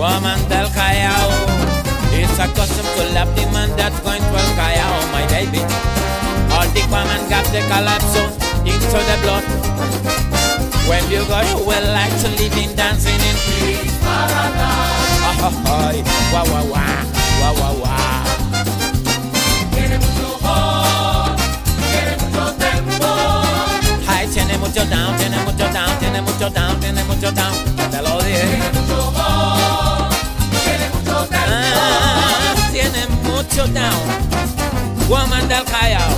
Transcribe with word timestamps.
Woman 0.00 0.40
del 0.48 0.66
Callao. 0.72 1.28
It's 2.16 2.38
accustomed 2.38 2.88
to 2.96 3.04
love 3.12 3.36
the 3.36 3.44
man 3.52 3.68
that's 3.76 4.00
going 4.00 4.22
to 4.22 4.32
el 4.32 4.50
Callao, 4.56 4.96
my 5.12 5.26
baby. 5.28 5.60
All 6.56 6.64
the 6.72 6.80
woman 6.88 7.20
got 7.28 7.44
the 7.52 7.60
calypso 7.68 8.24
into 8.64 8.96
the 8.96 9.16
blood. 9.20 9.44
When 10.88 11.04
you 11.12 11.20
go, 11.28 11.44
you 11.52 11.60
will 11.68 11.86
like 11.92 12.16
to 12.24 12.28
live 12.40 12.56
in 12.56 12.74
dancing 12.76 13.12
in 13.12 13.36
Peace 13.60 13.92
paradise. 14.00 15.20
Ah, 15.20 15.52
ah, 15.68 15.92
wah, 16.32 16.44
wah, 16.48 16.64
wah, 16.72 17.04
wah, 17.40 17.52
wah, 17.60 17.74
wah. 17.84 18.24
Tiene 19.68 19.98
mucho 20.00 20.40
tiene 21.92 22.16
mucho 22.24 22.44
tempo. 22.56 23.10
Ay, 24.08 24.26
tiene 24.32 24.56
mucho 24.56 24.82
down, 24.86 25.14
tiene 25.18 25.36
mucho 25.44 25.68
down, 25.68 25.98
tiene 25.98 26.22
mucho 26.22 26.48
down, 26.48 26.80
tiene 26.80 27.04
mucho 27.04 27.30
down. 27.32 27.52
Te 27.90 28.00
lo 28.00 28.16
dije. 28.22 28.46
Tiene 28.48 28.80
mucho 28.80 29.12
tempo 29.12 29.89
ah, 31.32 32.54
tiene 32.72 33.06
mucho 33.22 33.66
down. 33.68 34.00
Woman 35.08 35.48
del 35.48 35.64
Callao. 35.64 36.10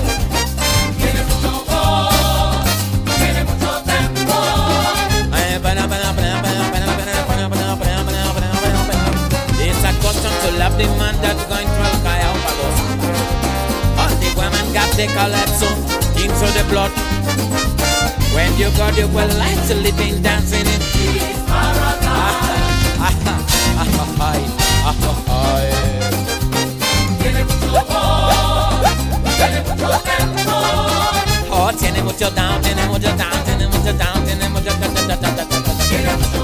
It's 9.65 9.85
a 9.85 9.93
custom 10.03 10.33
to 10.43 10.59
love 10.59 10.77
the 10.77 10.87
man 10.99 11.15
that's 11.23 11.45
going 11.47 11.67
to 11.67 11.81
El 11.89 11.97
Callao 12.03 12.35
Pagos. 12.45 12.79
All 13.99 14.15
the 14.21 14.29
women 14.37 14.73
got 14.73 14.91
the 14.97 15.07
calypso 15.07 15.69
into 16.23 16.47
the 16.57 16.65
blood. 16.69 16.93
When 18.35 18.57
you 18.59 18.71
got 18.77 18.97
you 18.97 19.09
will 19.09 19.29
like 19.39 19.67
to 19.69 19.75
in 19.75 20.23
dancing 20.23 20.67
in 20.67 20.81
peace 20.93 21.43
paradise. 21.47 21.93
Tiene 27.21 27.45
mucho 27.45 27.85
tiene 29.37 29.63
mucho. 29.63 30.51
Oh, 31.53 31.71
tiene 31.79 32.03
mucho 32.03 32.31
down, 32.31 32.61
tiene 32.63 32.85
mucho 32.89 33.13
down, 33.13 33.45
tiene 33.45 33.69
mucho 33.69 33.93
down, 33.93 34.25
tiene 34.25 34.49
mucho 34.49 34.75
down, 34.75 34.93
down, 34.93 35.07
down. 35.07 35.37
Tiene 35.89 36.17
mucho 36.17 36.43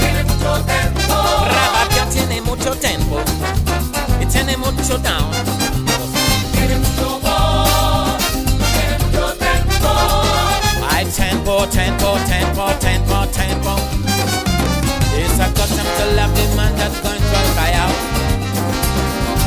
tiene 0.00 0.22
mucho 0.24 0.46
tiene 2.10 2.40
mucho 2.40 2.70
tempo 2.76 3.20
y 4.18 4.24
tiene 4.26 4.56
mucho 4.56 4.96
down. 4.96 5.30
Tiene 6.52 6.76
mucho 6.78 7.20
tiene 8.72 8.98
mucho 9.04 9.34
tempo. 9.36 9.90
Tempo, 11.14 11.66
tempo, 11.68 12.16
tempo, 12.26 12.64
tempo, 12.80 13.26
tempo. 13.26 13.91
that 16.82 16.90
control 16.98 17.46
cry 17.54 17.70
out. 17.78 17.94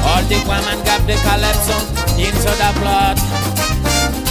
All 0.08 0.24
the 0.32 0.40
women 0.48 0.80
got 0.88 1.02
the 1.04 1.16
calypso 1.20 1.76
into 2.16 2.52
the 2.56 2.72
blood. 2.80 3.20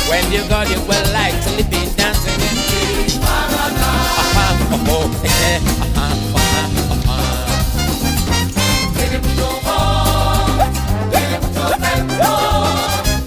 When 0.09 0.25
you 0.33 0.41
go, 0.49 0.65
you 0.65 0.81
will 0.89 1.07
like 1.13 1.37
to 1.45 1.61
be 1.69 1.85
dancing 2.01 2.41
in 2.41 2.55
the 2.65 3.21
uh-huh. 3.21 3.61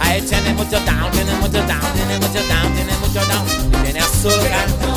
I 0.02 0.20
turn 0.26 0.46
it, 0.48 0.58
put 0.58 0.72
you 0.72 0.82
down, 0.86 1.12
turn 1.12 1.28
it, 1.30 1.38
put 1.42 1.54
you 1.54 1.62
down, 1.68 1.82
turn 1.82 2.10
it, 2.10 2.22
put 2.22 2.34
you 2.34 2.48
down, 2.50 2.66
turn 2.74 2.90
it, 2.90 2.98
put 2.98 3.14
you 3.14 3.26
down. 3.30 3.46
Then 3.84 3.98
I 3.98 4.00
soak 4.02 4.97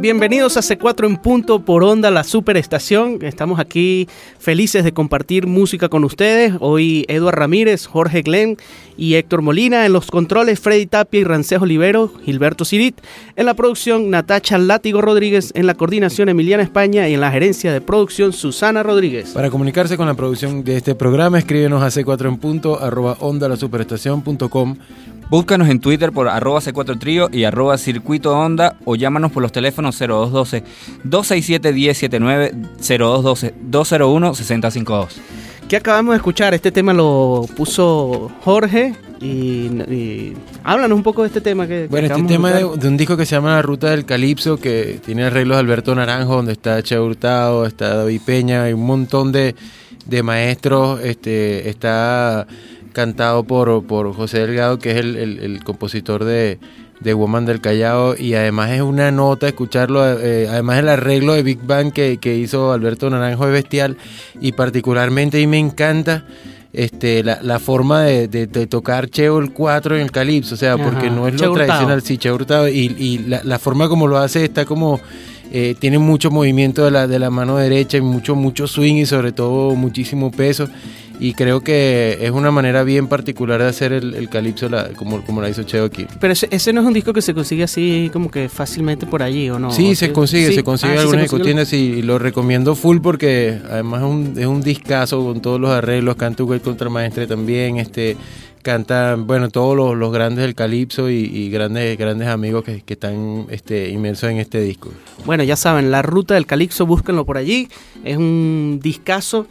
Bienvenidos 0.00 0.56
a 0.56 0.60
C4 0.60 1.08
en 1.08 1.16
punto 1.16 1.58
por 1.64 1.82
Onda, 1.82 2.12
la 2.12 2.22
superestación. 2.22 3.18
Estamos 3.22 3.58
aquí 3.58 4.08
felices 4.38 4.84
de 4.84 4.92
compartir 4.92 5.48
música 5.48 5.88
con 5.88 6.04
ustedes. 6.04 6.54
Hoy 6.60 7.04
Eduard 7.08 7.34
Ramírez, 7.34 7.86
Jorge 7.86 8.22
Glenn 8.22 8.56
y 8.96 9.14
Héctor 9.14 9.42
Molina. 9.42 9.86
En 9.86 9.92
los 9.92 10.12
controles, 10.12 10.60
Freddy 10.60 10.86
Tapia 10.86 11.20
y 11.20 11.24
Rancejo 11.24 11.64
Olivero, 11.64 12.12
Gilberto 12.24 12.64
Cirit. 12.64 13.00
En 13.34 13.46
la 13.46 13.54
producción, 13.54 14.08
Natacha 14.08 14.56
Látigo 14.56 15.00
Rodríguez. 15.00 15.50
En 15.56 15.66
la 15.66 15.74
coordinación, 15.74 16.28
Emiliana 16.28 16.62
España. 16.62 17.08
Y 17.08 17.14
en 17.14 17.20
la 17.20 17.32
gerencia 17.32 17.72
de 17.72 17.80
producción, 17.80 18.32
Susana 18.32 18.84
Rodríguez. 18.84 19.30
Para 19.30 19.50
comunicarse 19.50 19.96
con 19.96 20.06
la 20.06 20.14
producción 20.14 20.62
de 20.62 20.76
este 20.76 20.94
programa, 20.94 21.40
escríbenos 21.40 21.82
a 21.82 21.88
c4 21.88 22.28
en 22.28 22.36
punto, 22.36 22.80
arroba 22.80 23.16
onda 23.18 23.48
la 23.48 23.56
superestación.com. 23.56 24.76
Búscanos 25.30 25.68
en 25.68 25.78
Twitter 25.80 26.10
por 26.10 26.26
arroba 26.28 26.60
C4 26.60 26.98
Trío 26.98 27.28
y 27.30 27.44
arroba 27.44 27.76
Circuito 27.76 28.34
Onda 28.34 28.76
o 28.86 28.96
llámanos 28.96 29.30
por 29.30 29.42
los 29.42 29.52
teléfonos 29.52 29.98
0212 29.98 30.64
267 31.04 31.72
1079 31.72 32.52
0212 32.78 33.54
201 33.60 34.34
6052. 34.34 35.20
¿Qué 35.68 35.76
acabamos 35.76 36.12
de 36.12 36.16
escuchar? 36.16 36.54
Este 36.54 36.72
tema 36.72 36.94
lo 36.94 37.44
puso 37.54 38.30
Jorge. 38.42 38.94
Y, 39.20 39.66
y 39.92 40.34
háblanos 40.64 40.96
un 40.96 41.02
poco 41.02 41.22
de 41.22 41.28
este 41.28 41.42
tema 41.42 41.66
que, 41.66 41.82
que 41.82 41.88
Bueno, 41.88 42.06
este 42.06 42.22
tema 42.22 42.52
de, 42.52 42.64
un 42.64 42.96
disco 42.96 43.16
que 43.16 43.26
se 43.26 43.34
llama 43.34 43.56
La 43.56 43.62
Ruta 43.62 43.90
del 43.90 44.06
Calipso, 44.06 44.56
que 44.56 44.98
tiene 45.04 45.24
arreglos 45.24 45.56
de 45.56 45.60
Alberto 45.60 45.94
Naranjo, 45.94 46.36
donde 46.36 46.52
está 46.52 46.82
Che 46.82 46.98
Hurtado, 46.98 47.66
está 47.66 47.96
David 47.96 48.20
Peña, 48.24 48.62
hay 48.62 48.72
un 48.72 48.86
montón 48.86 49.32
de, 49.32 49.56
de 50.06 50.22
maestros, 50.22 51.00
este, 51.02 51.68
está 51.68 52.46
cantado 53.02 53.44
por, 53.44 53.84
por 53.86 54.12
José 54.12 54.40
Delgado, 54.40 54.78
que 54.80 54.90
es 54.90 54.96
el, 54.96 55.14
el- 55.16 55.38
el 55.38 55.62
compositor 55.62 56.24
de, 56.24 56.58
de 56.98 57.14
Woman 57.14 57.46
del 57.46 57.60
Callao, 57.60 58.16
y 58.18 58.34
además 58.34 58.72
es 58.72 58.80
una 58.82 59.12
nota 59.12 59.46
escucharlo, 59.46 60.04
eh, 60.18 60.48
además 60.50 60.80
el 60.80 60.88
arreglo 60.88 61.34
de 61.34 61.44
Big 61.44 61.60
Bang 61.64 61.92
que, 61.92 62.18
que 62.18 62.34
hizo 62.36 62.72
Alberto 62.72 63.08
Naranjo 63.08 63.46
es 63.46 63.52
bestial, 63.52 63.96
y 64.40 64.50
particularmente 64.50 65.38
mí 65.38 65.46
me 65.46 65.58
encanta 65.60 66.24
este, 66.72 67.22
la, 67.22 67.38
la 67.40 67.60
forma 67.60 68.02
de, 68.02 68.26
de- 68.26 68.46
de 68.48 68.66
tocar 68.66 69.08
Cheo 69.08 69.38
el 69.38 69.52
4 69.52 69.94
en 69.96 70.02
el 70.02 70.10
calipso, 70.10 70.54
o 70.56 70.58
sea, 70.58 70.76
porque 70.76 71.08
no 71.08 71.28
es 71.28 71.34
lo 71.34 71.38
tradicional, 71.66 72.02
sí, 72.02 72.18
Che 72.18 72.32
Hurtado, 72.32 72.68
y, 72.68 72.94
y 72.98 73.18
la, 73.28 73.42
la 73.44 73.58
forma 73.60 73.88
como 73.88 74.08
lo 74.08 74.18
hace 74.18 74.44
está 74.44 74.64
como 74.64 75.00
eh, 75.50 75.74
tiene 75.78 75.98
mucho 75.98 76.30
movimiento 76.30 76.84
de 76.84 76.90
la, 76.90 77.06
de 77.06 77.18
la 77.18 77.30
mano 77.30 77.56
derecha 77.56 77.96
y 77.96 78.00
mucho, 78.02 78.34
mucho 78.34 78.66
swing 78.66 78.96
y 78.96 79.06
sobre 79.06 79.32
todo 79.32 79.74
muchísimo 79.76 80.30
peso. 80.30 80.68
Y 81.20 81.34
creo 81.34 81.60
que 81.62 82.18
es 82.20 82.30
una 82.30 82.50
manera 82.52 82.84
bien 82.84 83.08
particular 83.08 83.60
de 83.60 83.66
hacer 83.68 83.92
el, 83.92 84.14
el 84.14 84.28
calipso 84.28 84.68
la- 84.68 84.90
como, 84.90 85.20
como 85.24 85.42
la 85.42 85.48
hizo 85.50 85.64
Cheo 85.64 85.84
aquí. 85.84 86.06
Pero 86.20 86.32
ese, 86.32 86.46
ese 86.52 86.72
no 86.72 86.80
es 86.82 86.86
un 86.86 86.92
disco 86.92 87.12
que 87.12 87.22
se 87.22 87.34
consigue 87.34 87.64
así 87.64 88.08
como 88.12 88.30
que 88.30 88.48
fácilmente 88.48 89.04
por 89.06 89.22
allí, 89.22 89.50
¿o 89.50 89.58
no? 89.58 89.70
Sí, 89.72 89.92
¿O 89.92 89.94
se 89.96 90.12
consigue, 90.12 90.48
Sí. 90.48 90.54
se 90.54 90.62
consigue 90.64 90.92
Ah, 90.92 91.02
sí, 91.02 91.08
se 91.10 91.16
algunas 91.16 91.42
tiendas 91.42 91.72
y 91.72 92.02
lo 92.02 92.18
recomiendo 92.20 92.74
full 92.76 92.98
porque 93.02 93.58
además 93.68 94.02
es 94.02 94.08
un, 94.08 94.34
es 94.38 94.46
un 94.46 94.60
discazo 94.62 95.24
con 95.24 95.40
todos 95.42 95.60
los 95.60 95.70
arreglos, 95.70 96.14
canta 96.16 96.44
el 96.44 96.60
Contramaestre 96.60 97.26
también, 97.26 97.78
este 97.78 98.16
canta, 98.62 99.14
bueno, 99.16 99.48
todos 99.48 99.76
los, 99.76 99.96
los 99.96 100.12
grandes 100.12 100.42
del 100.44 100.54
calipso 100.54 101.08
y, 101.08 101.14
y 101.24 101.48
grandes 101.50 101.96
grandes 101.96 102.28
amigos 102.28 102.64
que, 102.64 102.82
que 102.82 102.92
están 102.94 103.46
este, 103.50 103.88
inmersos 103.88 104.30
en 104.30 104.38
este 104.38 104.60
disco. 104.60 104.90
Bueno, 105.24 105.42
ya 105.42 105.56
saben, 105.56 105.90
La 105.90 106.02
Ruta 106.02 106.34
del 106.34 106.44
Calixto, 106.46 106.84
búsquenlo 106.86 107.24
por 107.24 107.38
allí. 107.38 107.68
Es 108.04 108.16
un 108.18 108.78
discazo 108.82 109.46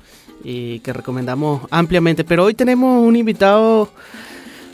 eh, 0.49 0.79
que 0.81 0.93
recomendamos 0.93 1.61
ampliamente. 1.71 2.23
Pero 2.23 2.45
hoy 2.45 2.53
tenemos 2.53 3.05
un 3.05 3.15
invitado 3.17 3.89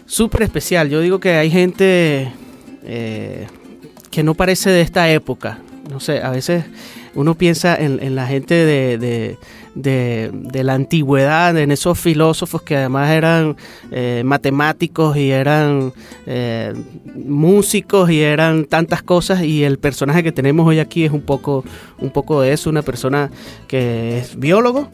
súper 0.05 0.43
especial. 0.43 0.87
Yo 0.89 1.01
digo 1.01 1.19
que 1.19 1.31
hay 1.33 1.49
gente 1.49 2.31
eh, 2.83 3.47
que 4.11 4.21
no 4.21 4.35
parece 4.35 4.69
de 4.69 4.81
esta 4.81 5.09
época. 5.09 5.57
No 5.89 5.99
sé, 5.99 6.21
a 6.21 6.29
veces 6.29 6.63
uno 7.15 7.35
piensa 7.35 7.75
en, 7.75 8.15
la 8.15 8.25
gente 8.27 8.53
de, 8.53 8.97
de- 8.97 9.37
de- 9.75 10.29
de 10.31 10.63
la 10.63 10.75
antigüedad, 10.75 11.57
en 11.57 11.71
esos 11.71 11.99
filósofos 11.99 12.61
que 12.61 12.77
además 12.77 13.09
eran 13.09 13.55
eh, 13.91 14.21
matemáticos 14.23 15.17
y 15.17 15.31
eran 15.31 15.91
eh, 16.27 16.73
músicos 17.15 18.09
y 18.11 18.21
eran 18.21 18.65
tantas 18.65 19.01
cosas 19.01 19.41
y 19.43 19.63
el 19.63 19.79
personaje 19.79 20.23
que 20.23 20.31
tenemos 20.31 20.67
hoy 20.67 20.77
aquí 20.79 21.03
es 21.05 21.11
un 21.11 21.21
poco, 21.21 21.63
un 21.99 22.11
poco 22.11 22.41
de 22.41 22.53
eso, 22.53 22.69
una 22.69 22.83
persona 22.83 23.31
que 23.67 24.19
es 24.19 24.37
biólogo, 24.39 24.89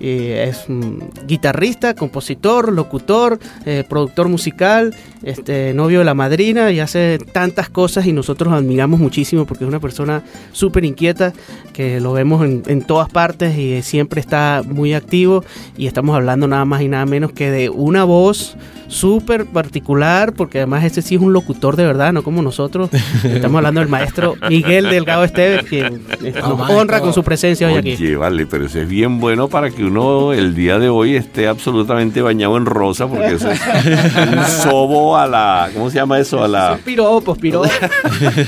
es 0.00 0.64
mm, 0.68 1.26
guitarrista, 1.26 1.94
compositor, 1.94 2.72
locutor, 2.72 3.38
eh, 3.64 3.84
productor 3.88 4.28
musical, 4.28 4.94
este, 5.22 5.74
novio 5.74 6.00
de 6.00 6.04
la 6.04 6.14
madrina 6.14 6.70
y 6.72 6.80
hace 6.80 7.18
tantas 7.32 7.68
cosas 7.68 8.06
y 8.06 8.12
nosotros 8.12 8.50
lo 8.50 8.58
admiramos 8.58 9.00
muchísimo 9.00 9.46
porque 9.46 9.64
es 9.64 9.68
una 9.68 9.80
persona 9.80 10.22
súper 10.52 10.84
inquieta 10.84 11.32
que 11.72 12.00
lo 12.00 12.12
vemos 12.12 12.44
en, 12.44 12.62
en 12.66 12.82
todas 12.82 13.08
partes 13.08 13.56
y 13.58 13.82
siempre 13.82 14.20
está 14.20 14.62
muy 14.66 14.94
activo 14.94 15.44
y 15.76 15.86
estamos 15.86 16.14
hablando 16.14 16.46
nada 16.48 16.64
más 16.64 16.82
y 16.82 16.88
nada 16.88 17.06
menos 17.06 17.32
que 17.32 17.50
de 17.50 17.70
una 17.70 18.04
voz 18.04 18.56
súper 18.88 19.46
particular 19.46 20.32
porque 20.32 20.58
además 20.58 20.84
este 20.84 21.02
sí 21.02 21.16
es 21.16 21.20
un 21.20 21.32
locutor 21.32 21.76
de 21.76 21.84
verdad, 21.84 22.12
no 22.12 22.22
como 22.22 22.42
nosotros. 22.42 22.90
Estamos 23.24 23.58
hablando 23.58 23.80
del 23.80 23.88
maestro 23.88 24.36
Miguel 24.48 24.88
Delgado 24.90 25.24
Esteves 25.24 25.64
quien 25.64 26.02
eh, 26.22 26.32
nos 26.34 26.58
maestro. 26.58 26.78
honra 26.78 27.00
con 27.00 27.12
su 27.12 27.22
presencia 27.22 27.66
hoy 27.66 27.74
aquí. 27.74 27.94
Oye, 27.94 28.16
vale, 28.16 28.46
pero 28.46 28.66
eso 28.66 28.80
es 28.80 28.88
bien 28.88 29.20
bueno 29.20 29.48
para 29.48 29.70
que 29.70 29.84
uno 29.84 30.32
el 30.32 30.54
día 30.54 30.78
de 30.78 30.88
hoy 30.88 31.16
esté 31.16 31.48
absolutamente 31.48 32.22
bañado 32.22 32.56
en 32.56 32.66
rosa, 32.66 33.06
porque 33.06 33.34
eso 33.34 33.50
es 33.50 33.60
un 33.60 34.44
sobo 34.62 35.16
a 35.16 35.26
la, 35.26 35.70
¿cómo 35.74 35.90
se 35.90 35.96
llama 35.96 36.18
eso? 36.18 36.42
A 36.42 36.48
la, 36.48 36.78
Piropos, 36.84 37.38
piropos. 37.38 37.70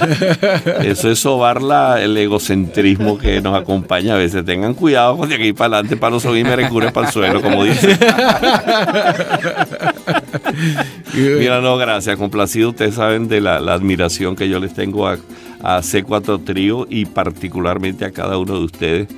eso 0.84 1.10
es 1.10 1.18
sobar 1.18 1.62
la, 1.62 2.02
el 2.02 2.16
egocentrismo 2.16 3.18
que 3.18 3.40
nos 3.40 3.60
acompaña 3.60 4.14
a 4.14 4.16
veces. 4.16 4.44
Tengan 4.44 4.74
cuidado 4.74 5.16
con 5.16 5.28
de 5.28 5.34
aquí 5.34 5.52
para 5.52 5.76
adelante, 5.76 5.96
para 5.96 6.12
los 6.12 6.24
ojos 6.24 6.38
y 6.38 6.44
merecures 6.44 6.92
para 6.92 7.06
el 7.06 7.12
suelo, 7.12 7.42
como 7.42 7.64
dice. 7.64 7.98
Mira, 11.14 11.60
no, 11.60 11.76
gracias, 11.76 12.16
complacido. 12.16 12.70
Ustedes 12.70 12.94
saben 12.94 13.28
de 13.28 13.40
la, 13.40 13.60
la 13.60 13.74
admiración 13.74 14.36
que 14.36 14.48
yo 14.48 14.58
les 14.60 14.74
tengo 14.74 15.06
a, 15.06 15.18
a 15.62 15.80
C4 15.80 16.44
Trío 16.44 16.86
y 16.88 17.06
particularmente 17.06 18.04
a 18.04 18.10
cada 18.10 18.38
uno 18.38 18.58
de 18.58 18.64
ustedes 18.64 19.08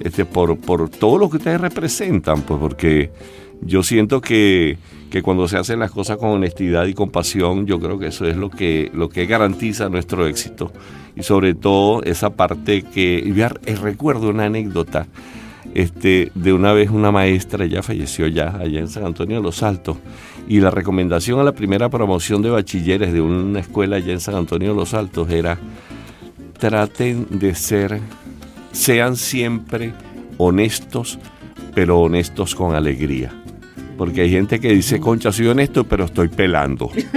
este, 0.00 0.24
por, 0.24 0.58
por 0.58 0.88
todo 0.88 1.18
lo 1.18 1.30
que 1.30 1.36
ustedes 1.36 1.60
representan, 1.60 2.42
pues 2.42 2.58
porque 2.58 3.10
yo 3.60 3.82
siento 3.82 4.20
que, 4.20 4.78
que 5.10 5.22
cuando 5.22 5.46
se 5.46 5.58
hacen 5.58 5.78
las 5.78 5.90
cosas 5.90 6.16
con 6.16 6.30
honestidad 6.30 6.86
y 6.86 6.94
con 6.94 7.10
pasión, 7.10 7.66
yo 7.66 7.78
creo 7.78 7.98
que 7.98 8.06
eso 8.06 8.26
es 8.26 8.36
lo 8.36 8.50
que, 8.50 8.90
lo 8.94 9.10
que 9.10 9.26
garantiza 9.26 9.88
nuestro 9.88 10.26
éxito. 10.26 10.72
Y 11.16 11.22
sobre 11.22 11.54
todo 11.54 12.02
esa 12.02 12.30
parte 12.30 12.82
que, 12.82 13.22
y 13.24 13.38
eh, 13.38 13.76
recuerdo 13.76 14.30
una 14.30 14.46
anécdota 14.46 15.06
este, 15.74 16.32
de 16.34 16.52
una 16.52 16.72
vez 16.72 16.90
una 16.90 17.12
maestra, 17.12 17.64
ella 17.64 17.82
falleció 17.82 18.26
ya 18.26 18.56
allá 18.56 18.80
en 18.80 18.88
San 18.88 19.04
Antonio 19.04 19.36
de 19.36 19.42
los 19.42 19.62
Altos, 19.62 19.98
y 20.48 20.60
la 20.60 20.70
recomendación 20.70 21.38
a 21.40 21.44
la 21.44 21.52
primera 21.52 21.88
promoción 21.88 22.42
de 22.42 22.50
bachilleres 22.50 23.12
de 23.12 23.20
una 23.20 23.60
escuela 23.60 23.96
allá 23.96 24.12
en 24.12 24.20
San 24.20 24.34
Antonio 24.34 24.70
de 24.70 24.76
los 24.76 24.94
Altos 24.94 25.30
era, 25.30 25.58
traten 26.58 27.26
de 27.30 27.54
ser, 27.54 28.00
sean 28.72 29.16
siempre 29.16 29.92
honestos, 30.38 31.18
pero 31.74 32.00
honestos 32.00 32.54
con 32.54 32.74
alegría. 32.74 33.39
Porque 34.00 34.22
hay 34.22 34.30
gente 34.30 34.58
que 34.58 34.72
dice, 34.72 34.98
concha, 34.98 35.30
soy 35.30 35.48
honesto, 35.48 35.84
pero 35.84 36.06
estoy 36.06 36.28
pelando. 36.28 36.90
Eso, 36.94 37.12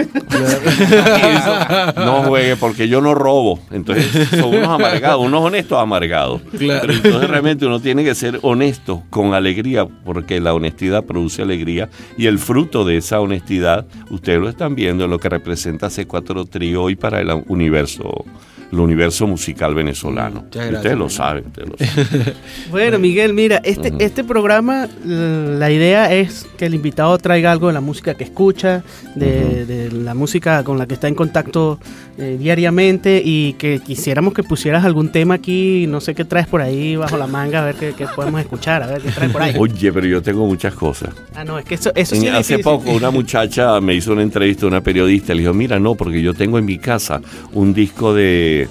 no 1.95 2.24
juegue, 2.24 2.57
porque 2.57 2.89
yo 2.89 3.00
no 3.00 3.15
robo. 3.15 3.62
Entonces, 3.71 4.06
son 4.31 4.53
unos 4.53 4.68
amargados, 4.68 5.25
unos 5.25 5.45
honestos 5.45 5.80
amargados. 5.80 6.41
Pero 6.51 6.91
entonces 6.91 7.30
realmente 7.30 7.65
uno 7.65 7.79
tiene 7.79 8.03
que 8.03 8.13
ser 8.13 8.38
honesto 8.41 9.03
con 9.10 9.34
alegría, 9.34 9.86
porque 9.86 10.41
la 10.41 10.53
honestidad 10.53 11.05
produce 11.05 11.41
alegría. 11.41 11.88
Y 12.17 12.25
el 12.25 12.38
fruto 12.38 12.84
de 12.84 12.98
esa 12.98 13.22
honestidad, 13.22 13.88
ustedes 14.10 14.41
lo 14.41 14.50
están 14.50 14.75
viendo 14.75 15.05
en 15.05 15.10
lo 15.10 15.19
que 15.19 15.29
representa 15.29 15.88
C4 15.88 16.50
Trío 16.50 16.84
hoy 16.84 16.98
para 16.98 17.22
el 17.22 17.29
universo, 17.48 18.25
el 18.74 18.80
universo 18.80 19.27
musical 19.27 19.75
venezolano. 19.75 20.42
Muchas 20.44 20.53
gracias, 20.65 20.77
ustedes 20.77 20.98
lo 20.98 21.10
saben, 21.10 21.44
ustedes 21.46 21.70
lo 21.70 21.77
saben. 21.77 22.34
Bueno, 22.72 23.00
Miguel, 23.00 23.34
mira, 23.34 23.58
este, 23.63 23.94
este 24.00 24.24
programa, 24.24 24.88
la 25.06 25.70
idea 25.72 26.12
es 26.13 26.48
que 26.58 26.65
el 26.65 26.74
invitado 26.74 27.18
traiga 27.20 27.51
algo 27.51 27.68
de 27.68 27.74
la 27.74 27.82
música 27.82 28.15
que 28.15 28.24
escucha, 28.24 28.84
de, 29.15 29.65
de 29.65 29.92
la 29.92 30.13
música 30.15 30.63
con 30.63 30.77
la 30.77 30.88
que 30.88 30.96
está 30.96 31.08
en 31.08 31.15
contacto 31.15 31.80
eh, 32.18 32.38
diariamente 32.39 33.22
y 33.24 33.53
que 33.53 33.80
quisiéramos 33.80 34.34
que 34.34 34.44
pusieras 34.44 34.84
algún 34.86 35.10
tema 35.10 35.36
aquí, 35.36 35.86
no 35.88 36.01
sé 36.01 36.15
qué 36.15 36.25
traes 36.25 36.48
por 36.48 36.62
ahí 36.62 36.96
bajo 36.96 37.18
la 37.18 37.27
manga, 37.27 37.62
a 37.62 37.65
ver 37.65 37.75
qué, 37.75 37.94
qué 37.98 38.08
podemos 38.15 38.42
escuchar, 38.42 38.82
a 38.84 38.88
ver 38.88 39.01
qué 39.01 39.12
traes 39.12 39.32
por 39.32 39.42
ahí. 39.42 39.53
Oye, 39.58 39.92
pero 39.94 40.08
yo 40.08 40.22
tengo 40.22 40.46
muchas 40.48 40.74
cosas. 40.74 41.13
Ah, 41.36 41.44
no, 41.44 41.60
es 41.60 41.65
que 41.65 41.75
eso, 41.75 41.92
eso 41.96 42.15
sí 42.15 42.27
En- 42.27 42.34
hace 42.36 42.58
difícil. 42.58 42.63
poco 42.63 42.92
una 42.92 43.12
muchacha 43.12 43.80
me 43.82 43.94
hizo 43.94 44.13
una 44.13 44.24
entrevista, 44.24 44.65
una 44.65 44.82
periodista, 44.82 45.34
le 45.34 45.42
dijo, 45.42 45.53
mira, 45.53 45.80
no, 45.80 45.96
porque 45.96 46.22
yo 46.22 46.34
tengo 46.34 46.58
en 46.58 46.65
mi 46.65 46.77
casa 46.80 47.22
un 47.53 47.74
disco 47.74 48.13
de, 48.13 48.62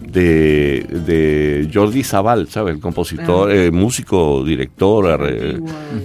de, 0.00 0.86
de 1.06 1.68
Jordi 1.72 2.02
Zabal, 2.04 2.48
¿sabes? 2.48 2.74
El 2.74 2.80
compositor, 2.80 3.50
Ah. 3.50 3.54
eh, 3.54 3.70
músico, 3.70 4.44
director 4.44 5.26
eh, 5.28 5.58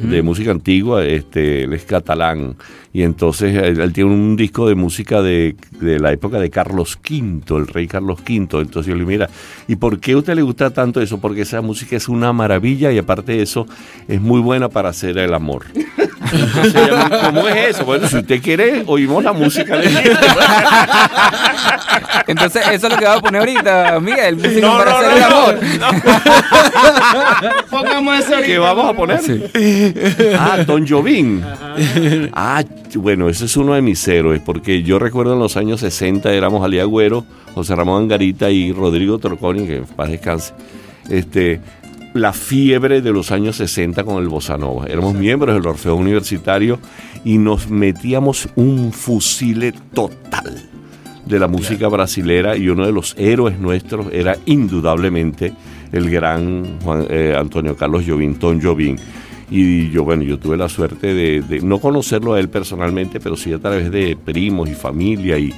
de 0.04 0.22
música 0.22 0.52
antigua, 0.52 1.06
este, 1.06 1.64
él 1.64 1.74
es 1.74 1.84
catalán. 1.84 2.56
Y 2.94 3.04
entonces 3.04 3.56
él, 3.56 3.80
él 3.80 3.94
tiene 3.94 4.10
un 4.14 4.36
disco 4.36 4.68
de 4.68 4.76
música 4.76 5.22
de, 5.22 5.56
de 5.80 6.00
la 6.00 6.12
época 6.12 6.40
de 6.40 6.50
Carlos 6.50 6.98
V, 7.10 7.42
el 7.58 7.68
rey 7.68 7.88
Carlos 7.88 8.20
V. 8.28 8.36
Entonces 8.62 8.88
yo 8.88 8.96
le 8.96 9.06
mira, 9.06 9.30
¿y 9.68 9.76
por 9.78 10.00
qué 10.00 10.12
a 10.14 10.18
usted 10.18 10.36
le 10.36 10.42
gusta 10.42 10.72
tanto 10.72 11.00
eso? 11.02 11.20
Porque 11.20 11.42
esa 11.42 11.62
música 11.62 11.96
es 11.96 12.10
una 12.10 12.34
maravilla 12.34 12.92
y 12.92 12.98
aparte 12.98 13.34
de 13.34 13.44
eso 13.44 13.66
es 14.10 14.20
muy 14.20 14.42
buena 14.42 14.68
para 14.68 14.90
hacer 14.90 15.18
el 15.18 15.34
amor. 15.34 15.66
¿cómo 17.26 17.48
es 17.48 17.76
eso? 17.76 17.86
Bueno, 17.86 18.08
si 18.08 18.18
usted 18.18 18.42
quiere, 18.42 18.84
oímos 18.86 19.24
la 19.24 19.34
música. 19.34 19.76
Le 19.76 19.88
dije. 19.88 20.12
Entonces, 22.28 22.64
eso 22.72 22.88
es 22.88 22.94
lo 22.94 23.00
que 23.00 23.06
va 23.06 23.16
a 23.16 23.22
poner 23.22 23.42
ahorita, 23.42 24.00
Miguel. 24.00 24.36
música 24.38 24.62
No, 24.62 24.78
para 24.78 24.92
no, 24.92 24.98
hacer 24.98 25.10
no, 25.10 25.16
el 25.16 25.80
no. 25.80 25.86
amor. 25.88 26.04
Pongamos 27.70 28.20
eso 28.20 28.34
¿Qué 28.46 28.58
vamos 28.58 28.90
a 28.90 28.94
poner? 28.94 29.20
Ah, 30.40 30.58
Don 30.66 30.88
Jovín. 30.88 31.44
Ah, 32.34 32.64
bueno, 32.96 33.30
ese 33.30 33.46
es 33.46 33.58
uno 33.58 33.74
de 33.74 33.82
mis 33.82 34.06
héroes, 34.08 34.42
porque 34.44 34.84
yo 34.84 35.00
recuerdo 35.00 35.34
en 35.34 35.40
los 35.40 35.58
años 35.58 35.80
60 35.82 36.32
éramos 36.34 36.64
Ali 36.64 36.80
Agüero, 36.80 37.26
José 37.54 37.76
Ramón 37.76 38.04
Angarita 38.04 38.50
y 38.50 38.72
Rodrigo 38.72 39.18
Torconi, 39.20 39.66
que 39.66 39.78
en 39.78 39.86
paz 39.86 40.10
descanse. 40.10 40.54
Este, 41.10 41.60
la 42.13 42.34
fiebre 42.34 43.01
de 43.01 43.12
los 43.12 43.32
años 43.32 43.56
60 43.58 44.03
con 44.03 44.22
el 44.22 44.27
Bossa 44.30 44.58
Nova. 44.58 44.86
Éramos 44.88 45.13
miembros 45.13 45.56
del 45.56 45.65
Orfeo 45.65 45.96
Universitario 45.96 46.80
y 47.24 47.38
nos 47.38 47.70
metíamos 47.70 48.50
un 48.56 48.91
fusile 48.91 49.74
total 49.94 50.70
de 51.25 51.39
la 51.39 51.48
música 51.48 51.88
brasilera 51.88 52.58
y 52.58 52.68
uno 52.68 52.86
de 52.86 52.91
los 52.91 53.15
héroes 53.18 53.58
nuestros 53.60 54.08
era 54.12 54.36
indudablemente 54.46 55.53
el 55.94 56.10
gran 56.10 56.80
Juan- 56.82 57.06
eh, 57.10 57.36
Antonio 57.38 57.75
Carlos 57.77 58.03
Jobim, 58.06 58.36
Tom 58.36 58.60
Jobim. 58.62 58.98
Y 59.50 59.89
yo, 59.89 60.03
bueno, 60.03 60.24
yo 60.24 60.39
tuve 60.39 60.56
la 60.58 60.70
suerte 60.70 61.13
de, 61.13 61.41
de 61.41 61.60
no 61.62 61.80
conocerlo 61.80 62.34
a 62.34 62.39
él 62.39 62.50
personalmente, 62.50 63.20
pero 63.20 63.36
sí 63.36 63.51
a 63.53 63.60
través 63.60 63.91
de 63.91 64.18
primos 64.18 64.70
y 64.70 64.74
familia 64.74 65.38
y, 65.38 65.53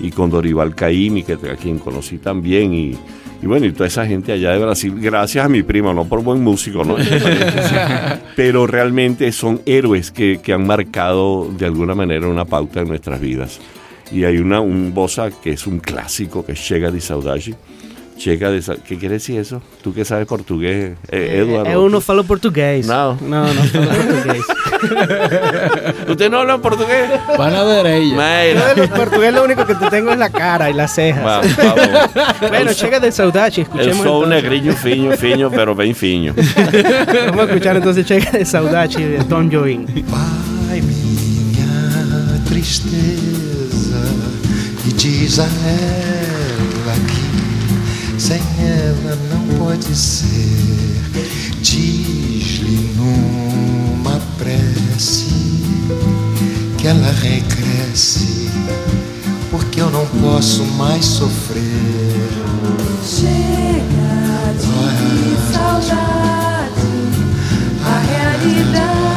y 0.00 0.10
con 0.10 0.28
Dorival 0.30 0.74
Caimi, 0.74 1.22
que 1.22 1.32
a 1.32 1.56
quien 1.56 1.78
conocí 1.78 2.18
también, 2.18 2.74
y, 2.74 2.94
y 3.40 3.46
bueno, 3.46 3.66
y 3.66 3.72
toda 3.72 3.86
esa 3.86 4.04
gente 4.06 4.32
allá 4.32 4.52
de 4.52 4.58
Brasil, 4.58 4.94
gracias 4.98 5.44
a 5.44 5.48
mi 5.48 5.62
primo, 5.62 5.94
no 5.94 6.04
por 6.06 6.22
buen 6.22 6.42
músico, 6.42 6.84
¿no? 6.84 6.96
pero 8.36 8.66
realmente 8.66 9.30
son 9.30 9.60
héroes 9.64 10.10
que, 10.10 10.40
que 10.42 10.52
han 10.52 10.66
marcado 10.66 11.48
de 11.56 11.66
alguna 11.66 11.94
manera 11.94 12.26
una 12.26 12.44
pauta 12.44 12.80
en 12.80 12.88
nuestras 12.88 13.20
vidas. 13.20 13.60
Y 14.10 14.24
hay 14.24 14.38
una, 14.38 14.60
un 14.60 14.92
bossa 14.92 15.30
que 15.30 15.52
es 15.52 15.66
un 15.66 15.78
clásico, 15.78 16.44
que 16.44 16.52
es 16.52 16.60
Chega 16.60 16.90
de 16.90 17.00
Saudade, 17.00 17.54
Checa 18.18 18.50
¿Qué 18.86 18.98
quiere 18.98 19.14
decir 19.14 19.38
eso? 19.38 19.62
¿Tú 19.82 19.94
que 19.94 20.04
sabes 20.04 20.26
portugués, 20.26 20.96
eh, 21.10 21.38
Eduardo? 21.40 21.70
Eu 21.70 21.88
não 21.88 22.00
falo 22.00 22.24
português. 22.24 22.84
Não. 22.86 23.16
Não, 23.20 23.46
não 23.54 23.62
falo 23.64 23.86
português. 23.86 24.44
¿Usted 26.08 26.28
no 26.30 26.38
habla 26.40 26.58
portugués? 26.58 27.08
Van 27.38 27.54
a 27.54 27.64
ver 27.64 27.86
a 27.86 27.96
ella. 27.96 28.74
Yo 28.74 28.82
de 28.82 28.88
portugués 28.88 29.32
lo 29.32 29.44
único 29.44 29.64
que 29.64 29.74
te 29.76 29.86
tengo 29.88 30.10
es 30.10 30.18
la 30.18 30.30
cara 30.30 30.68
y 30.68 30.74
las 30.74 30.92
cejas. 30.94 31.22
Vamos, 31.24 31.56
vamos. 31.56 31.88
Bueno, 32.48 32.72
chega 32.74 32.98
de 32.98 33.12
saudade, 33.12 33.60
Eu 33.60 33.62
escuchemos 33.64 34.02
sou 34.02 34.20
um 34.22 34.24
entonces. 34.24 34.42
negrinho 34.42 34.74
finho, 34.74 35.16
finho, 35.16 35.50
pero 35.50 35.74
bem 35.74 35.94
finho. 35.94 36.34
Vamos 37.26 37.40
a 37.40 37.44
escuchar 37.44 37.76
entonces 37.76 38.04
Chega 38.06 38.30
de 38.32 38.44
saudade 38.44 38.96
de 38.98 39.24
Tom 39.24 39.48
Jobim. 39.48 39.86
Vai 40.08 40.80
minha 40.80 42.40
tristeza 42.48 44.02
e 44.88 44.92
diz 44.92 45.38
a 45.38 45.44
ela 45.44 46.07
sem 48.18 48.42
ela 48.58 49.16
não 49.30 49.58
pode 49.58 49.94
ser. 49.94 51.02
Diz-lhe 51.62 52.92
numa 52.96 54.20
prece 54.36 55.30
que 56.76 56.88
ela 56.88 57.12
regresse, 57.12 58.50
porque 59.50 59.80
eu 59.80 59.90
não 59.90 60.06
posso 60.06 60.64
mais 60.64 61.04
sofrer. 61.04 61.62
Chega 63.04 64.52
de 64.58 65.52
saudade, 65.52 66.70
a 67.84 67.98
realidade 68.00 69.07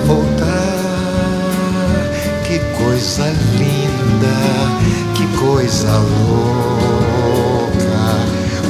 voltar, 0.00 0.48
que 2.46 2.58
coisa 2.82 3.32
linda, 3.56 4.36
que 5.14 5.26
coisa 5.38 5.98
louca. 5.98 7.38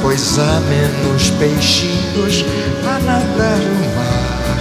Pois 0.01 0.39
há 0.39 0.59
menos 0.61 1.29
peixinhos 1.31 2.45
a 2.85 2.99
nadar 2.99 3.59
no 3.59 3.95
mar 3.95 4.59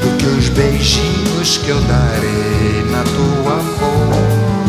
do 0.00 0.16
que 0.18 0.26
os 0.26 0.48
beijinhos 0.48 1.58
que 1.58 1.70
eu 1.70 1.80
darei 1.82 2.84
na 2.90 3.02
tua 3.04 3.56
boca. 3.56 4.61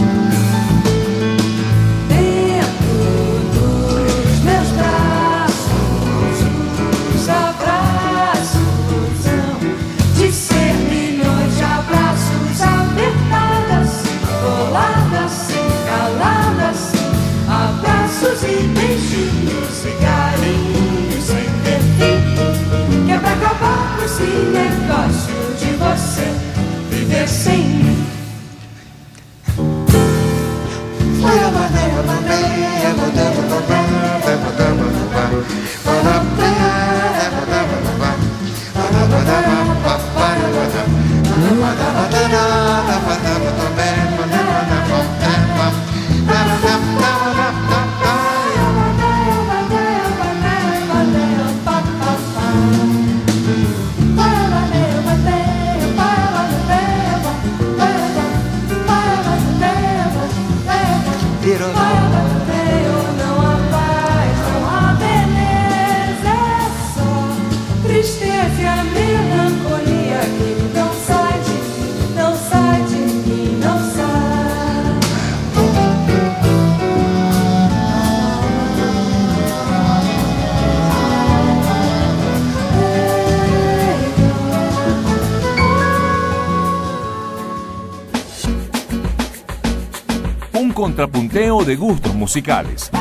Gustos 91.75 92.13
musicales. 92.15 92.91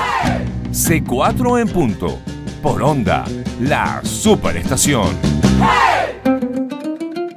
C4 0.71 1.61
en 1.61 1.69
punto. 1.69 2.19
Por 2.63 2.83
onda, 2.83 3.25
la 3.61 4.01
superestación. 4.05 5.09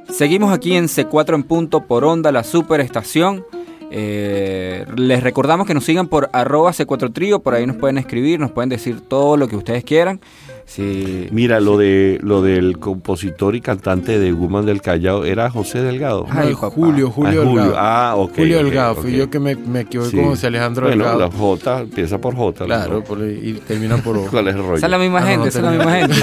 Seguimos 0.08 0.52
aquí 0.52 0.74
en 0.74 0.86
C4 0.86 1.34
en 1.34 1.42
punto 1.42 1.86
por 1.86 2.04
onda, 2.04 2.32
la 2.32 2.42
superestación. 2.44 3.44
Eh, 3.90 4.84
les 4.96 5.22
recordamos 5.22 5.66
que 5.66 5.74
nos 5.74 5.84
sigan 5.84 6.08
por 6.08 6.30
arroba 6.32 6.72
C4 6.72 7.12
Trío, 7.12 7.40
por 7.40 7.54
ahí 7.54 7.66
nos 7.66 7.76
pueden 7.76 7.98
escribir, 7.98 8.40
nos 8.40 8.50
pueden 8.50 8.68
decir 8.68 9.00
todo 9.00 9.36
lo 9.36 9.48
que 9.48 9.56
ustedes 9.56 9.84
quieran. 9.84 10.20
Sí. 10.68 11.28
Mira, 11.30 11.60
lo 11.60 11.78
de 11.78 12.18
lo 12.22 12.42
del 12.42 12.78
compositor 12.78 13.54
y 13.54 13.60
cantante 13.60 14.18
de 14.18 14.32
Guzmán 14.32 14.66
del 14.66 14.82
Callao 14.82 15.24
era 15.24 15.48
José 15.48 15.80
Delgado. 15.80 16.26
Ay, 16.28 16.50
No. 16.50 16.56
Julio, 16.70 17.10
Julio 17.10 17.42
Ah, 17.42 17.44
Julio. 17.46 17.62
Delgado. 17.62 17.74
Ah, 17.78 18.14
ok, 18.16 18.32
Julio 18.36 18.56
Delgado, 18.58 18.94
fui 18.96 19.12
yo 19.16 19.30
que 19.30 19.38
me, 19.38 19.54
me 19.54 19.80
equivoqué 19.82 20.10
Sí. 20.10 20.16
con 20.16 20.24
José 20.26 20.48
Alejandro 20.48 20.86
bueno, 20.88 21.04
Delgado. 21.04 21.20
la 21.20 21.30
J 21.30 21.80
empieza 21.82 22.18
por 22.20 22.34
J. 22.34 22.64
¿no? 22.64 22.66
Claro, 22.66 23.04
por- 23.04 23.20
y 23.24 23.52
termina 23.66 23.96
por 23.98 24.16
O. 24.18 24.26
¿Cuál 24.30 24.48
es 24.48 24.56
el 24.56 24.60
rollo? 24.62 24.74
Esa 24.76 24.86
es 24.86 24.90
la 24.90 24.98
misma 24.98 25.18
Ah, 25.20 25.26
gente, 25.26 25.38
no 25.38 25.46
esa 25.46 25.58
es 25.58 25.64
la 25.64 25.70
misma 25.70 25.92
gente. 25.92 26.14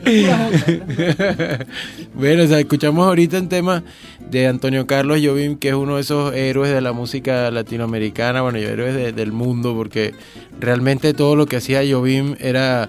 bueno, 2.14 2.42
o 2.42 2.46
sea, 2.46 2.58
escuchamos 2.60 3.06
ahorita 3.06 3.38
un 3.38 3.48
tema 3.48 3.82
de 4.30 4.46
Antonio 4.46 4.86
Carlos 4.86 5.18
Jobim, 5.22 5.56
que 5.56 5.68
es 5.70 5.74
uno 5.74 5.96
de 5.96 6.02
esos 6.02 6.34
héroes 6.34 6.72
de 6.72 6.80
la 6.80 6.92
música 6.92 7.50
latinoamericana, 7.50 8.42
bueno, 8.42 8.58
y 8.58 8.62
héroes 8.62 8.94
de- 8.94 9.12
del 9.12 9.32
mundo, 9.32 9.74
porque 9.74 10.12
realmente 10.58 11.14
todo 11.14 11.36
lo 11.36 11.46
que 11.46 11.56
hacía 11.56 11.80
Jobim 11.88 12.09
era 12.40 12.88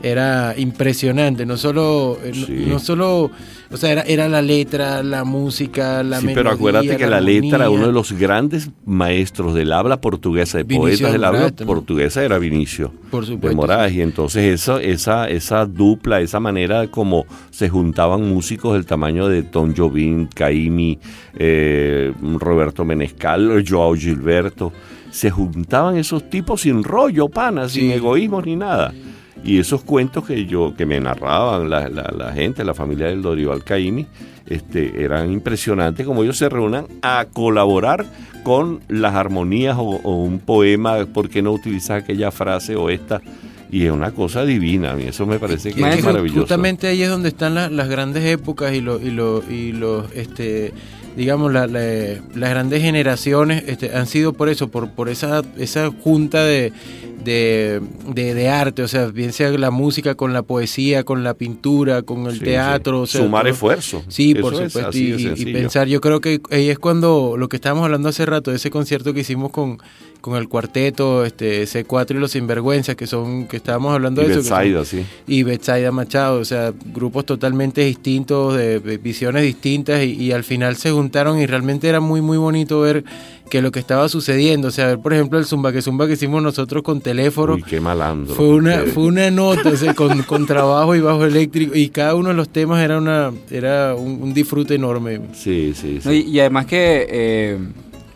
era 0.00 0.54
impresionante, 0.56 1.44
no 1.44 1.56
solo 1.56 2.18
eh, 2.22 2.32
Sí. 2.32 2.66
no, 2.68 2.78
solo, 2.78 3.32
o 3.68 3.76
sea, 3.76 3.90
era, 3.90 4.02
era 4.02 4.28
la 4.28 4.42
letra, 4.42 5.02
la 5.02 5.24
música, 5.24 6.04
la 6.04 6.20
sí, 6.20 6.26
melodía, 6.26 6.34
pero 6.44 6.50
acuérdate 6.54 6.96
que 6.96 7.06
la 7.08 7.16
armonía. 7.16 7.40
letra, 7.42 7.68
uno 7.68 7.88
de 7.88 7.92
los 7.92 8.12
grandes 8.12 8.70
maestros 8.86 9.54
del 9.54 9.72
habla 9.72 10.00
portuguesa, 10.00 10.58
de 10.58 10.62
Vinicio 10.62 11.08
poetas 11.08 11.12
del 11.12 11.20
de 11.22 11.26
habla 11.26 11.46
también. 11.50 11.66
portuguesa 11.66 12.22
era 12.24 12.38
Vinicio 12.38 12.92
Por 13.10 13.26
de. 13.26 13.54
Moraes. 13.56 13.92
Y 13.94 14.02
entonces 14.02 14.44
esa, 14.60 14.80
esa, 14.80 15.28
esa 15.28 15.66
dupla, 15.66 16.20
esa 16.20 16.38
manera 16.38 16.86
como 16.86 17.26
se 17.50 17.68
juntaban 17.68 18.22
músicos 18.28 18.74
del 18.74 18.86
tamaño 18.86 19.26
de 19.26 19.42
Tom 19.42 19.74
Jobim, 19.76 20.28
Caimi, 20.32 20.96
eh, 21.34 22.12
Roberto 22.38 22.84
Menescal, 22.84 23.64
Joao 23.68 23.94
Gilberto, 23.96 24.72
se 25.18 25.30
juntaban 25.30 25.96
esos 25.96 26.30
tipos 26.30 26.60
sin 26.60 26.84
rollo, 26.84 27.28
pana, 27.28 27.68
sin 27.68 27.90
egoísmo 27.90 28.40
ni 28.40 28.54
nada. 28.54 28.92
Y 29.42 29.58
esos 29.58 29.82
cuentos 29.82 30.24
que 30.26 30.46
yo 30.46 30.74
que 30.76 30.86
me 30.86 31.00
narraban 31.00 31.68
la, 31.70 31.88
la- 31.88 32.12
la 32.16 32.32
gente, 32.32 32.62
la 32.64 32.74
familia 32.74 33.06
del 33.06 33.22
Dorival 33.22 33.64
Caimi, 33.64 34.06
este, 34.46 35.02
eran 35.02 35.32
impresionantes 35.32 36.06
como 36.06 36.22
ellos 36.22 36.36
se 36.38 36.48
reúnan 36.48 36.86
a 37.02 37.26
colaborar 37.32 38.06
con 38.44 38.80
las 38.88 39.14
armonías 39.14 39.76
o, 39.78 40.00
o 40.02 40.22
un 40.22 40.38
poema, 40.38 41.04
¿por 41.06 41.28
qué 41.28 41.42
no 41.42 41.52
utilizar 41.52 41.98
aquella 41.98 42.30
frase 42.30 42.76
o 42.76 42.88
esta? 42.88 43.20
Y 43.70 43.84
es 43.84 43.92
una 43.92 44.12
cosa 44.12 44.44
divina, 44.44 44.92
a 44.92 44.94
mí 44.96 45.02
eso 45.08 45.26
me 45.26 45.38
parece 45.38 45.72
que 45.74 45.80
es 45.98 46.04
maravilloso. 46.12 46.40
Justamente 46.42 46.86
ahí 46.86 47.02
es 47.02 47.10
donde 47.10 47.28
están 47.28 47.54
las, 47.54 47.70
las 47.72 47.88
grandes 47.88 48.24
épocas 48.24 48.72
y 48.72 48.80
los 48.80 49.02
y 49.02 49.10
los 49.10 49.48
y 49.50 49.72
los 49.72 50.10
este 50.14 50.72
digamos, 51.18 51.52
la- 51.52 51.66
la- 51.66 52.20
las 52.34 52.50
grandes 52.50 52.80
generaciones 52.80 53.64
este, 53.66 53.94
han 53.94 54.06
sido 54.06 54.32
por 54.32 54.48
eso, 54.48 54.68
por, 54.68 54.88
por 54.90 55.08
esa, 55.08 55.42
esa 55.58 55.90
junta 55.90 56.44
de, 56.44 56.72
de, 57.24 57.80
de- 58.14 58.34
de 58.34 58.48
arte, 58.48 58.82
o 58.82 58.88
sea, 58.88 59.06
bien 59.06 59.32
sea 59.32 59.50
la 59.50 59.70
música 59.70 60.14
con 60.14 60.32
la 60.32 60.42
poesía, 60.42 61.04
con 61.04 61.24
la 61.24 61.34
pintura, 61.34 62.02
con 62.02 62.26
el 62.26 62.34
Sí, 62.38 62.44
teatro. 62.44 63.06
sí. 63.06 63.16
o 63.18 63.20
sea, 63.20 63.20
Sumar 63.22 63.42
todo- 63.44 63.52
esfuerzo. 63.52 64.02
Sí, 64.08 64.32
Eso 64.32 64.40
por 64.40 64.54
es 64.54 64.72
supuesto. 64.72 64.96
y, 64.98 65.32
y 65.36 65.52
pensar, 65.52 65.88
yo 65.88 66.00
creo 66.00 66.20
que 66.20 66.40
ahí 66.50 66.70
es 66.70 66.78
cuando 66.78 67.36
lo 67.36 67.48
que 67.48 67.56
estábamos 67.56 67.84
hablando 67.84 68.08
hace 68.08 68.24
rato, 68.26 68.50
de 68.50 68.56
ese 68.56 68.70
concierto 68.70 69.12
que 69.14 69.20
hicimos 69.20 69.50
con, 69.50 69.78
con 70.20 70.36
el 70.36 70.48
cuarteto, 70.48 71.24
este 71.24 71.64
C4 71.64 72.10
y 72.16 72.18
los 72.18 72.32
Sinvergüenzas, 72.32 72.96
que 72.96 73.06
son, 73.06 73.46
que 73.46 73.56
estábamos 73.58 73.92
hablando 73.94 74.22
Y 74.22 74.26
de 74.26 74.32
eso. 74.32 74.42
son- 74.42 74.50
Betsaida, 74.50 74.84
sí. 74.84 75.04
y 75.26 75.42
Betsaida 75.42 75.92
Machado, 75.92 76.40
o 76.40 76.44
sea, 76.44 76.72
grupos 76.94 77.26
totalmente 77.26 77.82
distintos, 77.82 78.56
de, 78.56 78.80
de 78.80 78.98
visiones 78.98 79.42
distintas 79.42 80.02
y, 80.04 80.12
y 80.12 80.32
al 80.32 80.44
final 80.44 80.76
se 80.76 80.90
juntaron 80.90 81.38
y 81.40 81.46
realmente 81.46 81.88
era 81.88 82.00
muy 82.00 82.20
muy 82.20 82.36
bonito 82.38 82.80
ver 82.80 83.04
que 83.50 83.62
lo 83.62 83.70
que 83.72 83.78
estaba 83.78 84.08
sucediendo, 84.10 84.68
o 84.68 84.70
sea, 84.70 84.88
ver 84.88 84.98
por 84.98 85.14
ejemplo 85.14 85.38
el 85.38 85.46
zumba 85.46 85.72
que 85.72 85.80
zumba 85.80 86.06
que 86.06 86.12
hicimos 86.14 86.42
nosotros 86.42 86.82
con 86.82 87.00
teléfono 87.08 87.54
Uy, 87.54 87.62
qué 87.62 87.80
malandro. 87.80 88.34
fue 88.34 88.48
una 88.48 88.78
fue 88.94 89.04
una 89.04 89.30
nota, 89.30 89.70
o 89.70 89.76
sea, 89.76 89.94
con, 89.94 90.22
con 90.24 90.46
trabajo 90.46 90.94
y 90.94 91.00
bajo 91.00 91.24
eléctrico 91.24 91.74
y 91.74 91.88
cada 91.88 92.14
uno 92.14 92.28
de 92.28 92.34
los 92.34 92.48
temas 92.50 92.82
era 92.82 92.98
una 92.98 93.32
era 93.50 93.94
un, 93.94 94.22
un 94.22 94.34
disfrute 94.34 94.74
enorme. 94.74 95.20
Sí, 95.32 95.72
sí, 95.74 96.00
sí. 96.00 96.08
No, 96.08 96.12
y, 96.12 96.20
y 96.20 96.40
además 96.40 96.66
que, 96.66 97.06
eh, 97.08 97.58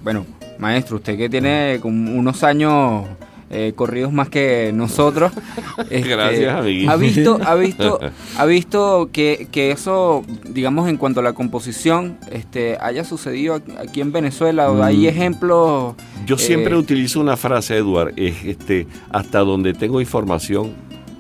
bueno, 0.03 0.27
maestro, 0.59 0.97
usted 0.97 1.17
que 1.17 1.29
tiene 1.29 1.79
como 1.81 2.13
unos 2.19 2.43
años 2.43 3.05
eh, 3.53 3.73
corridos 3.77 4.13
más 4.13 4.29
que 4.29 4.73
nosotros, 4.75 5.31
este, 5.91 6.09
Gracias, 6.09 6.55
amiguito. 6.57 6.91
ha 6.91 6.97
visto, 6.97 7.39
ha 7.45 7.55
visto, 7.55 8.01
ha 8.39 8.45
visto 8.47 9.11
que, 9.13 9.47
que 9.53 9.71
eso, 9.71 10.25
digamos, 10.49 10.89
en 10.89 10.97
cuanto 10.97 11.21
a 11.21 11.23
la 11.23 11.35
composición, 11.35 12.17
este, 12.31 12.79
haya 12.81 13.05
sucedido 13.05 13.61
aquí- 13.79 14.01
en 14.01 14.11
Venezuela. 14.13 14.71
¿O 14.71 14.83
¿Hay 14.83 14.99
Mm. 15.05 15.07
ejemplos? 15.09 15.95
Yo 16.27 16.39
siempre 16.39 16.75
eh, 16.75 16.79
utilizo 16.79 17.21
una 17.21 17.37
frase, 17.37 17.77
Eduard, 17.77 18.13
es 18.17 18.45
este, 18.45 18.87
hasta 19.11 19.41
donde 19.41 19.75
tengo 19.75 20.01
información, 20.01 20.73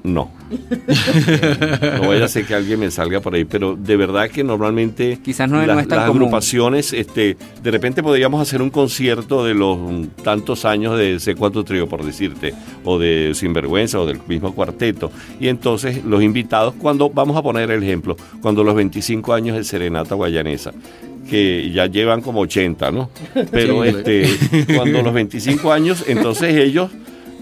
no. 0.04 0.30
no 2.00 2.08
vaya 2.08 2.24
a 2.24 2.28
ser 2.28 2.44
que 2.44 2.54
alguien 2.54 2.80
me 2.80 2.90
salga 2.90 3.20
por 3.20 3.34
ahí, 3.34 3.44
pero 3.44 3.76
de 3.76 3.96
verdad 3.96 4.28
que 4.30 4.44
normalmente 4.44 5.18
Quizás 5.22 5.48
no- 5.48 5.60
no 5.60 5.66
las, 5.66 5.82
es 5.82 5.88
tan 5.88 5.98
las 5.98 6.08
común. 6.08 6.22
agrupaciones, 6.22 6.92
este, 6.92 7.36
de 7.62 7.70
repente 7.70 8.02
podríamos 8.02 8.40
hacer 8.40 8.62
un 8.62 8.70
concierto 8.70 9.44
de 9.44 9.54
los 9.54 9.78
tantos 10.22 10.64
años 10.64 10.98
de 10.98 11.16
C4 11.16 11.64
Trío, 11.64 11.88
por 11.88 12.04
decirte, 12.04 12.54
o 12.84 12.98
de 12.98 13.32
Sinvergüenza, 13.34 14.00
o 14.00 14.06
del 14.06 14.18
mismo 14.28 14.54
cuarteto, 14.54 15.10
y 15.40 15.48
entonces 15.48 16.04
los 16.04 16.22
invitados, 16.22 16.74
cuando, 16.78 17.08
vamos 17.10 17.36
a 17.36 17.42
poner 17.42 17.70
el 17.70 17.82
ejemplo, 17.82 18.16
cuando 18.40 18.64
los 18.64 18.74
25 18.74 19.32
años 19.32 19.56
de 19.56 19.64
Serenata 19.64 20.14
Guayanesa, 20.14 20.72
que 21.28 21.70
ya 21.72 21.86
llevan 21.86 22.20
como 22.20 22.40
80, 22.40 22.90
¿no? 22.90 23.08
Pero 23.50 23.82
Sí. 23.84 23.88
este, 23.90 24.74
cuando 24.76 25.02
los 25.02 25.14
25 25.14 25.72
años, 25.72 26.04
entonces 26.08 26.56
ellos, 26.56 26.90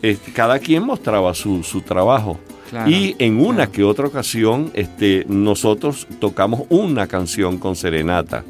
este, 0.02 0.32
cada 0.32 0.58
quien 0.58 0.84
mostraba 0.84 1.34
su, 1.34 1.62
su 1.62 1.80
trabajo. 1.82 2.38
Claro, 2.70 2.88
y 2.88 3.16
en 3.18 3.40
una 3.40 3.56
claro. 3.56 3.72
que 3.72 3.84
otra 3.84 4.06
ocasión, 4.06 4.70
este, 4.74 5.24
nosotros 5.28 6.06
tocamos 6.20 6.62
una 6.68 7.06
canción 7.06 7.58
con 7.58 7.74
Serenata. 7.74 8.44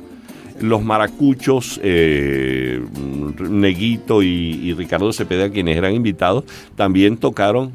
Los 0.60 0.82
maracuchos, 0.82 1.80
eh, 1.82 2.82
Neguito 3.48 4.22
y, 4.22 4.60
y 4.62 4.74
Ricardo 4.74 5.10
Cepeda, 5.10 5.48
quienes 5.48 5.74
eran 5.78 5.94
invitados, 5.94 6.44
también 6.76 7.16
tocaron, 7.16 7.72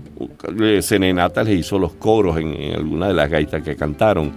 eh, 0.62 0.84
Serenata 0.84 1.44
les 1.44 1.62
hizo 1.62 1.80
los 1.80 1.94
coros 1.94 2.38
en, 2.38 2.54
en 2.54 2.76
alguna 2.76 3.08
de 3.08 3.16
las 3.16 3.28
gaitas 3.28 3.64
que 3.64 3.76
cantaron. 3.76 4.34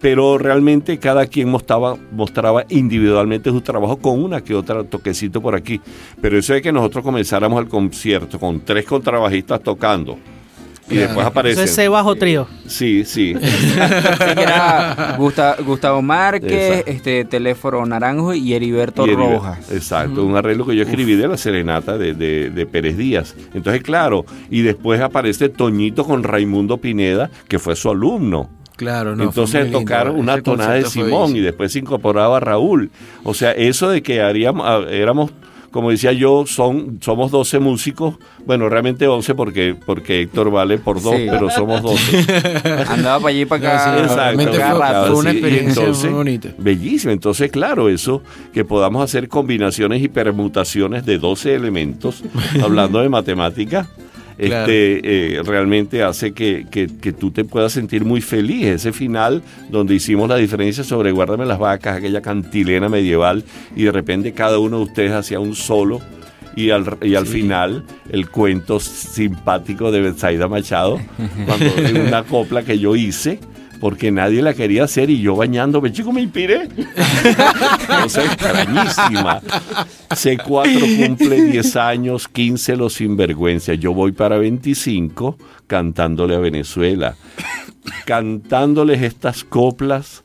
Pero 0.00 0.38
realmente 0.38 0.98
cada 0.98 1.26
quien 1.26 1.48
mostraba, 1.50 1.96
mostraba 2.12 2.64
individualmente 2.70 3.50
su 3.50 3.60
trabajo 3.60 3.98
con 3.98 4.22
una 4.22 4.40
que 4.42 4.54
otra 4.54 4.82
toquecito 4.84 5.40
por 5.42 5.54
aquí. 5.54 5.80
Pero 6.22 6.38
eso 6.38 6.54
de 6.54 6.62
que 6.62 6.72
nosotros 6.72 7.04
comenzáramos 7.04 7.60
el 7.62 7.68
concierto 7.68 8.38
con 8.40 8.60
tres 8.60 8.86
contrabajistas 8.86 9.62
tocando. 9.62 10.16
Y 10.88 10.96
después 10.96 11.18
Eso 11.20 11.28
aparecen. 11.28 11.64
es 11.64 11.74
C 11.74 11.88
bajo 11.88 12.16
trío. 12.16 12.48
Sí, 12.66 13.04
sí. 13.04 13.34
Era 14.36 15.14
Gusta- 15.18 15.56
Gustavo 15.64 16.02
Márquez, 16.02 16.52
Exacto. 16.80 16.90
este 16.90 17.24
Teléfono 17.26 17.84
Naranjo 17.86 18.34
y 18.34 18.54
Heriberto 18.54 19.06
Y 19.06 19.10
Heriberto, 19.10 19.32
Rojas. 19.36 19.70
Exacto, 19.70 20.24
un 20.24 20.36
arreglo 20.36 20.66
que 20.66 20.74
yo 20.76 20.82
escribí 20.82 21.14
de 21.14 21.28
la 21.28 21.36
serenata 21.36 21.96
de, 21.98 22.14
de- 22.14 22.50
de 22.50 22.66
Pérez 22.66 22.96
Díaz. 22.96 23.34
Entonces, 23.54 23.82
claro, 23.82 24.24
y 24.50 24.62
después 24.62 25.00
aparece 25.00 25.48
Toñito 25.48 26.04
con 26.04 26.22
Raimundo 26.22 26.78
Pineda, 26.78 27.30
que 27.48 27.58
fue 27.58 27.76
su 27.76 27.90
alumno. 27.90 28.50
Claro, 28.80 29.14
no. 29.14 29.24
Entonces 29.24 29.64
lindo. 29.64 29.80
tocaron 29.80 30.16
una 30.18 30.40
tonada 30.40 30.72
de 30.72 30.86
Simón 30.86 31.36
y 31.36 31.40
después 31.40 31.70
se 31.70 31.80
incorporaba 31.80 32.38
a 32.38 32.40
Raúl. 32.40 32.90
O 33.24 33.34
sea, 33.34 33.52
eso 33.52 33.90
de 33.90 34.02
que 34.02 34.22
haríamos, 34.22 34.64
ah, 34.66 34.80
éramos, 34.90 35.30
como 35.70 35.90
decía 35.90 36.12
yo, 36.12 36.44
son, 36.46 36.96
somos 37.02 37.30
12 37.30 37.58
músicos. 37.58 38.14
Bueno, 38.46 38.70
realmente 38.70 39.06
11 39.06 39.34
porque, 39.34 39.76
porque 39.84 40.22
Héctor 40.22 40.50
vale 40.50 40.78
por 40.78 41.02
dos, 41.02 41.14
Sí. 41.14 41.26
pero 41.30 41.50
somos 41.50 41.82
12. 41.82 42.24
Andaba 42.88 43.18
para 43.18 43.28
allí 43.28 43.42
y 43.42 43.44
para 43.44 43.74
acá. 43.74 43.92
No, 43.92 43.98
sí, 43.98 44.04
Exacto, 44.46 45.06
fue- 45.12 45.20
una 45.20 45.30
sí, 45.32 45.36
experiencia 45.36 45.80
entonces, 45.82 46.04
muy 46.10 46.14
bonita. 46.16 46.48
Entonces, 47.12 47.50
claro, 47.52 47.90
eso, 47.90 48.22
que 48.54 48.64
podamos 48.64 49.04
hacer 49.04 49.28
combinaciones 49.28 50.02
y 50.02 50.08
permutaciones 50.08 51.04
de 51.04 51.18
12 51.18 51.54
elementos, 51.54 52.24
hablando 52.64 53.00
de 53.00 53.10
matemática, 53.10 53.86
Claro. 54.48 54.72
este, 54.72 55.36
eh, 55.38 55.42
realmente 55.44 56.02
hace 56.02 56.32
que, 56.32 56.66
que- 56.70 56.86
que 56.88 57.12
tú 57.12 57.30
te 57.30 57.44
puedas 57.44 57.72
sentir 57.72 58.04
muy 58.04 58.20
feliz. 58.20 58.66
Ese 58.66 58.92
final 58.92 59.42
donde 59.70 59.94
hicimos 59.94 60.28
la 60.28 60.36
diferencia 60.36 60.82
sobre 60.84 61.12
Guárdame 61.12 61.44
las 61.46 61.58
vacas, 61.58 61.96
aquella 61.98 62.20
cantilena 62.22 62.88
medieval, 62.88 63.44
y 63.76 63.82
de 63.84 63.92
repente 63.92 64.32
cada 64.32 64.58
uno 64.58 64.78
de 64.78 64.84
ustedes 64.84 65.12
hacía 65.12 65.40
un 65.40 65.54
solo. 65.54 66.00
Y 66.56 66.70
al, 66.70 66.84
y 67.00 67.14
al 67.14 67.26
final, 67.26 67.84
el 68.10 68.28
cuento 68.28 68.80
simpático 68.80 69.92
de 69.92 70.00
Betsaida 70.00 70.48
Machado, 70.48 71.00
cuando 71.46 71.66
una 72.08 72.24
copla 72.24 72.62
que 72.64 72.78
yo 72.78 72.96
hice, 72.96 73.38
porque 73.80 74.12
nadie 74.12 74.42
la 74.42 74.52
quería 74.52 74.84
hacer 74.84 75.08
y 75.08 75.20
yo 75.20 75.34
bañándome, 75.34 75.90
chico, 75.90 76.12
me 76.12 76.20
inspiré. 76.20 76.68
Cosa 78.02 78.24
extrañísima. 78.24 79.40
C4 80.10 81.06
cumple 81.06 81.42
10 81.44 81.76
años, 81.76 82.28
15 82.28 82.76
los 82.76 82.92
sinvergüenza. 82.94 83.74
Yo 83.74 83.94
voy 83.94 84.12
para 84.12 84.36
25 84.36 85.38
cantándole 85.66 86.36
a 86.36 86.38
Venezuela. 86.38 87.16
Cantándoles 88.04 89.00
estas 89.02 89.44
coplas, 89.44 90.24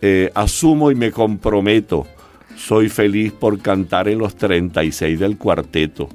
eh, 0.00 0.30
asumo 0.34 0.90
y 0.90 0.94
me 0.94 1.12
comprometo. 1.12 2.06
Soy 2.56 2.88
feliz 2.88 3.32
por 3.32 3.58
cantar 3.60 4.08
en 4.08 4.18
los 4.18 4.34
36 4.36 5.18
del 5.18 5.36
cuarteto. 5.36 6.08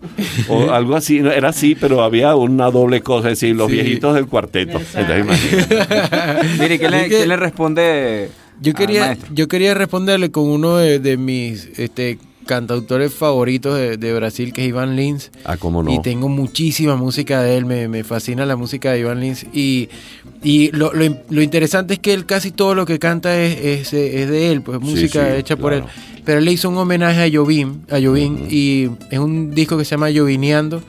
O 0.50 0.70
algo 0.72 0.96
así, 0.96 1.20
no, 1.22 1.32
era 1.32 1.50
así, 1.50 1.76
pero 1.76 2.02
había 2.04 2.36
una 2.36 2.72
doble 2.72 3.02
cosa, 3.02 3.30
es 3.32 3.40
decir, 3.40 3.56
los 3.56 3.68
Sí. 3.70 3.74
viejitos 3.76 4.16
del 4.16 4.28
cuarteto. 4.28 4.80
Entonces. 4.96 5.68
Mire, 6.60 6.80
¿qué 6.80 6.90
le, 6.90 7.10
qué 7.10 7.26
le 7.28 7.36
responde 7.38 8.30
Yo 8.62 8.74
quería, 8.74 9.18
yo 9.34 9.48
quería 9.48 9.74
responderle 9.74 10.32
con 10.32 10.46
uno 10.50 10.78
de, 10.78 11.00
de 11.00 11.18
mis 11.18 11.68
este, 11.80 12.18
cantautores 12.46 13.14
favoritos 13.14 13.78
de, 13.78 13.98
de 13.98 14.14
Brasil, 14.14 14.52
que 14.52 14.64
es 14.64 14.70
Iván 14.70 14.96
Lins. 14.96 15.32
Ah, 15.46 15.58
cómo 15.58 15.84
no. 15.84 15.94
Y 15.94 16.02
tengo 16.02 16.28
muchísima 16.28 16.96
música 16.96 17.42
de 17.42 17.58
él, 17.58 17.66
me, 17.66 17.88
me 17.88 18.04
fascina 18.04 18.46
la 18.46 18.56
música 18.56 18.92
de 18.92 19.00
Iván 19.00 19.20
Lins. 19.22 19.46
Y, 19.54 19.90
y 20.44 20.72
lo, 20.72 20.94
lo, 20.94 21.18
lo 21.30 21.42
interesante 21.42 21.96
es 21.96 22.00
que 22.00 22.14
él 22.14 22.26
casi 22.26 22.52
todo 22.52 22.74
lo 22.74 22.86
que 22.86 22.98
canta 23.00 23.40
es, 23.40 23.58
es, 23.64 23.94
es 23.94 24.30
de 24.30 24.52
él, 24.52 24.62
pues 24.62 24.80
música 24.80 25.32
sí, 25.34 25.40
hecha 25.40 25.56
por 25.56 25.74
él. 25.74 25.84
Pero 26.26 26.40
él 26.40 26.46
le 26.46 26.52
hizo 26.52 26.70
un 26.70 26.78
homenaje 26.78 27.22
a 27.24 27.30
Jovin, 27.32 27.82
a 27.90 28.00
Jovin 28.02 28.48
y 28.50 28.90
es 29.10 29.20
un 29.20 29.52
disco 29.54 29.78
que 29.78 29.86
se 29.86 29.92
llama 29.92 30.10
Jovineando. 30.14 30.82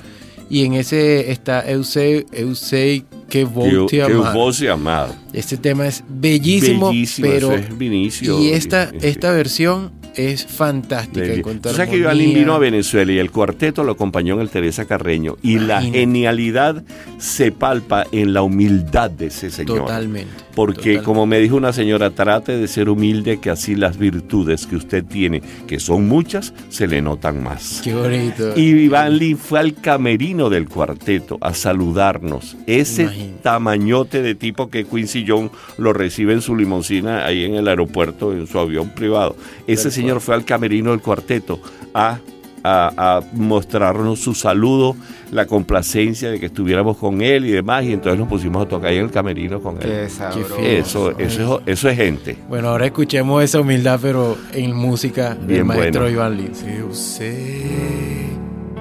Y 0.51 0.65
en 0.67 0.75
ese 0.75 1.31
está 1.33 1.67
Eusei, 1.67 2.27
Eusei 2.33 3.05
que 3.31 3.47
Que, 3.47 3.87
te 3.88 4.03
amar. 4.03 5.09
vos. 5.09 5.17
Este 5.33 5.57
tema 5.57 5.87
es 5.87 6.05
bellísimo, 6.07 6.88
Bellísimo, 6.91 7.29
pero 7.29 7.53
eso 7.53 7.57
es 7.57 7.79
Vinicio. 7.79 8.38
y 8.38 8.49
esta 8.51 8.91
esta 9.01 9.33
versión 9.33 9.93
es 10.16 10.46
fantástica 10.46 11.27
de- 11.27 11.35
en 11.37 11.42
cuanto 11.42 11.68
Tú 11.68 11.75
a 11.75 11.77
sabes 11.77 11.90
que 11.90 11.96
Iván 11.98 12.12
armonía. 12.12 12.38
vino 12.38 12.55
a 12.55 12.59
Venezuela 12.59 13.12
y 13.12 13.18
el 13.18 13.31
cuarteto 13.31 13.85
lo 13.85 13.92
acompañó 13.92 14.35
en 14.35 14.40
el 14.40 14.51
Teresa 14.51 14.85
Carreño. 14.85 15.37
Y 15.42 15.59
la 15.59 15.83
genialidad 15.83 16.83
se 17.18 17.53
palpa 17.53 18.05
en 18.12 18.33
la 18.33 18.42
humildad 18.42 19.11
de 19.11 19.27
ese 19.27 19.51
señor. 19.51 19.79
Totalmente. 19.81 20.31
Porque 20.55 20.75
totalmente. 20.75 21.05
como 21.05 21.27
me 21.27 21.38
dijo 21.40 21.57
una 21.57 21.72
señora, 21.72 22.11
trate 22.11 22.59
de 22.59 22.68
ser 22.68 22.90
humilde 22.90 23.40
que 23.40 23.48
así 23.48 23.75
las 23.75 23.96
virtudes 23.96 24.66
que 24.66 24.77
usted 24.77 25.03
tiene, 25.05 25.42
que 25.66 25.81
son 25.81 26.07
muchas, 26.09 26.53
se 26.68 26.87
le 26.87 27.01
notan 27.01 27.42
más. 27.42 27.81
Qué 27.83 27.94
bonito. 27.94 28.53
Y 28.55 28.68
Iván 28.70 29.16
Lee 29.18 29.35
fue 29.35 29.61
al 29.61 29.75
camerino 29.75 30.51
del 30.51 30.68
cuarteto 30.68 31.38
a 31.40 31.55
saludarnos. 31.55 32.57
Ese 32.66 33.03
Imagínate. 33.05 33.42
tamañote 33.42 34.20
de 34.22 34.35
tipo 34.35 34.68
que 34.68 34.85
Quincy 34.85 35.25
Jones 35.27 35.51
lo 35.79 35.92
recibe 35.94 36.35
en 36.35 36.42
su 36.42 36.55
limoncina 36.55 37.25
ahí 37.25 37.44
en 37.44 37.55
el 37.55 37.66
aeropuerto, 37.68 38.33
en 38.33 38.46
su 38.46 38.59
avión 38.59 38.90
privado. 38.90 39.37
Ese 39.66 39.85
Tal 39.85 39.92
señor 40.03 40.21
fue 40.21 40.35
al 40.35 40.45
camerino 40.45 40.91
del 40.91 41.01
cuarteto 41.01 41.61
a 41.95 42.19
a, 42.62 43.17
a 43.17 43.21
mostrarnos 43.33 44.21
su 44.21 44.35
saludo, 44.35 44.97
la 45.31 45.47
complacencia 45.47 46.31
de 46.31 46.38
que 46.38 46.47
estuviéramos 46.47 46.97
con 46.97 47.21
él 47.23 47.47
y 47.47 47.51
demás, 47.51 47.85
y 47.85 47.93
entonces 47.93 48.19
nos 48.19 48.29
pusimos 48.29 48.65
a 48.65 48.69
tocar 48.69 48.91
ahí 48.91 48.99
en 48.99 49.05
el 49.05 49.11
camerino 49.11 49.61
con 49.61 49.77
él. 49.77 49.83
Qué 49.83 50.09
sabroso. 50.09 50.59
Eso, 50.59 51.19
eso, 51.19 51.62
eso 51.67 51.88
es 51.88 51.97
gente. 51.97 52.37
Bueno, 52.49 52.69
ahora 52.69 52.87
escuchemos 52.87 53.43
esa 53.43 53.61
humildad, 53.61 53.99
pero 54.01 54.37
en 54.53 54.75
música 54.75 55.35
del 55.35 55.47
Bien 55.47 55.67
maestro 55.67 56.03
bueno. 56.03 56.15
Iván 56.15 56.37
Lins. 56.37 56.62
Eu 56.62 56.93
sei 56.95 58.31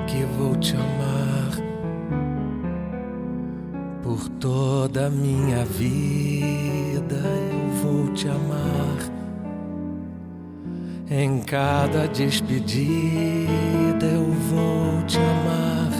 que 0.07 0.25
vou 0.37 0.55
te 0.57 0.73
amar 0.73 1.63
por 4.03 4.29
toda 4.39 5.07
a 5.07 5.09
minha 5.09 5.65
vida. 5.77 7.15
Eu 7.51 7.69
vou 7.81 8.07
te 8.13 8.27
amar 8.27 9.10
em 11.11 11.41
cada 11.41 12.07
despedida. 12.07 14.05
Eu 14.05 14.31
vou 14.31 15.03
te 15.05 15.17
amar 15.17 15.91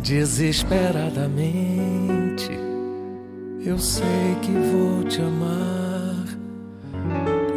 desesperadamente. 0.00 2.48
Eu 3.66 3.76
sei 3.76 4.36
que 4.40 4.52
vou 4.52 5.02
te 5.04 5.20
amar 5.20 6.24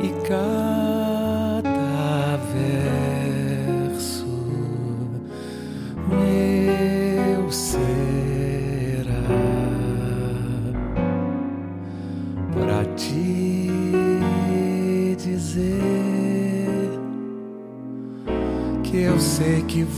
e 0.01 0.10
cada 0.27 0.83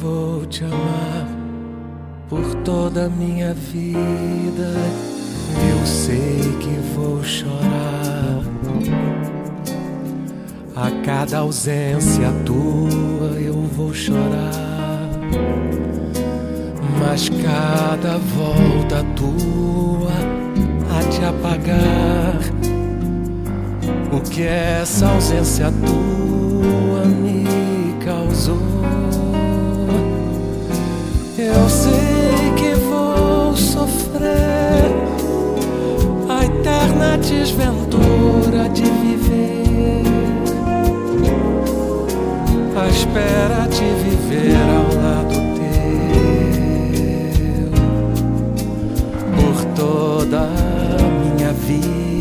vou 0.05 0.45
te 0.45 0.63
amar 0.63 1.27
por 2.29 2.55
toda 2.63 3.05
a 3.05 3.09
minha 3.09 3.53
vida. 3.53 4.71
Eu 5.71 5.85
sei 5.85 6.39
que 6.59 6.79
vou 6.95 7.23
chorar 7.23 8.43
a 10.75 10.91
cada 11.03 11.39
ausência 11.39 12.31
tua 12.45 13.39
eu 13.39 13.53
vou 13.75 13.93
chorar, 13.93 15.09
mas 16.99 17.29
cada 17.29 18.17
volta 18.35 19.03
tua 19.15 20.11
há 20.91 21.01
de 21.09 21.25
apagar 21.25 22.39
o 24.11 24.21
que 24.29 24.43
essa 24.43 25.07
ausência 25.07 25.71
tua 25.71 27.05
me 27.05 27.95
causou. 28.03 28.74
Eu 31.45 31.69
sei 31.69 32.51
que 32.57 32.73
vou 32.73 33.55
sofrer 33.55 34.89
a 36.27 36.43
eterna 36.43 37.19
desventura 37.19 38.67
de 38.69 38.81
viver 38.81 40.01
à 42.75 42.87
espera 42.87 43.67
de 43.67 43.85
viver 44.03 44.57
ao 44.75 44.87
lado 45.03 45.35
teu 45.55 47.69
por 49.35 49.63
toda 49.75 50.41
a 50.41 50.45
minha 51.35 51.53
vida. 51.53 52.14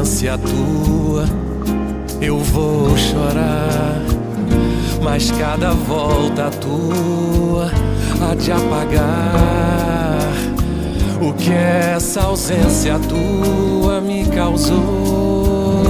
Ausência 0.00 0.38
tua. 0.38 1.26
Eu 2.22 2.38
vou 2.38 2.96
chorar, 2.96 4.00
mas 5.02 5.30
cada 5.30 5.72
volta 5.72 6.48
tua 6.50 7.70
há 8.22 8.34
de 8.34 8.50
apagar 8.50 10.18
o 11.20 11.34
que 11.34 11.52
essa 11.52 12.22
ausência 12.22 12.98
tua 12.98 14.00
me 14.00 14.24
causou. 14.26 15.82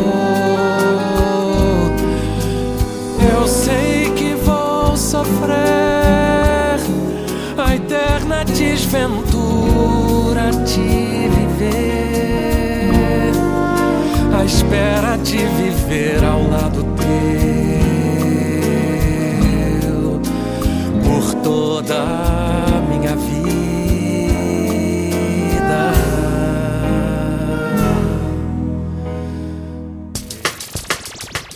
Eu 3.33 3.47
sei 3.47 4.11
que 4.17 4.35
vou 4.35 4.97
sofrer 4.97 5.61
a 7.57 7.77
eterna 7.77 8.45
desventura 8.45 10.51
de 10.65 11.29
viver, 11.29 12.10
à 14.41 14.45
espera 14.45 15.17
de 15.19 15.37
viver 15.37 16.25
ao 16.25 16.49
lado 16.49 16.83
teu 19.77 20.21
por 21.05 21.35
toda 21.43 22.05
minha 22.89 23.15
vida. 23.17 24.33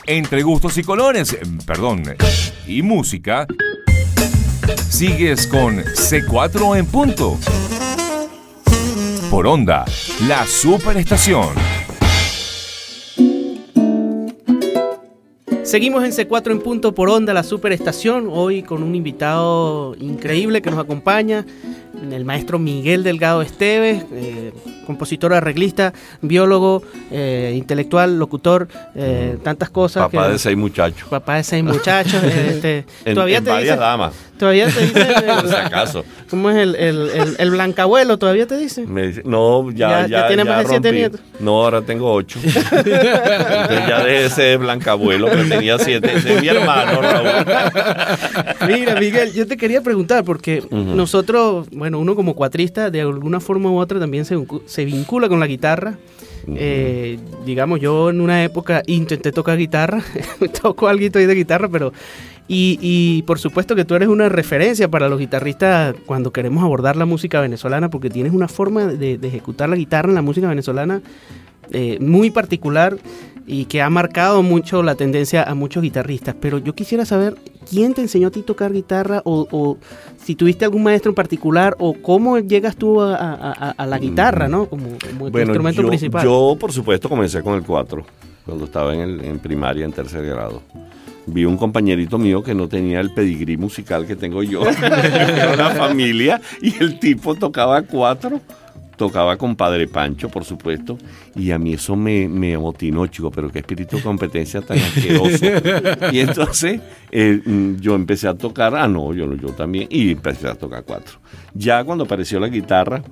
Entre 0.07 0.43
gustos 0.43 0.77
y 0.77 0.83
colores, 0.83 1.39
perdón, 1.65 2.03
y 2.67 2.83
música, 2.83 3.47
sigues 4.91 5.47
con 5.47 5.83
C4 5.83 6.79
en 6.79 6.85
punto. 6.87 7.39
Por 9.31 9.47
onda, 9.47 9.87
la 10.29 10.47
superestación. 10.47 11.74
Seguimos 15.65 16.05
en 16.05 16.13
C4 16.13 16.53
en 16.53 16.61
punto 16.61 16.95
por 16.95 17.09
onda, 17.09 17.33
la 17.33 17.43
superestación, 17.43 18.29
hoy 18.31 18.63
con 18.63 18.83
un 18.83 18.95
invitado 18.95 19.97
increíble 19.99 20.61
que 20.61 20.71
nos 20.71 20.79
acompaña, 20.79 21.47
el 22.13 22.25
maestro 22.27 22.59
Miguel 22.59 23.03
Delgado 23.03 23.41
Esteves, 23.41 24.05
eh, 24.13 24.53
compositor, 24.85 25.33
arreglista, 25.35 25.93
biólogo, 26.23 26.83
eh, 27.11 27.55
intelectual, 27.57 28.19
locutor, 28.19 28.69
eh, 28.95 29.39
tantas 29.43 29.71
cosas. 29.71 30.05
Papá 30.05 30.27
que- 30.27 30.33
de 30.33 30.39
seis 30.39 30.57
muchachos. 30.57 31.09
Papá 31.09 31.37
de 31.37 31.45
seis 31.45 31.65
muchachos. 31.65 32.23
este, 32.25 32.85
En, 33.05 33.15
todavía 33.15 33.39
en 33.39 33.45
te 33.45 33.51
varias 33.51 33.75
dice, 33.77 33.81
damas, 33.81 34.15
todavía 34.39 34.67
te 34.69 34.81
dice, 34.81 35.05
por 35.41 35.49
si 35.49 35.55
acaso. 35.55 36.05
¿cómo 36.31 36.51
es 36.51 36.57
el, 36.57 36.75
el, 36.75 37.11
el, 37.11 37.37
el 37.39 37.51
blancabuelo? 37.51 38.19
¿Todavía 38.19 38.47
te 38.47 38.57
dice? 38.57 38.87
Me 38.87 39.07
dice, 39.09 39.23
no, 39.25 39.71
ya, 39.71 39.75
Ya- 39.75 40.01
ya, 40.03 40.07
ya 40.21 40.27
tiene 40.29 40.45
más 40.45 40.61
de 40.65 40.69
siete 40.69 40.93
nietos. 40.93 41.21
No, 41.41 41.63
ahora 41.65 41.83
tengo 41.83 42.13
ocho. 42.13 42.39
Entonces 42.45 43.89
ya 43.89 44.05
dejé 44.05 44.25
ese 44.27 44.57
blancabuelo 44.57 45.29
que 45.31 45.37
tenía 45.45 45.79
siete. 45.79 46.11
Ese 46.17 46.35
es 46.35 46.43
mi 46.43 46.49
hermano, 46.49 47.01
Raúl. 47.01 47.29
Mira, 48.69 48.99
Miguel, 48.99 49.33
yo 49.33 49.47
te 49.47 49.57
quería 49.57 49.81
preguntar, 49.83 50.25
porque 50.25 50.65
nosotros, 50.71 51.67
bueno, 51.73 51.99
uno 51.99 52.15
como 52.17 52.35
cuatrista, 52.35 52.91
de 52.91 53.01
alguna 53.03 53.41
forma 53.41 53.71
u 53.71 53.79
otra 53.79 53.99
también 54.01 54.25
se, 54.25 54.37
se 54.75 54.85
vincula 54.85 55.29
con 55.29 55.39
la 55.41 55.47
guitarra. 55.47 55.97
Eh, 56.49 57.19
digamos, 57.47 57.81
yo 57.81 58.11
en 58.11 58.21
una 58.21 58.45
época 58.45 58.83
intenté 58.87 59.33
tocar 59.33 59.57
guitarra, 59.57 60.03
toco 60.61 60.89
algo 60.89 61.19
ahí 61.19 61.27
de 61.27 61.35
guitarra, 61.35 61.69
pero... 61.69 61.93
Y, 62.47 62.79
y 62.83 63.23
por 63.23 63.39
supuesto 63.39 63.75
que 63.75 63.87
tú 63.87 63.95
eres 63.95 64.09
una 64.09 64.29
referencia 64.29 64.91
para 64.91 65.09
los 65.09 65.19
guitarristas 65.19 65.95
cuando 66.05 66.31
queremos 66.31 66.63
abordar 66.63 66.95
la 66.95 67.07
música 67.07 67.41
venezolana, 67.41 67.89
porque 67.89 68.11
tienes 68.11 68.35
una 68.35 68.49
forma 68.49 68.85
de, 68.85 69.17
de 69.17 69.29
ejecutar 69.29 69.71
la 69.71 69.77
guitarra 69.77 70.11
en 70.11 70.15
la 70.15 70.21
música 70.21 70.47
venezolana 70.47 71.01
eh, 71.71 71.97
muy 72.01 72.31
particular 72.31 72.99
y 73.47 73.67
que 73.67 73.83
ha 73.83 73.91
marcado 73.91 74.43
mucho 74.43 74.83
la 74.83 74.95
tendencia 74.95 75.43
a 75.43 75.55
muchos 75.55 75.83
guitarristas. 75.83 76.35
Pero 76.41 76.59
yo 76.59 76.75
quisiera 76.75 77.05
saber 77.05 77.37
quién 77.69 77.93
te 77.95 78.01
enseñó 78.01 78.29
a 78.29 78.31
ti 78.31 78.43
tocar 78.43 78.73
guitarra 78.73 79.21
o, 79.25 79.47
o 79.51 79.79
si 80.23 80.35
tuviste 80.35 80.65
algún 80.65 80.83
maestro 80.83 81.11
en 81.11 81.15
particular 81.15 81.77
o 81.79 81.93
cómo 81.95 82.39
llegas 82.39 82.77
tú 82.77 83.01
a, 83.03 83.15
a- 83.17 83.71
a- 83.77 83.87
la 83.87 83.99
guitarra, 83.99 84.49
¿no? 84.49 84.67
Como, 84.67 84.87
como 85.11 85.31
Bueno, 85.31 85.49
instrumento 85.51 85.83
yo, 85.83 85.89
principal. 85.89 86.25
yo, 86.25 86.57
por 86.59 86.73
supuesto, 86.73 87.09
comencé 87.09 87.43
con 87.43 87.55
el 87.55 87.63
4 87.63 88.05
cuando 88.47 88.65
estaba 88.65 88.95
en, 88.95 89.01
el, 89.01 89.25
en 89.25 89.39
primaria, 89.39 89.85
en 89.85 89.93
tercer 89.93 90.25
grado. 90.27 90.63
vi 91.27 91.45
un 91.47 91.57
compañerito 91.57 92.19
mío 92.19 92.43
que 92.43 92.55
no 92.55 92.69
tenía 92.69 93.01
el 93.01 93.11
pedigrí 93.13 93.57
musical 93.57 94.07
que 94.07 94.17
tengo 94.17 94.43
yo, 94.43 94.63
era 94.83 95.53
una 95.55 95.71
familia, 95.71 96.41
y 96.61 96.75
el 96.83 96.99
tipo 96.99 97.35
tocaba 97.35 97.81
cuatro, 97.83 98.41
tocaba 98.97 99.37
con 99.37 99.57
Padre 99.57 99.87
Pancho, 99.89 100.29
por 100.29 100.45
supuesto, 100.45 100.99
y 101.35 101.51
a 101.51 101.59
mí 101.59 101.75
eso 101.75 101.97
me, 101.97 102.29
me 102.29 102.55
amotinó, 102.55 103.07
chico, 103.07 103.31
pero 103.31 103.51
qué 103.51 103.61
espíritu 103.61 103.97
de 103.97 104.03
competencia 104.03 104.61
tan 104.61 104.79
asqueroso. 104.79 105.47
Y 106.13 106.21
entonces 106.21 106.81
eh, 107.11 107.41
mm, 107.45 107.77
yo 107.77 107.95
empecé 107.95 108.29
a 108.29 108.35
tocar, 108.35 108.75
ah, 108.75 108.89
no, 108.89 109.13
yo, 109.15 109.33
yo 109.35 109.49
también, 109.49 109.89
y 109.91 110.13
empecé 110.13 110.49
a 110.49 110.55
tocar 110.55 110.85
cuatro. 110.85 111.19
Ya 111.55 111.85
cuando 111.85 112.05
apareció 112.05 112.41
la 112.41 112.49
guitarra, 112.49 113.03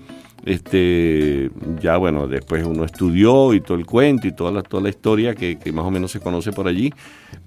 este, 0.45 1.51
ya 1.81 1.97
bueno, 1.97 2.27
después 2.27 2.65
uno 2.65 2.85
estudió 2.85 3.55
y 3.55 3.61
todo 3.61 3.79
el 3.79 3.87
cuento 3.87 4.27
y 4.27 4.33
toda 4.33 4.51
la, 4.51 4.63
toda 4.63 4.83
la 4.83 4.89
historia 4.89 5.35
que, 5.35 5.59
que 5.59 5.73
más 5.73 5.85
o 5.85 5.91
menos 5.91 6.11
se 6.11 6.21
conoce 6.21 6.53
por 6.53 6.67
allí, 6.67 6.93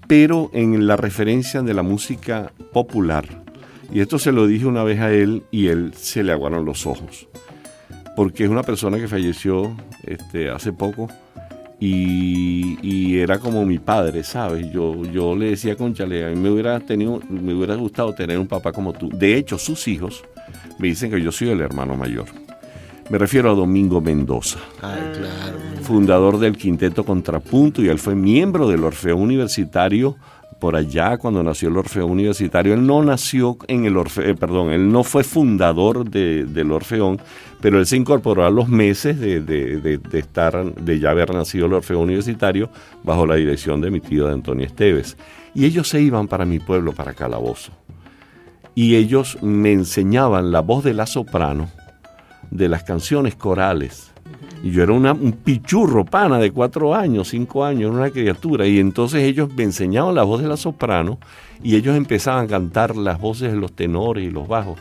pero 0.06 0.50
en 0.54 0.86
la 0.86 0.96
referencia 0.96 1.62
de 1.62 1.74
la 1.74 1.82
música 1.82 2.52
popular. 2.72 3.44
Y 3.92 4.00
esto 4.00 4.18
se 4.18 4.32
lo 4.32 4.46
dije 4.46 4.66
una 4.66 4.82
vez 4.82 5.00
a 5.00 5.12
él 5.12 5.44
y 5.50 5.68
él 5.68 5.92
se 5.94 6.24
le 6.24 6.32
aguaron 6.32 6.64
los 6.64 6.86
ojos. 6.86 7.28
Porque 8.16 8.44
es 8.44 8.50
una 8.50 8.62
persona 8.62 8.96
que 8.98 9.06
falleció 9.08 9.76
este, 10.04 10.48
hace 10.50 10.72
poco 10.72 11.08
y, 11.78 12.78
y 12.82 13.18
era 13.18 13.38
como 13.38 13.64
mi 13.66 13.78
padre, 13.78 14.24
¿sabes? 14.24 14.70
Yo, 14.72 15.04
yo 15.04 15.36
le 15.36 15.50
decía, 15.50 15.76
conchale, 15.76 16.24
a 16.24 16.30
mí 16.30 16.36
me 16.36 16.50
hubiera, 16.50 16.80
tenido, 16.80 17.20
me 17.28 17.52
hubiera 17.54 17.74
gustado 17.74 18.14
tener 18.14 18.38
un 18.38 18.46
papá 18.46 18.72
como 18.72 18.92
tú. 18.94 19.10
De 19.10 19.36
hecho, 19.36 19.58
sus 19.58 19.86
hijos 19.88 20.24
me 20.78 20.88
dicen 20.88 21.10
que 21.10 21.20
yo 21.20 21.30
soy 21.30 21.50
el 21.50 21.60
hermano 21.60 21.94
mayor. 21.96 22.24
Me 23.10 23.18
refiero 23.18 23.52
a 23.52 23.54
Domingo 23.54 24.00
Mendoza 24.00 24.58
Ay, 24.82 24.98
claro. 25.16 25.58
fundador 25.82 26.38
del 26.40 26.56
Quinteto 26.56 27.04
Contrapunto 27.04 27.80
y 27.80 27.88
él 27.88 28.00
fue 28.00 28.16
miembro 28.16 28.66
del 28.66 28.82
Orfeo 28.82 29.16
Universitario 29.16 30.16
por 30.58 30.74
allá 30.74 31.16
cuando 31.18 31.40
nació 31.44 31.68
el 31.68 31.76
Orfeo 31.76 32.06
Universitario. 32.06 32.74
Él 32.74 32.84
no 32.84 33.04
nació 33.04 33.58
en 33.68 33.84
el 33.84 33.96
Orfeo, 33.96 34.34
perdón, 34.34 34.70
él 34.72 34.90
no 34.90 35.04
fue 35.04 35.22
fundador 35.22 36.08
de- 36.10 36.46
del 36.46 36.72
Orfeón, 36.72 37.20
pero 37.60 37.78
él 37.78 37.86
se 37.86 37.96
incorporó 37.96 38.44
a 38.44 38.50
los 38.50 38.68
meses 38.68 39.18
de, 39.18 39.40
de- 39.40 39.78
de- 39.98 40.18
estar, 40.18 40.74
de 40.74 40.98
ya 41.00 41.10
haber 41.10 41.32
nacido 41.34 41.66
el 41.66 41.72
Orfeo 41.74 42.00
Universitario 42.00 42.70
bajo 43.02 43.26
la 43.26 43.36
dirección 43.36 43.80
de 43.80 43.90
mi 43.90 44.00
tío 44.00 44.28
Antonio 44.28 44.66
Esteves. 44.66 45.16
Y 45.54 45.64
ellos 45.64 45.88
se 45.88 46.00
iban 46.00 46.28
para 46.28 46.44
mi 46.44 46.58
pueblo, 46.58 46.92
para 46.92 47.14
Calabozo. 47.14 47.72
Y 48.74 48.94
ellos 48.96 49.38
me 49.42 49.72
enseñaban 49.72 50.52
la 50.52 50.60
voz 50.60 50.84
de 50.84 50.92
la 50.92 51.06
soprano 51.06 51.70
de 52.50 52.68
las 52.68 52.82
canciones 52.84 53.34
corales. 53.34 54.12
Y 54.62 54.70
yo 54.70 54.82
era 54.82 54.92
una- 54.92 55.12
un 55.12 55.32
pichurro 55.32 56.04
pana 56.04 56.38
de 56.38 56.50
cuatro 56.50 56.94
años, 56.94 57.28
cinco 57.28 57.64
años, 57.64 57.90
una 57.90 58.10
criatura. 58.10 58.66
Y 58.66 58.78
entonces 58.78 59.22
ellos 59.22 59.48
me 59.54 59.62
enseñaban 59.62 60.14
la 60.14 60.24
voz 60.24 60.42
de 60.42 60.48
la 60.48 60.56
soprano 60.58 61.18
y 61.62 61.76
ellos 61.76 61.96
empezaban 61.96 62.44
a 62.44 62.48
cantar 62.48 62.96
las 62.96 63.18
voces 63.18 63.50
de 63.52 63.58
los 63.58 63.72
tenores 63.72 64.24
y 64.24 64.30
los 64.30 64.46
bajos. 64.46 64.78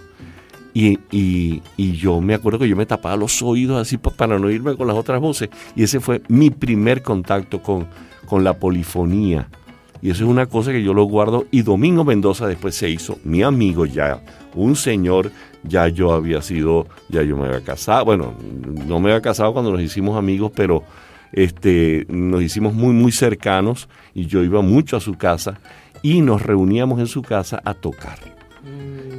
Y, 0.75 0.99
y- 1.09 1.61
y 1.77 1.93
yo 1.93 2.19
me 2.21 2.33
acuerdo 2.35 2.59
que 2.59 2.67
yo 2.67 2.75
me 2.75 2.85
tapaba 2.85 3.15
los 3.15 3.41
oídos 3.41 3.81
así 3.81 3.97
pa- 3.97 4.11
para 4.11 4.37
no 4.37 4.51
irme 4.51 4.75
con 4.75 4.85
las 4.87 4.97
otras 4.97 5.19
voces. 5.21 5.49
Y 5.75 5.83
ese 5.83 5.99
fue 6.01 6.21
mi 6.27 6.49
primer 6.51 7.01
contacto 7.01 7.63
con, 7.63 7.87
con 8.27 8.43
la 8.43 8.53
polifonía. 8.59 9.47
Y 10.01 10.09
eso 10.09 10.25
es 10.25 10.29
una 10.29 10.45
cosa 10.47 10.71
que 10.73 10.83
yo 10.83 10.93
lo 10.93 11.05
guardo. 11.05 11.45
Y 11.49 11.61
Domingo 11.61 12.03
Mendoza 12.03 12.45
después 12.45 12.75
se 12.75 12.89
hizo 12.89 13.17
mi 13.23 13.41
amigo 13.41 13.85
ya, 13.85 14.21
un 14.53 14.75
señor. 14.75 15.31
Ya 15.63 15.87
yo 15.87 16.11
había 16.13 16.43
sido, 16.43 16.85
ya 17.09 17.23
yo 17.23 17.35
me 17.37 17.47
había 17.47 17.61
casado. 17.61 18.05
Bueno, 18.05 18.33
no 18.85 18.99
me 18.99 19.09
había 19.11 19.21
casado 19.21 19.51
cuando 19.53 19.71
nos 19.71 19.81
hicimos 19.81 20.15
amigos, 20.17 20.51
pero 20.53 20.83
este, 21.31 22.05
nos 22.09 22.43
hicimos 22.43 22.73
muy, 22.73 22.93
muy 22.93 23.11
cercanos. 23.13 23.87
Y 24.13 24.25
yo 24.27 24.43
iba 24.43 24.61
mucho 24.61 24.97
a 24.97 24.99
su 24.99 25.15
casa 25.15 25.57
y 26.03 26.21
nos 26.21 26.41
reuníamos 26.43 26.99
en 26.99 27.07
su 27.07 27.21
casa 27.23 27.61
a 27.65 27.73
tocar. 27.73 28.19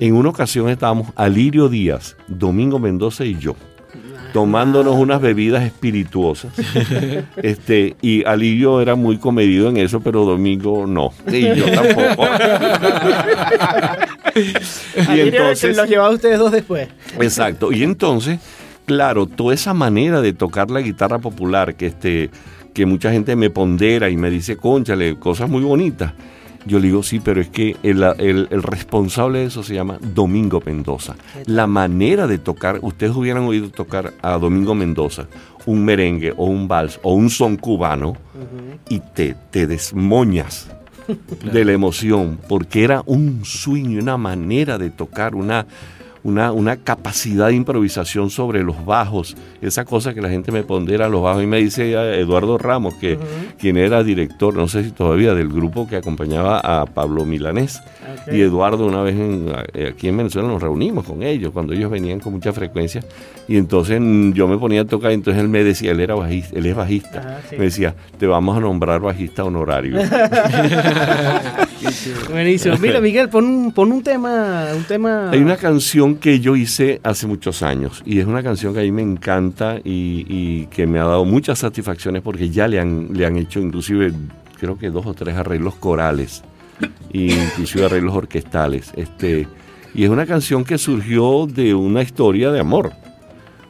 En 0.01 0.15
una 0.15 0.29
ocasión 0.29 0.69
estábamos 0.69 1.09
Alirio 1.17 1.69
Díaz, 1.69 2.17
Domingo 2.29 2.79
Mendoza 2.79 3.25
y 3.25 3.39
yo, 3.39 3.57
tomándonos 4.33 4.95
unas 4.97 5.21
bebidas 5.21 5.65
espirituosas. 5.65 6.53
Este, 7.43 7.97
y 8.03 8.25
Alirio 8.25 8.81
era 8.81 8.95
muy 8.95 9.19
comedido 9.19 9.69
en 9.69 9.77
eso, 9.77 10.01
pero 10.01 10.25
Domingo 10.25 10.87
no. 10.87 11.13
Y 11.31 11.43
yo 11.55 11.65
tampoco. 11.71 12.27
y 15.15 15.21
entonces, 15.21 15.77
los 15.77 15.89
llevaba 15.89 16.11
ustedes 16.11 16.39
dos 16.39 16.53
después. 16.53 16.89
Exacto. 17.21 17.73
Y 17.73 17.83
entonces, 17.83 18.41
claro, 18.85 19.27
toda 19.27 19.55
esa 19.55 19.75
manera 19.75 20.21
de 20.21 20.33
tocar 20.33 20.71
la 20.71 20.81
guitarra 20.81 21.19
popular 21.19 21.75
que 21.77 21.87
este 21.87 22.31
que 22.75 22.85
mucha 22.85 23.11
gente 23.11 23.37
me 23.37 23.49
pondera 23.49 24.11
y 24.11 24.19
me 24.19 24.29
dice, 24.29 24.59
conchale, 24.59 25.19
cosas 25.19 25.49
muy 25.49 25.63
bonitas. 25.63 26.13
Yo 26.67 26.79
le 26.81 26.89
digo, 26.89 27.03
sí, 27.03 27.21
pero 27.21 27.41
es 27.41 27.49
que 27.49 27.77
el, 27.83 28.03
el- 28.19 28.49
el 28.51 28.63
responsable 28.63 29.39
de 29.41 29.45
eso 29.47 29.63
se 29.63 29.75
llama 29.75 29.99
Domingo 30.01 30.61
Mendoza. 30.67 31.15
La 31.47 31.67
manera 31.67 32.27
de 32.27 32.39
tocar, 32.39 32.81
ustedes 32.83 33.15
hubieran 33.15 33.45
oído 33.45 33.71
tocar 33.71 34.13
a 34.23 34.37
Domingo 34.39 34.75
Mendoza 34.75 35.27
un 35.65 35.85
merengue 35.85 36.33
o 36.37 36.47
un 36.47 36.69
vals 36.69 37.01
o 37.03 37.15
un 37.15 37.29
son 37.29 37.57
cubano 37.57 38.17
y 38.89 39.01
te, 39.01 39.35
te 39.51 39.67
desmoñas 39.67 40.69
de 41.53 41.65
la 41.65 41.73
emoción, 41.73 42.39
porque 42.49 42.85
era 42.85 43.03
un 43.07 43.43
y 43.67 43.97
una 43.97 44.17
manera 44.17 44.79
de 44.79 44.91
tocar, 44.91 45.35
una, 45.35 45.67
una, 46.27 46.51
una 46.53 46.77
capacidad 46.77 47.47
de 47.49 47.55
improvisación 47.55 48.31
sobre 48.31 48.63
los 48.65 48.85
bajos, 48.85 49.37
esa 49.63 49.85
cosa 49.85 50.13
que 50.13 50.21
la 50.21 50.29
gente 50.29 50.51
me 50.51 50.63
pondera 50.65 51.07
a 51.07 51.09
los 51.09 51.23
bajos. 51.23 51.43
Y 51.43 51.47
me 51.47 51.59
dice 51.59 51.93
Eduardo 52.21 52.59
Ramos, 52.59 52.95
que 52.95 53.19
quien 53.59 53.77
era 53.77 54.03
director, 54.03 54.55
no 54.55 54.67
sé 54.69 54.83
si 54.85 54.91
todavía, 54.91 55.35
del 55.35 55.49
grupo 55.49 55.87
que 55.89 55.97
acompañaba 55.97 56.59
a 56.59 56.87
Pablo 56.87 57.25
Milanés. 57.25 57.81
Y 58.33 58.41
Eduardo 58.41 58.87
una 58.87 59.03
vez 59.03 59.15
en- 59.15 59.53
eh, 59.75 59.91
aquí 59.95 60.09
en 60.09 60.17
Venezuela 60.17 60.49
nos 60.49 60.61
reunimos 60.63 61.05
con 61.07 61.23
ellos, 61.23 61.53
cuando 61.53 61.73
ellos 61.73 61.91
venían 61.91 62.19
con 62.21 62.33
mucha 62.33 62.53
frecuencia. 62.53 63.03
Y 63.49 63.57
entonces 63.57 64.01
yo 64.35 64.49
me 64.49 64.59
ponía 64.59 64.81
a 64.81 64.85
tocar, 64.85 65.13
entonces 65.13 65.41
él 65.43 65.49
me 65.49 65.63
decía, 65.63 65.93
él 65.93 66.01
era 66.01 66.15
bajista, 66.17 66.59
él 66.59 66.67
es 66.67 66.75
bajista. 66.75 67.19
Ajá, 67.21 67.39
sí. 67.49 67.57
Me 67.57 67.65
decía, 67.67 67.95
te 68.19 68.27
vamos 68.27 68.57
a 68.57 68.61
nombrar 68.61 69.01
bajista 69.01 69.45
honorario. 69.45 69.97
Buenísimo. 72.31 72.77
Mira, 72.81 73.01
Miguel, 73.01 73.29
pon 73.29 73.45
un, 73.45 73.73
pon 73.73 73.93
un 73.93 74.03
tema, 74.03 74.67
un 74.75 74.85
tema. 74.85 75.31
Hay 75.31 75.39
una 75.41 75.57
canción 75.57 76.16
que 76.17 76.41
yo 76.41 76.57
hice 76.57 77.01
hace 77.03 77.27
muchos 77.27 77.63
años 77.63 78.03
y 78.05 78.19
es 78.19 78.27
una 78.27 78.43
canción 78.43 78.75
que 78.75 78.81
a 78.81 78.83
mí 78.83 78.93
me 78.93 79.03
encanta 79.03 79.79
y, 79.85 80.67
que 80.67 80.87
me 80.87 80.99
ha 80.99 81.05
dado 81.05 81.25
muchas 81.25 81.59
satisfacciones 81.61 82.23
porque 82.23 82.51
ya 82.51 82.69
le 82.69 82.81
han, 82.81 83.09
le 83.13 83.27
han 83.27 83.37
hecho 83.37 83.61
inclusive 83.61 84.13
creo 84.59 84.79
que 84.79 84.91
dos 84.91 85.07
o 85.07 85.15
tres 85.15 85.37
arreglos 85.37 85.75
corales 85.77 86.43
e 87.13 87.33
inclusive 87.33 87.87
arreglos 87.87 88.15
orquestales. 88.15 88.93
Este, 88.97 89.47
y 89.95 90.05
es 90.05 90.11
una 90.11 90.27
canción 90.27 90.65
que 90.65 90.79
surgió 90.79 91.47
de 91.47 91.75
una 91.75 92.03
historia 92.03 92.51
de 92.51 92.61
amor. 92.61 92.93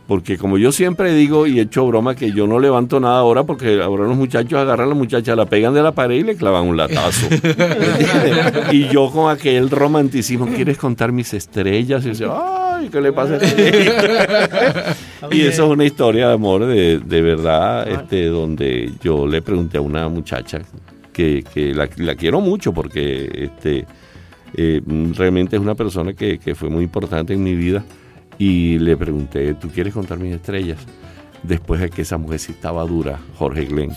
Porque 0.06 0.38
como 0.38 0.56
yo 0.56 0.70
siempre 0.70 1.12
digo 1.12 1.48
y 1.48 1.58
he 1.58 1.62
hecho 1.62 1.84
broma 1.86 2.14
que 2.14 2.30
yo 2.30 2.46
no 2.46 2.60
levanto 2.60 3.00
nada 3.00 3.18
ahora 3.18 3.42
porque 3.42 3.82
ahora 3.82 4.04
los 4.04 4.16
muchachos 4.16 4.60
agarran 4.60 4.86
a 4.86 4.90
la 4.90 4.94
muchacha, 4.94 5.34
la 5.34 5.46
pegan 5.46 5.74
de 5.74 5.82
la 5.82 5.92
pared 5.92 6.16
y 6.16 6.22
le 6.22 6.36
clavan 6.36 6.68
un 6.68 6.76
latazo. 6.76 7.26
Y 8.70 8.88
yo 8.88 9.10
con 9.10 9.30
aquel 9.30 9.70
romanticismo, 9.70 10.46
¿quieres 10.46 10.78
contar 10.78 11.10
mis 11.10 11.34
estrellas? 11.34 12.04
Y 12.06 12.10
dice, 12.10 12.26
ay, 12.30 12.88
¿qué 12.88 13.00
le 13.00 13.12
pasa 13.12 13.34
a 13.34 13.36
este 13.38 14.96
Y 15.32 15.40
eso 15.42 15.64
es 15.64 15.70
una 15.70 15.84
historia 15.84 16.28
de 16.28 16.34
amor 16.34 16.66
de, 16.66 16.98
de 16.98 17.22
verdad, 17.22 17.88
este, 17.88 18.26
donde 18.26 18.92
yo 19.02 19.26
le 19.26 19.42
pregunté 19.42 19.78
a 19.78 19.80
una 19.80 20.08
muchacha 20.08 20.60
que, 21.12 21.44
que 21.52 21.74
la, 21.74 21.88
la 21.96 22.14
quiero 22.14 22.40
mucho 22.40 22.72
porque 22.72 23.28
este, 23.32 23.86
eh, 24.54 24.80
realmente 25.16 25.56
es 25.56 25.62
una 25.62 25.74
persona 25.74 26.12
que, 26.12 26.38
que 26.38 26.54
fue 26.54 26.68
muy 26.68 26.84
importante 26.84 27.32
en 27.34 27.42
mi 27.42 27.54
vida 27.54 27.84
y 28.38 28.78
le 28.78 28.96
pregunté, 28.96 29.54
¿tú 29.54 29.68
quieres 29.68 29.92
contar 29.94 30.18
mis 30.18 30.34
estrellas? 30.34 30.78
Después 31.42 31.80
de 31.80 31.90
que 31.90 32.02
esa 32.02 32.18
mujer 32.18 32.38
sí 32.40 32.52
estaba 32.52 32.84
dura, 32.84 33.18
Jorge 33.36 33.64
Glenn. 33.66 33.92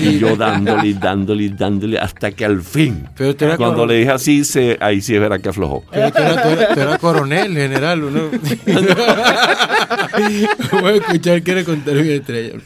Y 0.00 0.18
yo 0.18 0.36
dándole, 0.36 0.94
dándole, 0.94 1.50
dándole, 1.50 1.98
hasta 1.98 2.32
que 2.32 2.46
al 2.46 2.62
fin, 2.62 3.06
Pero 3.16 3.34
era 3.38 3.56
cuando 3.58 3.84
le 3.84 3.98
dije 3.98 4.10
así, 4.10 4.42
se, 4.44 4.78
ahí 4.80 5.02
sí 5.02 5.14
es 5.14 5.20
verdad 5.20 5.40
que 5.40 5.50
aflojó. 5.50 5.84
Pero 5.90 6.10
tú 6.12 6.22
eras, 6.22 6.76
eras 6.76 6.98
coronel, 6.98 7.52
general, 7.52 8.04
uno. 8.04 8.20
Voy 10.80 10.92
a 10.92 10.94
escuchar, 10.94 11.42
quiere 11.42 11.64
contar 11.64 11.94
mi 11.94 12.10
estrella. 12.10 12.60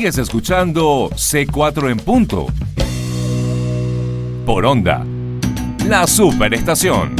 Sigues 0.00 0.16
escuchando 0.16 1.10
C4 1.10 1.90
en 1.90 1.98
punto. 1.98 2.46
Por 4.46 4.64
onda. 4.64 5.04
La 5.86 6.06
superestación. 6.06 7.14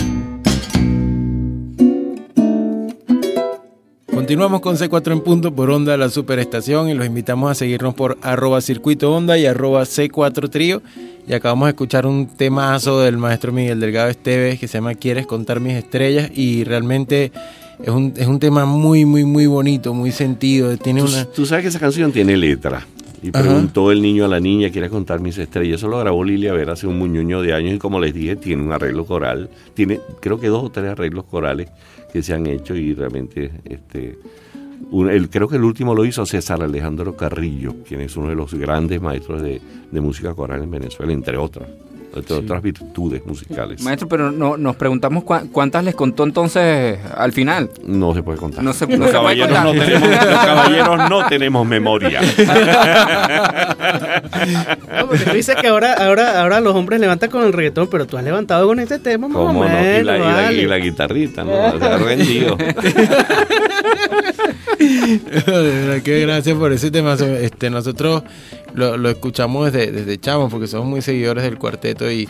Continuamos 4.11 4.63
con 4.63 4.79
C4 4.79 5.13
en 5.13 5.21
punto 5.21 5.55
por 5.55 5.71
onda 5.71 5.99
la 5.99 6.09
superestación 6.09 6.89
y 6.89 6.95
los 6.95 7.07
invitamos 7.07 7.51
a 7.51 7.55
seguirnos 7.55 7.93
por 7.93 8.17
arroba 8.23 8.63
circuito 8.63 9.15
onda 9.15 9.37
y 9.37 9.45
arroba 9.45 9.83
C4 9.83 10.49
trío. 10.49 10.81
Y 11.29 11.35
acabamos 11.35 11.67
de 11.67 11.73
escuchar 11.73 12.07
un 12.07 12.29
temazo 12.29 13.03
del 13.03 13.19
maestro 13.19 13.53
Miguel 13.53 13.79
Delgado 13.79 14.09
Esteves 14.09 14.59
que 14.59 14.69
se 14.69 14.79
llama 14.79 14.95
Quieres 14.95 15.27
contar 15.27 15.61
mis 15.61 15.75
estrellas 15.75 16.31
y 16.35 16.65
realmente 16.65 17.31
es 17.83 17.89
un, 17.89 18.13
es 18.17 18.27
un 18.27 18.39
tema 18.39 18.65
muy, 18.67 19.05
muy, 19.05 19.25
muy 19.25 19.47
bonito, 19.47 19.95
muy 19.95 20.13
sentido. 20.13 20.77
Tiene 20.77 21.01
Tú, 21.03 21.09
una... 21.09 21.25
tú 21.27 21.47
sabes 21.47 21.63
que 21.63 21.69
esa 21.69 21.79
canción 21.81 22.13
tiene 22.13 22.37
letra. 22.37 22.87
Y 23.23 23.29
Ajá. 23.29 23.43
preguntó 23.43 23.93
el 23.93 24.01
niño 24.01 24.25
a 24.25 24.29
la 24.29 24.41
niña, 24.41 24.71
quiere 24.71 24.89
contar 24.89 25.21
mis 25.21 25.37
estrellas. 25.37 25.77
Eso 25.81 25.89
lo 25.89 25.99
grabó 25.99 26.25
Lilia 26.25 26.55
Vera 26.55 26.73
hace 26.73 26.87
un 26.87 26.99
muñoño 26.99 27.43
de 27.43 27.53
años 27.53 27.75
y 27.75 27.79
como 27.79 28.01
les 28.01 28.15
dije, 28.15 28.37
tiene 28.37 28.63
un 28.63 28.73
arreglo 28.73 29.05
coral. 29.05 29.51
Tiene, 29.75 30.01
creo 30.21 30.41
que 30.41 30.49
dos 30.49 30.65
o 30.65 30.71
tres 30.71 30.87
arreglos 30.91 31.25
corales 31.25 31.69
que 32.13 32.23
se 32.23 32.33
han 32.33 32.47
hecho 32.47 32.75
y 32.75 32.95
realmente, 32.95 33.51
este, 33.67 34.19
un- 34.91 35.11
el, 35.11 35.29
creo 35.29 35.49
que 35.49 35.57
el 35.57 35.65
último 35.65 35.95
lo 35.95 36.07
hizo 36.07 36.25
César 36.25 36.63
Alejandro 36.63 37.15
Carrillo, 37.15 37.75
quien 37.87 38.01
es 38.01 38.17
uno 38.17 38.31
de 38.31 38.35
los 38.37 38.55
grandes 38.55 39.03
maestros 39.03 39.43
de, 39.43 39.61
de 39.91 40.01
música 40.01 40.33
coral 40.35 40.63
en 40.63 40.71
Venezuela, 40.71 41.13
entre 41.13 41.37
otras, 41.37 41.69
entre 42.15 42.37
otras 42.37 42.63
virtudes 42.63 43.25
musicales. 43.25 43.83
Maestro, 43.83 44.09
pero 44.09 44.31
no, 44.33 44.57
nos 44.57 44.77
preguntamos 44.77 45.25
cuántas 45.25 45.85
les 45.85 45.95
contó 45.95 46.25
entonces 46.25 46.99
al 47.17 47.33
final. 47.33 47.71
No 47.85 48.15
se 48.15 48.23
puede 48.23 48.39
contar. 48.39 48.63
No 48.65 48.73
se, 48.73 48.87
no 48.87 48.97
los, 48.97 49.11
se 49.11 49.19
puede 49.19 49.39
caballeros 49.39 49.59
no 49.59 49.65
contar. 49.71 49.87
tenemos, 49.87 50.09
los 50.11 50.39
caballeros 50.45 51.11
no 51.11 51.27
tenemos 51.29 51.67
memoria. 51.67 52.21
No, 55.01 55.07
porque 55.07 55.25
tú 55.25 55.33
dices 55.35 55.57
que 55.57 55.69
ahora, 55.69 55.93
ahora, 55.95 56.41
ahora 56.41 56.61
los 56.61 56.75
hombres 56.75 57.01
levantan 57.01 57.31
con 57.31 57.45
el 57.45 57.53
reggaetón, 57.53 57.89
pero 57.91 58.07
tú 58.07 58.17
has 58.17 58.25
levantado 58.25 58.67
con 58.67 58.79
este 58.81 58.99
tema, 58.99 59.27
o 59.29 59.33
¿Cómo 59.33 59.65
no? 59.65 59.69
Y 59.69 60.03
la, 60.03 60.17
y 60.17 60.21
la- 60.21 60.27
vale. 60.27 60.63
y 60.63 60.67
la 60.67 60.79
guitarrita, 60.79 61.45
¿no? 61.45 61.79
Se 61.79 61.85
ha 61.85 61.99
rendido. 61.99 62.57
Que 66.05 66.21
gracias 66.21 66.57
por 66.57 66.73
ese 66.73 66.91
tema. 66.91 67.15
Este, 67.15 67.71
nosotros 67.71 68.23
lo, 68.75 68.97
lo 68.97 69.11
escuchamos 69.11 69.71
desde, 69.73 69.93
desde 69.93 70.19
chamos 70.19 70.51
porque 70.51 70.67
somos 70.67 70.87
muy 70.87 71.03
seguidores 71.03 71.45
del 71.45 71.59
cuarteto 71.59 72.00
y, 72.09 72.29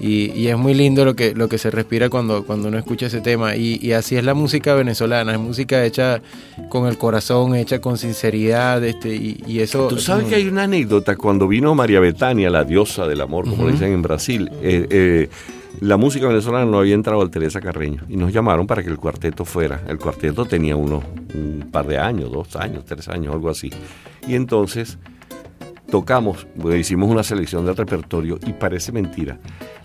y, 0.00 0.32
y 0.32 0.48
es 0.48 0.56
muy 0.56 0.72
lindo 0.72 1.04
lo 1.04 1.14
que, 1.14 1.34
lo 1.34 1.50
que 1.50 1.58
se 1.58 1.70
respira 1.70 2.08
cuando, 2.08 2.46
cuando 2.46 2.68
uno 2.68 2.78
escucha 2.78 3.08
ese 3.08 3.20
tema. 3.20 3.56
Y, 3.56 3.78
y 3.82 3.92
así 3.92 4.16
es 4.16 4.24
la 4.24 4.32
música 4.32 4.74
venezolana, 4.74 5.32
es 5.32 5.38
música 5.38 5.84
hecha 5.84 6.22
con 6.70 6.88
el 6.88 6.96
corazón, 6.96 7.54
hecha 7.54 7.82
con 7.82 7.98
sinceridad, 7.98 8.82
este, 8.82 9.14
y, 9.14 9.44
y 9.46 9.60
eso... 9.60 9.88
Tú 9.88 9.98
sabes 9.98 10.28
que 10.28 10.36
hay 10.36 10.48
una 10.48 10.62
anécdota 10.62 11.14
cuando 11.16 11.46
vino 11.46 11.74
María 11.74 12.00
Betania, 12.00 12.48
la 12.48 12.64
diosa 12.64 13.06
del 13.06 13.20
amor, 13.20 13.44
como 13.46 13.66
le 13.66 13.72
dicen 13.72 13.92
en 13.92 14.00
Brasil. 14.00 14.50
eh, 14.62 14.86
eh, 14.88 15.28
la 15.80 15.96
música 15.96 16.28
venezolana 16.28 16.66
no 16.66 16.78
había 16.78 16.94
entrado 16.94 17.22
al 17.22 17.30
Teresa 17.30 17.60
Carreño 17.60 18.02
y 18.06 18.16
nos 18.16 18.30
llamaron 18.30 18.66
para 18.66 18.82
que 18.82 18.90
el 18.90 18.98
cuarteto 18.98 19.46
fuera. 19.46 19.80
El 19.88 19.98
cuarteto 19.98 20.44
tenía 20.44 20.76
unos 20.76 21.02
un 21.34 21.66
par 21.72 21.86
de 21.86 21.96
años, 21.96 22.30
dos 22.30 22.54
años, 22.56 22.84
tres 22.84 23.08
años, 23.08 23.32
algo 23.32 23.48
así. 23.48 23.70
Y 24.28 24.34
entonces 24.34 24.98
tocamos, 25.92 26.46
bueno, 26.54 26.78
hicimos 26.78 27.10
una 27.10 27.22
selección 27.22 27.66
del 27.66 27.76
repertorio 27.76 28.38
y 28.46 28.54
parece 28.54 28.92
mentira. 28.92 29.38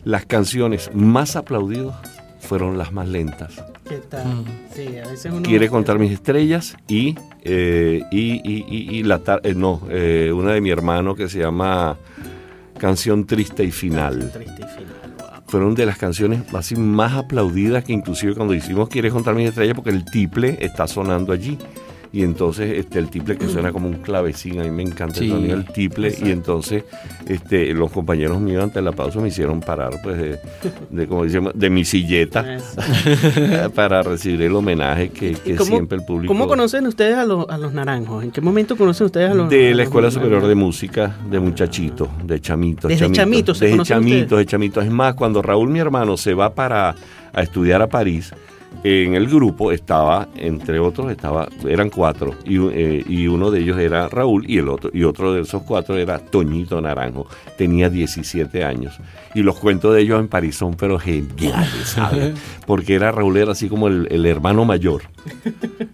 Las 0.06 0.26
canciones 0.26 0.90
más 0.94 1.36
aplaudidas 1.36 1.98
fueron 2.40 2.78
las 2.78 2.94
más 2.94 3.10
lentas. 3.10 3.62
¿Qué 3.90 3.98
tal? 3.98 4.46
Sí, 4.74 4.88
a 5.04 5.08
veces 5.10 5.30
uno... 5.34 5.42
Quiere 5.44 5.68
contar 5.68 6.00
mis 6.00 6.14
estrellas 6.14 6.78
y, 6.88 7.14
eh, 7.44 8.04
y, 8.10 8.36
y- 8.50 8.66
y- 8.70 8.96
y 9.00 9.04
la 9.04 9.20
tar- 9.20 9.42
eh, 9.44 9.54
no, 9.54 9.82
eh, 9.90 10.32
una 10.34 10.54
de 10.54 10.62
mi 10.62 10.70
hermano 10.70 11.14
que 11.14 11.28
se 11.28 11.40
llama 11.40 11.98
Canción 12.78 13.26
Triste 13.28 13.66
y 13.66 13.72
Final. 13.72 14.32
Triste 14.32 14.62
y 14.62 14.78
final, 14.78 15.14
wow. 15.20 15.28
Fueron 15.48 15.76
de 15.76 15.86
las 15.86 15.98
canciones 15.98 16.42
así 16.54 16.78
más 16.78 17.14
aplaudidas 17.16 17.84
que 17.84 17.92
inclusive 17.92 18.34
cuando 18.34 18.54
hicimos 18.54 18.88
Quieres 18.88 19.12
contar 19.12 19.36
mis 19.36 19.50
estrellas 19.50 19.76
porque 19.76 19.90
el 19.90 20.06
tiple 20.06 20.58
está 20.62 20.88
sonando 20.88 21.34
allí. 21.34 21.58
Y 22.14 22.24
entonces 22.24 22.78
este, 22.78 23.00
el 23.00 23.10
tiple 23.10 23.38
que 23.38 23.48
suena 23.50 23.72
como 23.72 23.88
un 23.88 23.96
clavecín, 23.96 24.60
a 24.60 24.64
mí 24.64 24.70
me 24.72 24.84
encanta 24.84 25.16
Sí, 25.20 25.26
el 25.26 25.32
sonido 25.32 25.56
del 25.58 25.66
tiple. 25.74 26.16
Y 26.24 26.32
entonces 26.32 26.84
este, 27.28 27.74
los 27.74 27.92
compañeros 27.92 28.40
míos 28.40 28.64
ante 28.64 28.80
el 28.80 28.88
aplauso 28.88 29.22
me 29.22 29.28
hicieron 29.28 29.60
parar 29.60 29.94
pues 30.04 30.18
de, 30.18 30.40
de, 30.90 31.08
como 31.08 31.24
decimos, 31.26 31.52
de 31.56 31.70
mi 31.70 31.84
silleta 31.86 32.46
para 33.76 34.02
recibir 34.04 34.42
el 34.44 34.56
homenaje 34.56 35.10
que, 35.10 35.32
¿Y 35.32 35.36
que 35.36 35.56
cómo- 35.56 35.70
siempre 35.70 35.98
el 35.98 36.06
público... 36.06 36.34
¿Cómo 36.34 36.48
conocen 36.48 36.88
ustedes 36.88 37.16
a, 37.18 37.26
los- 37.26 37.48
a 37.50 37.58
los 37.58 37.74
naranjos? 37.74 38.24
¿En 38.24 38.32
qué 38.32 38.42
momento 38.42 38.76
conocen 38.76 39.06
ustedes 39.06 39.32
a 39.32 39.34
los 39.34 39.50
De 39.50 39.74
la 39.74 39.84
Escuela 39.84 40.12
Superior 40.12 40.46
de? 40.46 40.56
Música 40.58 41.16
de 41.30 41.40
muchachitos, 41.40 42.10
de 42.24 42.42
chamitos. 42.42 42.90
Desde 42.90 43.12
chamitos 43.12 43.58
se 43.60 43.66
Desde 43.68 43.84
chamitos, 43.84 44.22
ustedes. 44.24 44.40
de 44.40 44.46
chamitos. 44.48 44.84
Es 44.86 44.92
más, 44.92 45.14
cuando 45.14 45.42
Raúl, 45.42 45.70
mi 45.70 45.80
hermano, 45.80 46.18
se 46.18 46.34
va 46.34 46.54
para 46.56 46.96
a 47.32 47.42
estudiar 47.44 47.82
a 47.84 47.88
París, 47.88 48.34
en 48.84 49.16
el 49.16 49.28
grupo 49.28 49.72
estaba, 49.72 50.28
entre 50.36 50.80
otros, 50.80 51.12
estaba, 51.12 51.48
eran 51.68 51.90
cuatro, 51.90 52.36
y, 52.46 52.58
eh, 52.70 53.04
y 53.08 53.28
uno 53.28 53.52
de 53.52 53.60
ellos 53.62 53.78
era 53.78 54.08
Raúl, 54.08 54.46
y 54.50 54.58
el 54.58 54.70
otro, 54.70 54.90
y 54.94 55.04
otro 55.04 55.34
de 55.34 55.42
esos 55.42 55.64
cuatro 55.64 55.98
era 55.98 56.20
Toñito 56.20 56.80
Naranjo. 56.80 57.28
Tenía 57.58 57.90
17 57.90 58.64
años. 58.64 59.00
Y 59.38 59.44
los 59.44 59.58
cuentos 59.60 59.94
de 59.94 60.02
ellos 60.02 60.20
en 60.20 60.28
París 60.30 60.56
son 60.56 60.74
pero 60.74 60.98
geniales, 60.98 61.70
¿sabes? 61.86 62.34
Porque 62.66 62.96
era 62.96 63.12
Raúl 63.12 63.38
era 63.38 63.52
así 63.52 63.70
como 63.70 63.88
el, 63.88 64.08
el 64.10 64.26
hermano 64.26 64.66
mayor. 64.66 65.04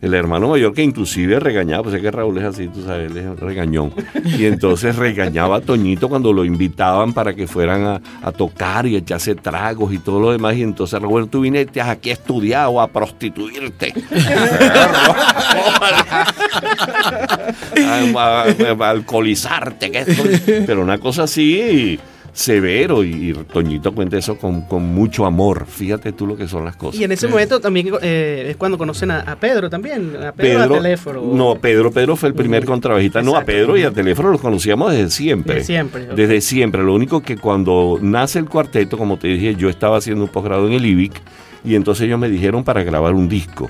El 0.01 0.13
hermano 0.13 0.47
mayor 0.47 0.73
que 0.73 0.81
inclusive 0.81 1.39
regañaba, 1.41 1.83
pues 1.83 1.95
es 1.95 2.01
que 2.01 2.09
Raúl 2.09 2.37
es 2.37 2.45
así, 2.45 2.67
tú 2.69 2.83
sabes, 2.85 3.11
él 3.11 3.17
es 3.17 3.39
regañón. 3.39 3.91
Y 4.23 4.45
entonces 4.45 4.95
regañaba 4.95 5.57
a 5.57 5.61
Toñito 5.61 6.07
cuando 6.07 6.31
lo 6.31 6.45
invitaban 6.45 7.11
para 7.13 7.33
que 7.35 7.45
fueran 7.47 7.83
a, 7.85 8.01
a 8.21 8.31
tocar 8.31 8.85
y 8.85 8.95
echarse 8.95 9.35
tragos 9.35 9.91
y 9.93 9.97
todo 9.99 10.21
lo 10.21 10.31
demás. 10.31 10.55
Y 10.55 10.63
entonces 10.63 11.01
Raúl, 11.01 11.27
tú 11.29 11.41
viniste 11.41 11.81
aquí 11.81 12.11
a 12.11 12.13
estudiar 12.13 12.67
o 12.69 12.79
a 12.79 12.87
prostituirte. 12.87 13.93
a, 18.15 18.45
a- 18.45 18.45
a 18.85 18.89
alcoholizarte. 18.89 19.91
que 19.91 19.99
esto- 19.99 20.23
Pero 20.65 20.81
una 20.81 20.97
cosa 20.97 21.23
así 21.23 21.99
severo 22.33 23.03
y, 23.03 23.29
y 23.29 23.33
Toñito 23.33 23.93
cuenta 23.93 24.17
eso 24.17 24.37
con, 24.37 24.61
con 24.61 24.83
mucho 24.83 25.25
amor. 25.25 25.65
Fíjate 25.67 26.11
tú 26.11 26.27
lo 26.27 26.35
que 26.35 26.47
son 26.47 26.65
las 26.65 26.75
cosas. 26.75 26.99
Y 26.99 27.03
en 27.03 27.11
ese 27.11 27.27
momento 27.27 27.59
también 27.59 27.91
eh, 28.01 28.47
es 28.49 28.57
cuando 28.57 28.77
conocen 28.77 29.11
a, 29.11 29.19
a 29.21 29.35
Pedro 29.35 29.69
también, 29.69 30.17
a 30.21 30.31
Pedro, 30.31 30.63
a 30.63 30.67
teléfono. 30.67 31.21
No, 31.21 31.55
Pedro, 31.55 31.91
Pedro 31.91 32.15
fue 32.15 32.29
el 32.29 32.35
primer 32.35 32.65
contrabajista. 32.65 33.21
No, 33.21 33.35
a. 33.35 33.45
Pedro 33.45 33.77
y 33.77 33.83
a 33.83 33.91
teléfono 33.91 34.31
los 34.31 34.41
conocíamos 34.41 34.91
desde 34.91 35.11
siempre. 35.11 35.55
Desde 35.55 35.67
siempre. 35.67 36.07
Desde 36.07 36.41
siempre. 36.41 36.83
Lo 36.83 36.95
único 36.95 37.21
que 37.21 37.37
cuando 37.37 37.99
nace 38.01 38.39
el 38.39 38.49
cuarteto, 38.49 38.97
como 38.97 39.17
te 39.17 39.27
dije, 39.27 39.55
yo 39.55 39.69
estaba 39.69 39.97
haciendo 39.97 40.23
un 40.23 40.29
posgrado 40.29 40.67
en 40.67 40.73
el 40.73 40.85
IBIC 40.85 41.13
y 41.63 41.75
entonces 41.75 42.05
ellos 42.05 42.19
me 42.19 42.29
dijeron 42.29 42.63
para 42.63 42.83
grabar 42.83 43.13
un 43.13 43.29
disco. 43.29 43.69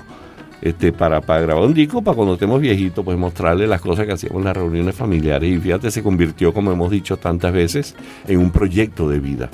Este, 0.64 0.92
para, 0.92 1.20
para 1.20 1.42
grabar 1.42 1.64
un 1.64 1.74
disco, 1.74 2.00
para 2.00 2.16
cuando 2.16 2.32
estemos 2.34 2.58
viejitos, 2.58 3.04
pues 3.04 3.18
mostrarle 3.18 3.66
las 3.66 3.82
cosas 3.82 4.06
que 4.06 4.12
hacíamos 4.12 4.38
en 4.38 4.44
las 4.46 4.56
reuniones 4.56 4.94
familiares. 4.94 5.50
Y 5.50 5.58
fíjate, 5.58 5.90
se 5.90 6.02
convirtió, 6.02 6.54
como 6.54 6.72
hemos 6.72 6.90
dicho 6.90 7.18
tantas 7.18 7.52
veces, 7.52 7.94
en 8.26 8.38
un 8.38 8.50
proyecto 8.50 9.06
de 9.06 9.20
vida. 9.20 9.50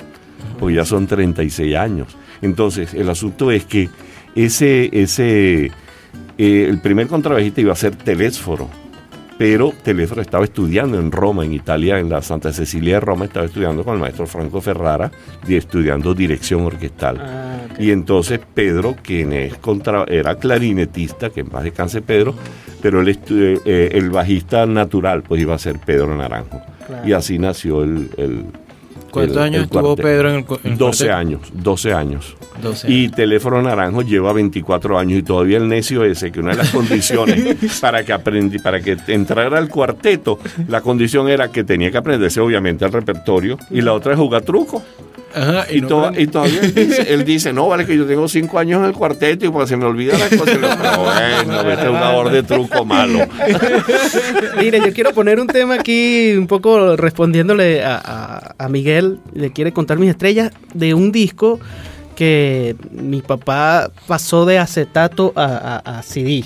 Porque 0.60 0.76
ya 0.76 0.84
son 0.84 1.08
36 1.08 1.74
años. 1.74 2.16
Entonces, 2.42 2.94
el 2.94 3.10
asunto 3.10 3.50
es 3.50 3.64
que 3.64 3.88
ese, 4.36 4.88
ese, 4.92 5.72
eh, 6.38 6.66
el 6.68 6.80
primer 6.80 7.08
contrabajista 7.08 7.60
iba 7.60 7.72
a 7.72 7.76
ser 7.76 7.96
Telésforo, 7.96 8.70
pero 9.40 9.72
Telésforo 9.82 10.20
estaba 10.20 10.44
estudiando 10.44 10.98
en 10.98 11.10
Roma, 11.10 11.46
en 11.46 11.54
Italia, 11.54 11.98
en 11.98 12.10
la 12.10 12.20
Santa 12.20 12.52
Cecilia 12.52 12.96
de 12.96 13.00
Roma, 13.00 13.24
estaba 13.24 13.46
estudiando 13.46 13.82
con 13.82 13.94
el 13.94 14.00
maestro 14.00 14.26
Franco 14.26 14.60
Ferrara, 14.60 15.10
y 15.48 15.54
estudiando 15.56 16.12
dirección 16.12 16.60
orquestal. 16.60 17.16
Ah. 17.18 17.56
Y 17.78 17.90
entonces 17.90 18.38
Pedro, 18.52 18.96
quien 19.02 19.32
es 19.32 19.56
contra, 19.56 20.04
era 20.04 20.34
clarinetista, 20.34 21.30
que 21.30 21.40
en 21.40 21.48
paz 21.48 21.64
descanse 21.64 22.02
Pedro, 22.02 22.34
pero 22.82 23.00
el, 23.00 23.08
eh, 23.08 23.88
el 23.94 24.10
bajista 24.10 24.66
natural 24.66 25.22
pues 25.22 25.40
iba 25.40 25.54
a 25.54 25.58
ser 25.58 25.78
Pedro 25.78 26.14
Naranjo. 26.14 26.60
Claro. 26.86 27.08
Y 27.08 27.14
así 27.14 27.38
nació 27.38 27.82
el... 27.82 28.10
el 28.18 28.44
¿Cuántos 29.10 29.36
el- 29.36 29.42
años 29.42 29.56
el 29.58 29.64
estuvo. 29.64 29.96
Pedro 29.96 30.28
en 30.30 30.34
el, 30.36 30.44
en 30.64 30.72
el 30.72 30.78
12 30.78 31.04
cuarteto? 31.06 31.14
años, 31.18 31.40
12 31.52 31.92
años. 31.92 32.36
12 32.62 32.90
Y 32.90 33.08
Teléfono 33.08 33.62
Naranjo 33.62 34.02
lleva 34.02 34.32
24 34.32 34.98
años 34.98 35.18
y 35.18 35.22
todavía 35.22 35.56
el 35.58 35.68
necio 35.68 36.04
ese, 36.04 36.30
que 36.30 36.40
una 36.40 36.50
de 36.52 36.58
las 36.58 36.70
condiciones 36.70 37.56
para 37.80 38.04
que 38.04 38.12
aprendi, 38.12 38.58
para 38.58 38.80
que 38.80 38.96
entrara 39.08 39.56
al 39.58 39.68
cuarteto, 39.68 40.38
la 40.68 40.80
condición 40.82 41.28
era 41.28 41.50
que 41.50 41.64
tenía 41.64 41.90
que 41.90 41.98
aprenderse 41.98 42.40
obviamente 42.40 42.84
el 42.84 42.92
repertorio 42.92 43.58
y 43.70 43.80
la 43.80 43.92
otra 43.94 44.12
es 44.12 44.18
jugar 44.18 44.42
truco. 44.42 44.82
Ajá, 45.34 45.66
Y, 45.72 45.80
no 45.80 45.86
todavía 45.86 46.60
él 46.62 46.74
dice, 46.74 47.14
él 47.14 47.24
dice, 47.24 47.52
no, 47.52 47.68
vale 47.68 47.86
que 47.86 47.96
yo 47.96 48.06
tengo 48.06 48.26
5 48.28 48.58
años 48.58 48.80
en 48.80 48.86
el 48.86 48.92
cuarteto 48.92 49.46
y 49.46 49.48
pues 49.50 49.68
se 49.68 49.76
me 49.76 49.84
olvida 49.84 50.14
digo, 50.16 50.44
Pero 50.44 50.60
bueno, 51.02 51.70
este 51.70 51.82
es 51.84 51.88
un 51.88 51.96
jugador 51.96 52.30
de 52.30 52.42
truco 52.42 52.84
malo. 52.84 53.18
Mire, 54.58 54.80
yo 54.80 54.92
quiero 54.92 55.12
poner 55.12 55.40
un 55.40 55.46
tema 55.46 55.74
aquí, 55.74 56.32
un 56.36 56.46
poco 56.46 56.96
respondiéndole 56.96 57.82
a, 57.84 57.96
a- 58.04 58.54
a 58.58 58.68
Miguel, 58.68 59.20
le 59.34 59.52
quiere 59.52 59.72
contar 59.72 59.98
mis 59.98 60.10
estrellas, 60.10 60.50
de 60.74 60.94
un 60.94 61.12
disco 61.12 61.60
que 62.16 62.76
mi 62.90 63.22
papá 63.22 63.90
pasó 64.06 64.44
de 64.44 64.58
acetato 64.58 65.32
a, 65.36 65.80
a- 65.84 65.98
a 65.98 66.02
CD. 66.02 66.44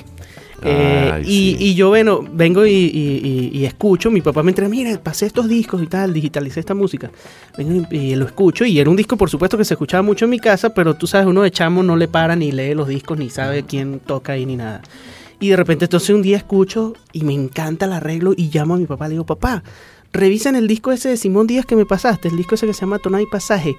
Eh, 0.67 1.11
Ay, 1.12 1.23
y, 1.23 1.27
sí. 1.27 1.57
y 1.61 1.75
yo, 1.75 1.89
bueno, 1.91 2.25
vengo 2.33 2.65
y, 2.65 2.71
y- 2.73 3.51
y- 3.53 3.59
y 3.59 3.65
escucho. 3.67 4.11
Mi 4.11 4.23
papá 4.23 4.43
me 4.43 4.51
entrega, 4.51 4.69
mira, 4.71 4.99
pasé 5.03 5.27
estos 5.27 5.49
discos 5.49 5.83
y 5.83 5.87
tal, 5.87 6.12
digitalicé 6.15 6.61
esta 6.61 6.75
música. 6.75 7.11
Vengo 7.59 7.87
y, 7.91 8.15
lo 8.15 8.25
escucho. 8.25 8.65
Y 8.65 8.79
era 8.79 8.89
un 8.89 8.97
disco, 8.97 9.17
por 9.17 9.29
supuesto, 9.31 9.59
que 9.59 9.65
se 9.65 9.75
escuchaba 9.75 10.03
mucho 10.03 10.25
en 10.25 10.31
mi 10.31 10.39
casa, 10.39 10.73
pero 10.73 10.95
tú 10.95 11.07
sabes, 11.07 11.27
uno 11.27 11.43
de 11.43 11.51
chamo 11.51 11.83
no 11.83 11.97
le 11.97 12.09
para 12.09 12.35
ni 12.35 12.51
lee 12.51 12.75
los 12.75 12.89
discos, 12.89 13.19
ni 13.19 13.29
sabe 13.31 13.65
quién 13.65 14.01
toca 14.01 14.33
ahí, 14.33 14.47
ni 14.47 14.57
nada. 14.57 14.81
Y 15.41 15.49
de 15.49 15.57
repente, 15.57 15.85
entonces 15.85 16.11
un 16.11 16.23
día 16.23 16.37
escucho 16.39 16.95
y 17.12 17.25
me 17.25 17.35
encanta 17.35 17.85
el 17.87 17.93
arreglo 17.93 18.33
y 18.37 18.49
llamo 18.51 18.75
a 18.75 18.79
mi 18.79 18.87
papá. 18.87 19.07
Le 19.09 19.12
digo, 19.15 19.27
papá, 19.27 19.62
revisen 20.12 20.55
el 20.57 20.67
disco 20.69 20.93
ese 20.93 21.11
de 21.11 21.17
Simón 21.19 21.47
Díaz 21.47 21.67
que 21.67 21.77
me 21.77 21.85
pasaste, 21.85 22.29
el 22.29 22.37
disco 22.37 22.55
ese 22.55 22.67
que 22.67 22.73
se 22.73 22.81
llama 22.83 22.99
Tonada 23.01 23.23
y 23.23 23.27
Pasaje. 23.27 23.77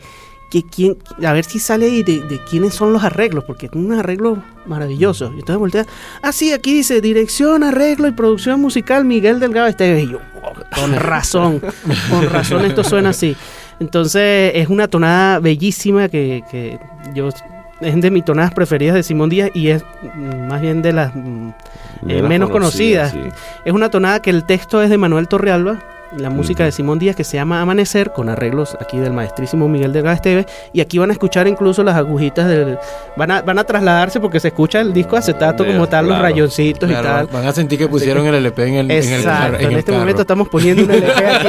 Que 0.51 0.63
quién, 0.63 0.97
a 1.25 1.33
ver 1.33 1.43
si 1.43 1.59
sale 1.59 1.85
ahí 1.87 2.03
de, 2.03 2.21
de 2.21 2.39
quiénes 2.49 2.73
son 2.73 2.93
los 2.93 3.03
arreglos, 3.03 3.43
porque 3.45 3.67
tiene 3.67 3.87
un 3.87 3.93
arreglo 3.93 4.37
maravilloso. 4.65 5.31
Y 5.35 5.39
entonces 5.39 5.57
voltea, 5.57 5.85
ah, 6.21 6.31
sí, 6.31 6.53
aquí 6.53 6.73
dice 6.73 7.01
dirección, 7.01 7.63
arreglo 7.63 8.07
y 8.07 8.11
producción 8.11 8.61
musical 8.61 9.05
Miguel 9.05 9.39
Delgado 9.39 9.67
Esteves. 9.67 10.03
Y 10.03 10.11
yo, 10.11 10.19
"Oh, 10.43 10.53
con 10.79 10.93
razón, 10.99 11.61
con 12.09 12.29
razón 12.29 12.63
esto 12.65 12.83
suena 12.83 13.09
así. 13.09 13.35
Entonces 13.79 14.51
es 14.55 14.69
una 14.69 14.87
tonada 14.87 15.39
bellísima 15.39 16.07
que, 16.07 16.43
que 16.49 16.79
yo 17.13 17.29
es 17.81 17.99
de 18.01 18.09
mis 18.09 18.23
tonadas 18.23 18.53
preferidas 18.53 18.95
de 18.95 19.03
Simón 19.03 19.29
Díaz 19.29 19.49
y 19.53 19.67
es 19.67 19.83
mm, 20.15 20.47
más 20.47 20.61
bien 20.61 20.81
de 20.81 20.93
las 20.93 21.13
mm, 21.13 21.49
eh, 21.49 21.53
Menos 22.03 22.29
menos 22.29 22.49
conocidas. 22.51 23.11
conocidas, 23.11 23.35
Es 23.65 23.73
una 23.73 23.89
tonada 23.89 24.21
que 24.21 24.29
el 24.29 24.45
texto 24.45 24.81
es 24.81 24.89
de 24.89 24.97
Manuel 24.97 25.27
Torrealba, 25.27 25.79
la 26.17 26.29
música 26.29 26.63
de 26.63 26.71
Simón 26.71 26.99
Díaz 26.99 27.15
que 27.15 27.23
se 27.23 27.37
llama 27.37 27.61
Amanecer, 27.61 28.11
con 28.13 28.29
arreglos 28.29 28.77
aquí 28.79 28.97
del 28.97 29.13
maestrísimo 29.13 29.67
Miguel 29.67 29.91
Delgado 29.93 30.15
Esteves. 30.15 30.45
Y 30.73 30.81
aquí 30.81 30.97
van 30.97 31.09
a 31.09 31.13
escuchar 31.13 31.47
incluso 31.47 31.83
las 31.83 31.95
agujitas 31.95 32.47
del. 32.47 32.77
Van 33.17 33.31
a, 33.31 33.41
van 33.41 33.59
a 33.59 33.63
trasladarse 33.63 34.19
porque 34.19 34.39
se 34.39 34.49
escucha 34.49 34.79
el 34.81 34.93
disco 34.93 35.17
acetato 35.17 35.65
como 35.65 35.87
tal, 35.87 36.05
los 36.05 36.13
claro. 36.17 36.23
rayoncitos 36.23 36.89
Claro, 36.89 37.07
y 37.07 37.11
tal. 37.11 37.27
van 37.27 37.47
a 37.47 37.51
sentir 37.51 37.79
que 37.79 37.87
pusieron 37.87 38.25
el 38.27 38.35
LP 38.35 38.63
en 38.67 38.73
el, 38.75 38.91
en 38.91 38.97
el, 39.13 39.19
Exacto, 39.19 39.55
en, 39.57 39.65
en 39.65 39.71
el 39.71 39.77
este 39.79 39.91
carro. 39.91 39.99
momento 39.99 40.21
estamos 40.21 40.47
poniendo 40.49 40.83
un 40.83 40.91
LP 40.91 41.25
aquí. 41.27 41.47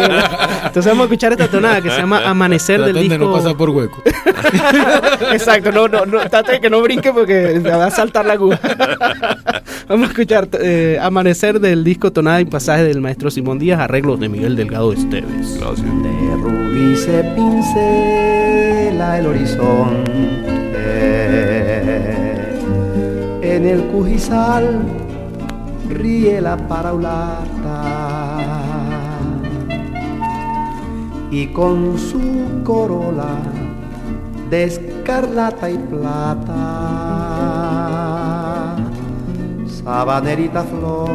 Entonces 0.66 0.86
vamos 0.86 1.02
a 1.02 1.04
escuchar 1.04 1.32
esta 1.32 1.48
tonada 1.48 1.80
que 1.80 1.90
se 1.90 1.98
llama 1.98 2.22
Amanecer 2.24 2.80
del 2.80 2.92
Traten 2.92 3.09
de 3.09 3.16
disco. 3.18 3.30
no 3.30 3.36
pasar 3.36 3.57
por 3.57 3.70
hueco. 3.70 4.02
Exacto, 5.32 5.72
no, 5.72 5.88
no, 5.88 6.07
no, 6.07 6.20
trate 6.28 6.52
de 6.52 6.61
que 6.61 6.70
no 6.70 6.80
brinque 6.82 7.12
porque 7.12 7.59
va 7.61 7.86
a 7.86 7.90
saltar 7.90 8.26
la 8.26 8.34
aguja. 8.34 8.59
Vamos 9.88 10.09
a 10.09 10.12
escuchar 10.12 10.48
eh, 10.61 10.98
Amanecer 11.00 11.61
del 11.61 11.84
disco 11.84 12.12
Tonada 12.12 12.40
y 12.40 12.44
Pasaje 12.44 12.82
del 12.84 13.00
maestro 13.00 13.30
Simón 13.30 13.59
Díaz, 13.59 13.78
arreglos 13.80 14.18
de 14.18 14.28
Miguel 14.47 14.59
Delgado 14.59 14.92
Esteves. 14.92 15.59
Gracias. 15.59 15.82
De 15.82 16.36
rubí 16.36 16.94
se 16.94 17.24
pincela 17.34 19.18
el 19.18 19.26
horizonte. 19.26 20.12
En 23.42 23.66
el 23.66 23.82
cujizal 23.86 24.82
ríe 25.88 26.40
la 26.40 26.57
paraulata. 26.57 27.82
Y 31.32 31.49
con 31.49 31.99
su 31.99 32.62
corola 32.62 33.40
de 34.49 34.62
escarlata 34.62 35.68
y 35.68 35.76
plata, 35.76 36.55
sabanerita 39.82 40.62
flor, 40.62 41.11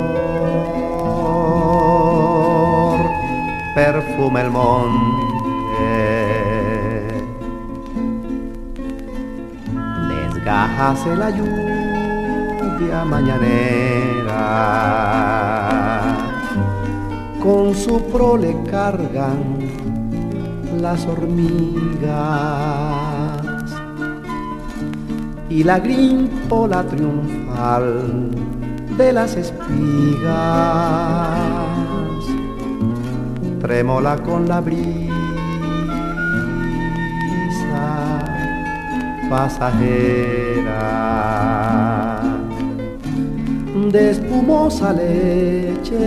perfume 3.76 4.42
el 4.42 4.52
monte. 4.52 5.52
Desgájase 10.10 11.16
la 11.16 11.30
lluvia 11.30 13.06
mañanera, 13.06 14.38
con 17.42 17.74
su 17.76 18.02
prole 18.12 18.58
cargan 18.70 19.60
las 20.80 21.06
hormigas 21.06 22.02
y 25.50 25.64
la 25.64 25.80
grimpola 25.80 26.84
triunfal 26.84 28.32
de 28.98 29.14
las 29.14 29.36
espigas 29.36 30.32
trémola 33.62 34.18
con 34.18 34.48
la 34.48 34.60
brisa 34.60 35.12
pasajera. 39.30 40.82
De 43.92 44.12
espumosa 44.12 44.94
leche 44.94 46.02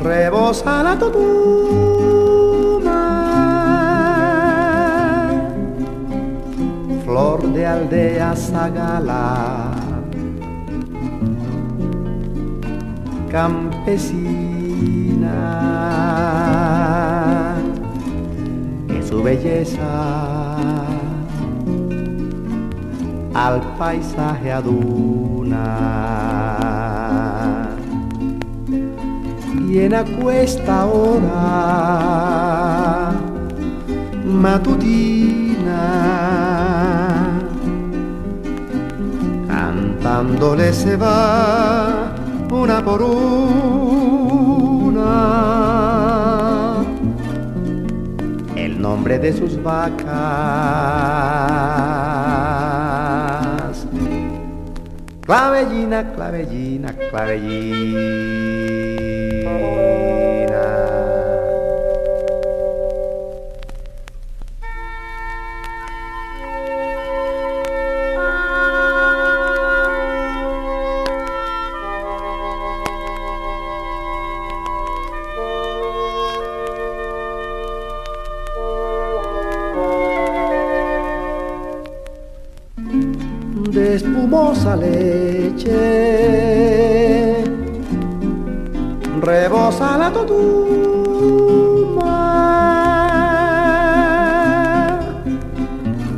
rebosa 0.00 0.82
la 0.82 0.98
totuma. 0.98 2.00
Flor 7.04 7.42
de 7.52 7.66
aldea 7.66 8.34
zagala. 8.34 9.70
Campesina 13.30 14.51
que 18.88 19.02
su 19.02 19.22
belleza 19.22 20.56
al 23.34 23.60
paisaje 23.78 24.52
aduna. 24.52 25.78
Y 29.68 29.78
en 29.78 29.94
acuesta 29.94 30.84
hora 30.84 31.32
matutina 34.26 35.52
cantándole 39.48 40.72
se 40.72 40.96
va 40.96 42.12
una 42.52 42.84
por 42.84 43.02
una 43.02 44.01
el 48.56 48.80
nombre 48.80 49.18
de 49.18 49.32
sus 49.32 49.62
vacas. 49.62 50.02
Clavellina 55.22 56.12
clavellina 56.12 56.92
clavellina 57.10 58.42
espumosa 84.52 84.76
leche. 84.76 85.80
Rebosa 89.20 89.96
la 89.98 90.10
totuma. 90.12 90.42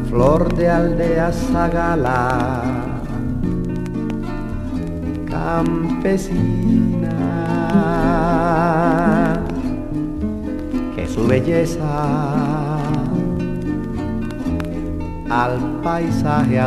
Flor 0.09 0.55
de 0.55 0.69
aldea 0.69 1.33
zagala. 1.33 2.63
Campesina. 5.27 7.11
Que 10.95 11.07
su 11.07 11.27
belleza 11.27 12.79
al 15.31 15.59
paisaje 15.83 16.61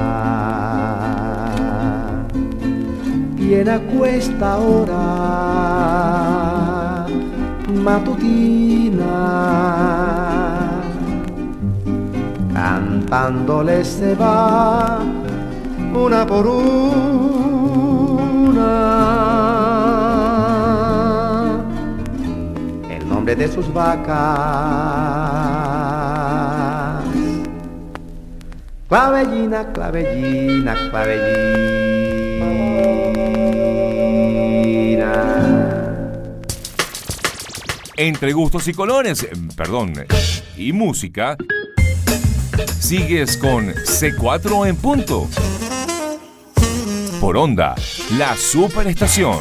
aduna 0.00 1.80
y 3.38 3.54
en 3.54 3.68
acuesta 3.68 4.58
hora 4.58 5.06
matutina. 7.84 9.16
Cantándole 12.52 13.84
se 13.84 14.14
va 14.14 14.98
una 15.94 16.26
por 16.26 16.46
una. 16.46 16.70
El 22.90 23.08
nombre 23.08 23.34
de 23.36 23.48
sus 23.48 23.72
vacas 23.72 25.49
Clavellina, 28.90 29.72
clavellina, 29.72 30.74
clavellina. 30.90 31.30
Entre 37.96 38.32
gustos 38.32 38.66
y 38.66 38.74
colores, 38.74 39.22
em, 39.30 39.46
perdón, 39.50 39.92
y 40.56 40.72
música, 40.72 41.36
sigues 42.80 43.36
con 43.36 43.68
C4 43.68 44.66
en 44.66 44.74
punto. 44.74 45.28
Por 47.20 47.36
onda, 47.36 47.76
la 48.18 48.34
superestación. 48.36 49.38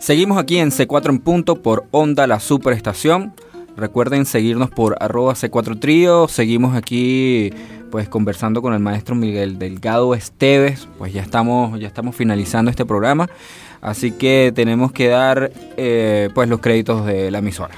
Seguimos 0.00 0.38
aquí 0.38 0.58
en 0.58 0.72
C4 0.72 1.10
en 1.10 1.20
punto 1.20 1.62
por 1.62 1.86
Onda 1.92 2.26
La 2.26 2.40
Superestación. 2.40 3.34
Recuerden 3.78 4.26
seguirnos 4.26 4.70
por 4.70 4.96
arroba 4.98 5.34
C4 5.34 5.78
Trío. 5.78 6.26
Seguimos 6.26 6.74
aquí 6.74 7.52
pues 7.92 8.08
conversando 8.08 8.60
con 8.60 8.74
el 8.74 8.80
maestro 8.80 9.14
Miguel 9.14 9.56
Delgado 9.60 10.16
Esteves. 10.16 10.88
Pues 10.98 11.12
ya 11.12 11.22
estamos, 11.22 11.78
ya 11.78 11.86
estamos 11.86 12.16
finalizando 12.16 12.72
este 12.72 12.84
programa. 12.84 13.30
Así 13.80 14.10
que 14.10 14.52
tenemos 14.52 14.90
que 14.90 15.06
dar 15.06 15.52
eh, 15.76 16.28
pues 16.34 16.48
los 16.48 16.58
créditos 16.58 17.06
de 17.06 17.30
la 17.30 17.38
emisora. 17.38 17.76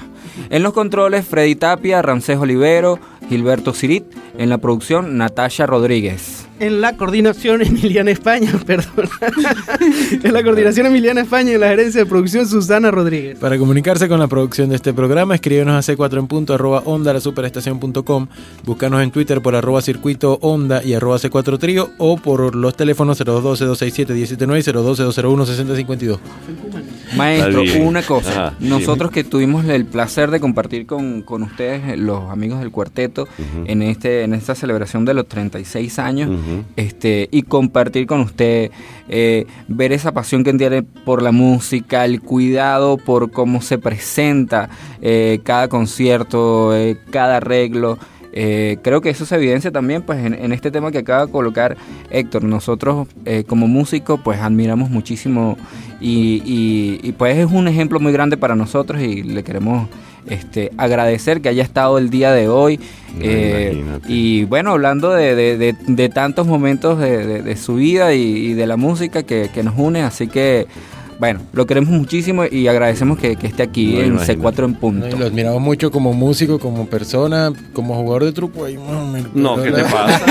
En 0.49 0.63
los 0.63 0.73
controles, 0.73 1.27
Freddy 1.27 1.53
Tapia, 1.53 2.01
Ramsés 2.01 2.39
Olivero, 2.39 2.97
Gilberto 3.29 3.71
Cirit. 3.71 4.05
En 4.39 4.49
la 4.49 4.57
producción, 4.57 5.19
Natasha 5.19 5.67
Rodríguez 5.67 6.40
en 6.61 6.79
la 6.79 6.95
coordinación 6.95 7.61
Emiliana 7.61 8.11
España, 8.11 8.53
perdón. 8.65 9.09
en 10.23 10.33
la 10.33 10.43
coordinación 10.43 10.85
Emiliana 10.85 11.21
España 11.21 11.51
y 11.51 11.55
en 11.55 11.61
la 11.61 11.69
gerencia 11.69 12.01
de 12.01 12.05
producción 12.05 12.47
Susana 12.47 12.91
Rodríguez. 12.91 13.37
Para 13.39 13.57
comunicarse 13.57 14.07
con 14.07 14.19
la 14.19 14.27
producción 14.27 14.69
de 14.69 14.75
este 14.75 14.93
programa, 14.93 15.35
escríbenos 15.35 15.89
a 15.89 15.93
c4 15.93 16.19
en 16.19 16.27
punto 16.27 16.53
arroba 16.53 16.83
onda 16.85 17.11
la 17.11 17.19
superestación 17.19 17.79
superestación.com. 17.79 18.27
Búscanos 18.63 19.01
en 19.01 19.11
Twitter 19.11 19.41
por 19.41 19.55
arroba 19.55 19.81
circuito 19.81 20.37
onda 20.41 20.83
y 20.83 20.93
arroba 20.93 21.17
c4 21.17 21.57
trío 21.57 21.89
o 21.97 22.17
por 22.17 22.55
los 22.55 22.75
teléfonos 22.75 23.17
012 23.17 23.65
267 23.65 24.13
179 24.13 24.63
012 24.63 25.03
201 25.03 25.45
6052. 25.45 26.19
Maestro, 27.15 27.63
una 27.81 28.01
cosa. 28.01 28.53
Nosotros 28.59 29.11
que 29.11 29.23
tuvimos 29.23 29.65
el 29.65 29.85
placer 29.85 30.31
de 30.31 30.39
compartir 30.39 30.85
con, 30.85 31.21
con 31.21 31.43
ustedes, 31.43 31.97
los 31.97 32.29
amigos 32.29 32.59
del 32.59 32.71
cuarteto, 32.71 33.27
en 33.65 33.81
este, 33.81 34.23
en 34.23 34.33
esta 34.33 34.55
celebración 34.55 35.05
de 35.05 35.13
los 35.13 35.27
36 35.27 35.99
años, 35.99 36.29
uh 36.29 36.63
este, 36.75 37.29
y 37.31 37.43
compartir 37.43 38.07
con 38.07 38.21
usted, 38.21 38.71
eh, 39.09 39.45
ver 39.67 39.91
esa 39.93 40.11
pasión 40.11 40.43
que 40.43 40.53
tiene 40.53 40.83
por 40.83 41.21
la 41.21 41.31
música, 41.31 42.05
el 42.05 42.21
cuidado 42.21 42.97
por 42.97 43.31
cómo 43.31 43.61
se 43.61 43.77
presenta 43.77 44.69
eh, 45.01 45.39
cada 45.43 45.67
concierto, 45.67 46.75
eh, 46.75 46.97
cada 47.11 47.37
arreglo. 47.37 47.97
Eh, 48.33 48.77
creo 48.81 49.01
que 49.01 49.09
eso 49.09 49.25
se 49.25 49.35
evidencia 49.35 49.71
también 49.71 50.01
pues 50.03 50.25
en, 50.25 50.33
en 50.33 50.53
este 50.53 50.71
tema 50.71 50.91
que 50.91 50.99
acaba 50.99 51.25
de 51.25 51.31
colocar 51.31 51.75
Héctor. 52.09 52.43
Nosotros 52.43 53.07
eh, 53.25 53.43
como 53.45 53.67
músicos 53.67 54.19
pues 54.23 54.39
admiramos 54.39 54.89
muchísimo 54.89 55.57
y, 55.99 56.41
y- 56.45 56.99
y, 57.03 57.11
pues 57.11 57.37
es 57.37 57.51
un 57.51 57.67
ejemplo 57.67 57.99
muy 57.99 58.11
grande 58.13 58.37
para 58.37 58.55
nosotros 58.55 59.01
y 59.01 59.23
le 59.23 59.43
queremos 59.43 59.87
este, 60.27 60.71
agradecer 60.77 61.41
que 61.41 61.49
haya 61.49 61.63
estado 61.63 61.97
el 61.97 62.09
día 62.09 62.31
de 62.31 62.47
hoy. 62.47 62.79
Eh, 63.19 63.83
y 64.07 64.45
bueno, 64.45 64.71
hablando 64.71 65.11
de, 65.11 65.35
de- 65.35 65.57
de- 65.57 65.75
de 65.87 66.09
tantos 66.09 66.47
momentos 66.47 66.99
de, 66.99 67.55
su 67.57 67.75
vida 67.75 68.13
y, 68.13 68.21
y 68.21 68.53
de 68.53 68.65
la 68.67 68.77
música 68.77 69.23
que, 69.23 69.49
que 69.53 69.61
nos 69.63 69.73
une, 69.77 70.03
así 70.03 70.27
que 70.27 70.67
bueno, 71.21 71.39
lo 71.53 71.67
queremos 71.67 71.91
muchísimo 71.91 72.45
y 72.49 72.67
agradecemos 72.67 73.19
que, 73.19 73.35
que 73.35 73.45
esté 73.45 73.61
aquí 73.61 73.93
No, 73.93 73.99
en 74.01 74.05
imagínate. 74.15 74.39
C4 74.41 74.65
en 74.65 74.73
punto. 74.73 75.07
No, 75.07 75.15
y 75.15 75.19
lo 75.19 75.25
admiramos 75.27 75.61
mucho 75.61 75.91
como 75.91 76.13
músico, 76.13 76.57
como 76.57 76.87
persona, 76.87 77.53
como 77.73 77.93
jugador 77.93 78.25
de 78.25 78.31
truco. 78.33 78.65
Ahí, 78.65 78.73
no, 78.75 79.05
me- 79.05 79.23
No, 79.35 79.61
¿qué 79.61 79.71
te 79.71 79.83
pasa? 79.83 80.21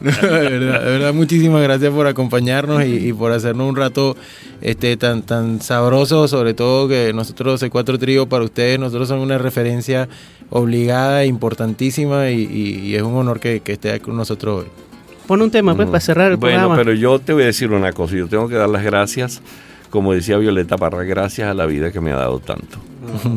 No, 0.00 0.10
de 0.10 0.48
verdad, 0.50 0.80
de 0.84 0.90
verdad, 0.90 1.14
muchísimas 1.14 1.62
gracias 1.62 1.92
por 1.92 2.06
acompañarnos 2.08 2.84
y, 2.84 3.08
y 3.08 3.12
por 3.12 3.30
hacernos 3.32 3.68
un 3.68 3.76
rato 3.76 4.16
este 4.60 4.96
tan 4.96 5.22
tan 5.22 5.60
sabroso, 5.60 6.26
sobre 6.28 6.54
todo 6.54 6.88
que 6.88 7.12
nosotros 7.14 7.62
C4 7.62 7.98
Trío 7.98 8.28
para 8.28 8.44
ustedes, 8.44 8.78
nosotros 8.80 9.08
somos 9.08 9.24
una 9.24 9.38
referencia 9.38 10.08
obligada, 10.50 11.22
e 11.22 11.26
importantísima 11.26 12.30
y, 12.30 12.42
y- 12.42 12.78
y 12.88 12.94
es 12.96 13.02
un 13.02 13.14
honor 13.14 13.38
que, 13.40 13.60
que 13.60 13.72
esté 13.74 14.00
con 14.00 14.16
nosotros 14.16 14.64
hoy. 14.64 14.70
Pon 15.26 15.42
un 15.42 15.50
tema 15.50 15.74
pues, 15.74 15.88
para 15.88 16.00
cerrar 16.00 16.30
el 16.30 16.36
bueno, 16.36 16.58
programa. 16.58 16.76
pero 16.76 16.92
yo 16.92 17.18
te 17.18 17.32
voy 17.32 17.42
a 17.42 17.46
decir 17.46 17.72
una 17.72 17.92
cosa. 17.92 18.14
Yo 18.14 18.28
tengo 18.28 18.48
que 18.48 18.54
dar 18.54 18.68
las 18.68 18.84
gracias, 18.84 19.42
como 19.90 20.12
decía 20.12 20.38
Violeta 20.38 20.76
Parra, 20.76 21.02
gracias 21.04 21.48
a 21.48 21.54
la 21.54 21.66
vida 21.66 21.90
que 21.90 22.00
me 22.00 22.12
ha 22.12 22.16
dado 22.16 22.38
tanto. 22.38 22.78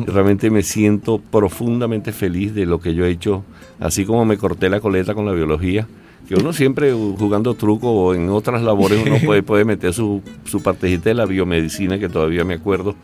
Realmente 0.06 0.50
me 0.50 0.62
siento 0.62 1.18
profundamente 1.18 2.12
feliz 2.12 2.54
de 2.54 2.66
lo 2.66 2.80
que 2.80 2.94
yo 2.94 3.04
he 3.04 3.10
hecho, 3.10 3.44
así 3.78 4.04
como 4.04 4.24
me 4.24 4.36
corté 4.36 4.68
la 4.68 4.80
coleta 4.80 5.14
con 5.14 5.26
la 5.26 5.32
biología. 5.32 5.86
Que 6.30 6.36
uno 6.36 6.52
siempre 6.52 6.92
jugando 6.92 7.54
truco 7.54 7.90
o 7.90 8.14
en 8.14 8.28
otras 8.30 8.62
labores 8.62 9.00
uno 9.04 9.16
puede, 9.26 9.42
puede 9.42 9.64
meter 9.64 9.92
su, 9.92 10.22
su 10.44 10.62
partecita 10.62 11.10
de 11.10 11.14
la 11.14 11.26
biomedicina 11.26 11.98
que 11.98 12.08
todavía 12.08 12.44
me 12.44 12.54
acuerdo, 12.54 12.94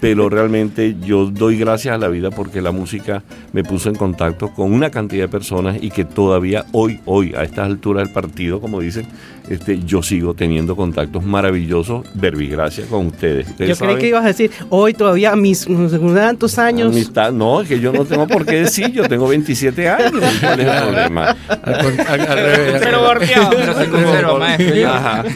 pero 0.00 0.28
realmente 0.28 0.94
yo 1.04 1.26
doy 1.26 1.58
gracias 1.58 1.92
a 1.96 1.98
la 1.98 2.06
vida 2.06 2.30
porque 2.30 2.62
la 2.62 2.70
música 2.70 3.24
me 3.52 3.64
puso 3.64 3.88
en 3.88 3.96
contacto 3.96 4.50
con 4.54 4.72
una 4.72 4.90
cantidad 4.90 5.24
de 5.24 5.28
personas 5.28 5.76
y 5.82 5.90
que 5.90 6.04
todavía 6.04 6.66
hoy, 6.70 7.00
hoy, 7.04 7.34
a 7.36 7.42
estas 7.42 7.66
alturas 7.66 8.04
del 8.04 8.12
partido, 8.14 8.60
como 8.60 8.78
dicen, 8.80 9.06
este, 9.50 9.80
yo 9.80 10.02
sigo 10.02 10.34
teniendo 10.34 10.76
contactos 10.76 11.24
maravillosos, 11.24 12.06
verbigracia 12.14 12.84
con 12.86 13.06
ustedes. 13.06 13.48
Ustedes 13.48 13.76
Yo 13.78 13.84
creí 13.86 13.96
que 13.98 14.08
ibas 14.08 14.22
a 14.24 14.28
decir, 14.28 14.50
hoy 14.68 14.92
todavía, 14.94 15.32
a 15.32 15.36
mis 15.36 15.66
tantos 16.14 16.58
años. 16.60 16.92
amistad, 16.92 17.32
no, 17.32 17.62
es 17.62 17.68
que 17.68 17.80
yo 17.80 17.90
no 17.92 18.04
tengo 18.04 18.26
por 18.28 18.44
qué 18.46 18.56
decir, 18.60 18.92
yo 18.92 19.08
tengo 19.08 19.26
27 19.26 19.88
años, 19.88 20.12
¿cuál 20.40 20.60
es 20.60 20.66
el 20.68 20.82
problema? 20.82 21.36
Al, 21.48 21.78
con- 21.82 22.00
al- 22.06 22.20
al 22.20 22.36
revés. 22.38 22.67
Pero 22.78 23.02
golpeado. 23.04 23.50
Pero 23.50 24.38
maestro. 24.38 24.88
Ajá. 24.88 25.24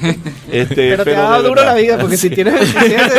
Este, 0.53 0.91
Pero 0.91 1.05
te 1.05 1.17
ha 1.17 1.21
dado 1.23 1.45
duro 1.49 1.65
la 1.65 1.73
vida, 1.75 1.97
porque 1.99 2.19
si 2.19 2.29
tienes 2.29 2.53
27, 2.75 3.15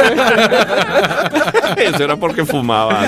Eso 1.77 2.03
era 2.03 2.15
porque 2.15 2.45
fumaba. 2.45 3.03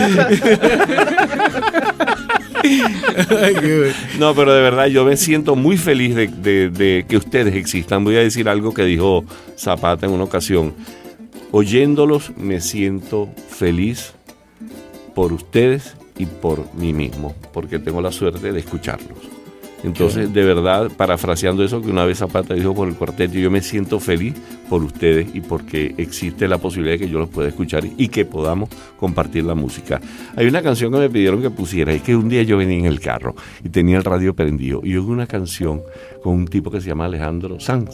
No, 4.20 4.34
pero 4.34 4.54
de 4.54 4.62
verdad 4.62 4.88
yo 4.88 5.06
me 5.06 5.16
siento 5.18 5.56
muy 5.56 5.78
feliz 5.78 6.16
de, 6.16 6.28
de- 6.28 6.70
de 6.70 7.06
que 7.08 7.18
ustedes 7.18 7.56
existan. 7.56 8.04
Voy 8.04 8.16
a 8.16 8.20
decir 8.22 8.50
algo 8.50 8.74
que 8.74 8.84
dijo 8.84 9.24
Zapata 9.58 10.06
en 10.06 10.12
una 10.14 10.24
ocasión. 10.24 10.74
Oyéndolos 11.52 12.32
me 12.38 12.60
siento 12.62 13.30
feliz 13.50 14.14
por 15.14 15.32
ustedes 15.34 15.96
y 16.18 16.26
por 16.26 16.74
mí 16.76 16.94
mismo, 16.94 17.36
porque 17.54 17.78
tengo 17.80 18.02
la 18.02 18.12
suerte 18.12 18.52
de 18.52 18.60
escucharlos. 18.60 19.20
Entonces, 19.84 20.34
de 20.34 20.44
verdad, 20.44 20.90
parafraseando 20.98 21.64
eso 21.64 21.80
que 21.82 21.90
una 21.92 22.06
vez 22.06 22.18
Zapata 22.18 22.56
dijo 22.56 22.74
por 22.74 22.88
el 22.88 22.96
cuarteto, 22.96 23.36
yo 23.36 23.52
me 23.52 23.62
siento 23.62 24.00
feliz 24.00 24.34
por 24.68 24.84
ustedes 24.84 25.28
y 25.36 25.42
porque 25.42 25.94
existe 25.98 26.48
la 26.48 26.58
posibilidad 26.58 26.96
de 26.98 27.06
que 27.06 27.10
yo 27.12 27.20
los 27.20 27.30
pueda 27.30 27.50
escuchar 27.50 27.84
y 27.98 28.08
que 28.08 28.26
podamos 28.26 28.70
compartir 29.00 29.44
la 29.44 29.54
música. 29.54 30.02
Hay 30.36 30.48
una 30.48 30.64
canción 30.64 30.92
que 30.92 30.98
me 30.98 31.10
pidieron 31.10 31.40
que 31.42 31.52
pusiera, 31.52 31.94
es 31.94 32.02
que 32.02 32.16
un 32.16 32.30
día 32.30 32.42
yo 32.42 32.58
venía 32.58 32.80
en 32.80 32.86
el 32.86 33.00
carro 33.00 33.36
y 33.64 33.70
tenía 33.70 33.98
el 33.98 34.04
radio 34.04 34.34
prendido 34.34 34.82
y 34.84 34.96
oí 34.96 35.06
una 35.06 35.28
canción 35.28 35.82
con 36.24 36.34
un 36.34 36.48
tipo 36.48 36.72
que 36.72 36.82
se 36.82 36.88
llama 36.88 37.06
Alejandro 37.06 37.60
Sanz. 37.60 37.92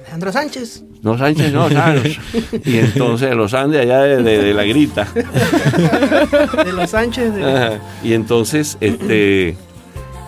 Alejandro 0.00 0.32
Sánchez. 0.32 0.82
No, 1.02 1.16
Sánchez, 1.16 1.52
no, 1.52 1.70
Sanz. 1.70 2.18
Y 2.64 2.78
entonces 2.78 3.32
los 3.36 3.54
Andes 3.54 3.82
allá 3.82 4.00
de, 4.02 4.22
de- 4.24 4.42
de 4.42 4.54
la 4.54 4.64
grita. 4.64 5.06
De 6.64 6.72
los 6.72 6.90
Sánchez. 6.90 7.34
de- 7.34 7.44
Ajá. 7.44 7.80
Y 8.02 8.12
entonces, 8.14 8.76
este 8.80 9.56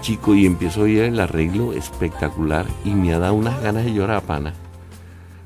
chico, 0.03 0.35
y 0.35 0.45
empiezo 0.45 0.81
a 0.81 0.85
oír 0.85 0.99
el 1.05 1.19
arreglo 1.19 1.73
espectacular 1.73 2.67
y 2.85 2.91
me 2.91 3.15
ha 3.15 3.19
dado 3.19 3.33
unas 3.35 3.63
ganas 3.63 3.85
de 3.87 3.95
llorar, 3.95 4.21
pana. 4.23 4.53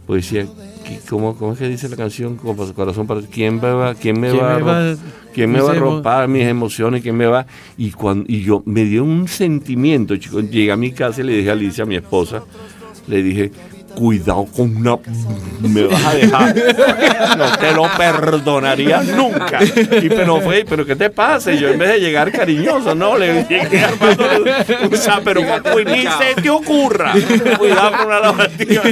Pues 0.06 0.24
decía, 0.30 0.46
¿qué- 0.84 0.98
¿cómo, 1.08 1.36
cómo 1.36 1.52
es 1.52 1.58
que 1.58 1.68
dice 1.68 1.88
la 1.88 1.96
canción? 1.96 2.36
Como 2.36 2.56
corazón 2.74 3.06
para 3.06 3.20
¿Quién 3.22 3.56
me 3.60 3.70
va, 3.72 3.94
quién 3.94 4.20
me 4.20 4.30
¿Quién 4.30 4.42
va, 4.42 4.54
a 4.54 4.58
me 4.58 4.62
va- 4.62 4.96
quién 5.34 5.50
me 5.52 5.60
va 5.60 5.72
a 5.72 5.74
ropar 5.74 6.28
mis 6.28 6.44
emociones? 6.44 7.02
¿Quién 7.02 7.16
me 7.16 7.26
va? 7.26 7.46
Y, 7.76 7.90
cuando, 7.90 8.24
y 8.28 8.42
yo 8.42 8.62
me 8.66 8.84
dio 8.84 9.04
un 9.04 9.28
sentimiento, 9.28 10.16
chico. 10.16 10.40
Llegué 10.40 10.72
a 10.72 10.76
mi 10.76 10.92
casa 10.92 11.20
y 11.20 11.24
le 11.24 11.32
dije 11.38 11.50
a 11.50 11.52
Alicia, 11.52 11.84
a 11.84 11.86
mi 11.86 11.96
esposa, 11.96 12.42
le 13.08 13.22
dije, 13.22 13.50
cuidado 13.96 14.46
con 14.54 14.76
una... 14.76 14.96
Me 15.60 15.84
vas 15.84 16.04
a 16.04 16.14
dejar. 16.14 16.54
No 17.38 17.50
te 17.58 17.72
lo 17.72 17.84
perdonaría 17.96 19.02
nunca. 19.02 19.58
Y 19.64 20.08
pero 20.08 20.40
fue, 20.42 20.64
pero 20.68 20.84
¿qué 20.84 20.94
te 20.94 21.08
pasa? 21.10 21.52
Y 21.52 21.58
yo 21.58 21.68
en 21.70 21.78
vez 21.78 21.88
de 21.94 22.00
llegar 22.00 22.30
cariñoso, 22.30 22.94
no, 22.94 23.16
le 23.16 23.44
llegué 23.48 23.80
armando 23.80 24.24
un 24.90 24.96
sa- 24.96 25.20
pero 25.24 25.40
pues, 25.72 25.86
ni 25.86 26.02
se 26.02 26.40
te 26.42 26.50
ocurra. 26.50 27.14
Cuidado 27.58 27.92
con 27.96 28.06
una 28.06 28.20
lavativa. 28.20 28.82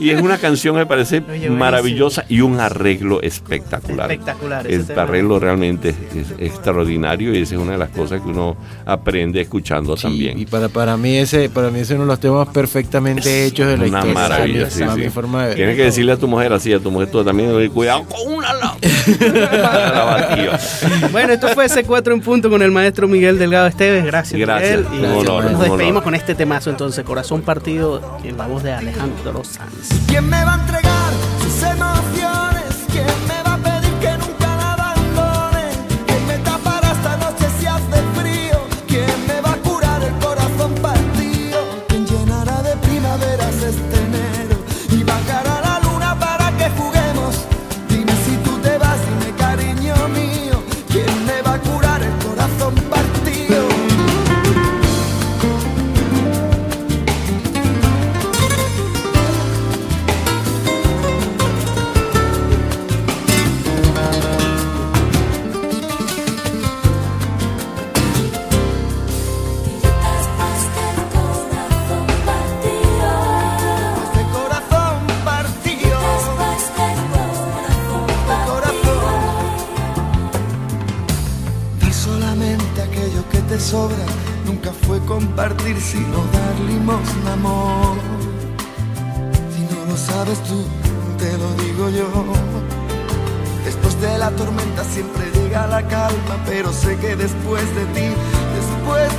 Y 0.00 0.10
es 0.10 0.20
una 0.20 0.38
canción, 0.38 0.74
me 0.76 0.86
parece 0.86 1.22
maravillosa 1.48 2.24
y 2.28 2.40
un 2.40 2.58
arreglo 2.60 3.22
espectacular. 3.22 4.10
Espectacular, 4.10 4.66
El 4.66 4.84
tema. 4.86 5.02
arreglo 5.02 5.38
realmente 5.38 5.90
es, 5.90 5.96
es 6.16 6.34
extraordinario 6.38 7.32
y 7.34 7.42
esa 7.42 7.54
es 7.54 7.60
una 7.60 7.72
de 7.72 7.78
las 7.78 7.90
cosas 7.90 8.20
que 8.20 8.28
uno 8.28 8.56
aprende 8.86 9.40
escuchando 9.40 9.94
también. 9.96 10.38
Y 10.38 10.46
para, 10.46 10.68
para 10.68 10.96
mí 10.96 11.16
ese 11.16 11.48
para 11.48 11.70
mí 11.70 11.78
ese 11.80 11.94
es 11.94 11.96
uno 11.96 12.02
de 12.06 12.12
los 12.12 12.20
temas 12.20 12.48
perfectamente 12.48 13.46
hechos 13.46 13.66
de 13.68 13.76
la 13.76 13.84
Una 13.84 13.98
historia. 13.98 14.14
maravilla. 14.14 14.47
Maravilla. 14.52 14.64
mi- 14.64 14.70
sí, 14.70 14.82
a 14.82 14.94
sí. 14.94 15.00
mi 15.00 15.08
forma 15.10 15.42
de 15.42 15.46
ver. 15.48 15.56
Tienes 15.56 15.76
que 15.76 15.84
decirle 15.84 16.12
a 16.12 16.16
tu 16.16 16.28
mujer 16.28 16.52
así, 16.52 16.72
a 16.72 16.78
tu 16.80 16.90
mujer 16.90 17.10
tú 17.10 17.24
también, 17.24 17.68
cuidado 17.70 18.04
con 18.04 18.34
una 18.34 18.52
la- 18.54 18.76
lavativa. 19.94 20.58
Bueno, 21.12 21.32
esto 21.32 21.48
fue 21.48 21.66
C4 21.68 22.12
en 22.12 22.20
punto 22.20 22.50
con 22.50 22.62
el 22.62 22.70
maestro 22.70 23.08
Miguel 23.08 23.38
Delgado 23.38 23.66
Esteves. 23.66 24.04
Gracias, 24.04 24.40
Gracias, 24.40 24.80
Miguel. 24.90 25.00
Y 25.00 25.04
un 25.04 25.26
honor, 25.28 25.50
nos 25.50 25.60
despedimos 25.60 26.02
con 26.02 26.14
este 26.14 26.34
temazo 26.34 26.70
entonces, 26.70 27.04
Corazón 27.04 27.42
Partido, 27.42 28.18
en 28.24 28.36
la 28.36 28.46
voz 28.46 28.62
de 28.62 28.72
Alejandro 28.72 29.42
Sanz. 29.44 29.88
¿Quién 30.06 30.28
me 30.28 30.42
va 30.44 30.54
a 30.54 30.60
entregar 30.60 31.12
sus 31.42 31.62
emociones? 31.62 32.37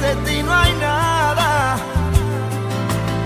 De 0.02 0.16
ti 0.26 0.44
no 0.44 0.54
hay 0.54 0.74
nada. 0.74 1.78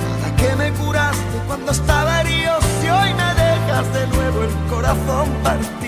Nada 0.03 0.35
que 0.37 0.55
me 0.55 0.71
curaste 0.73 1.37
cuando 1.47 1.71
estaba 1.71 2.21
herido, 2.21 2.53
si 2.81 2.89
hoy 2.89 3.13
me 3.13 3.33
dejas 3.43 3.93
de 3.93 4.07
nuevo 4.07 4.43
el 4.43 4.69
corazón 4.69 5.29
partido. 5.43 5.82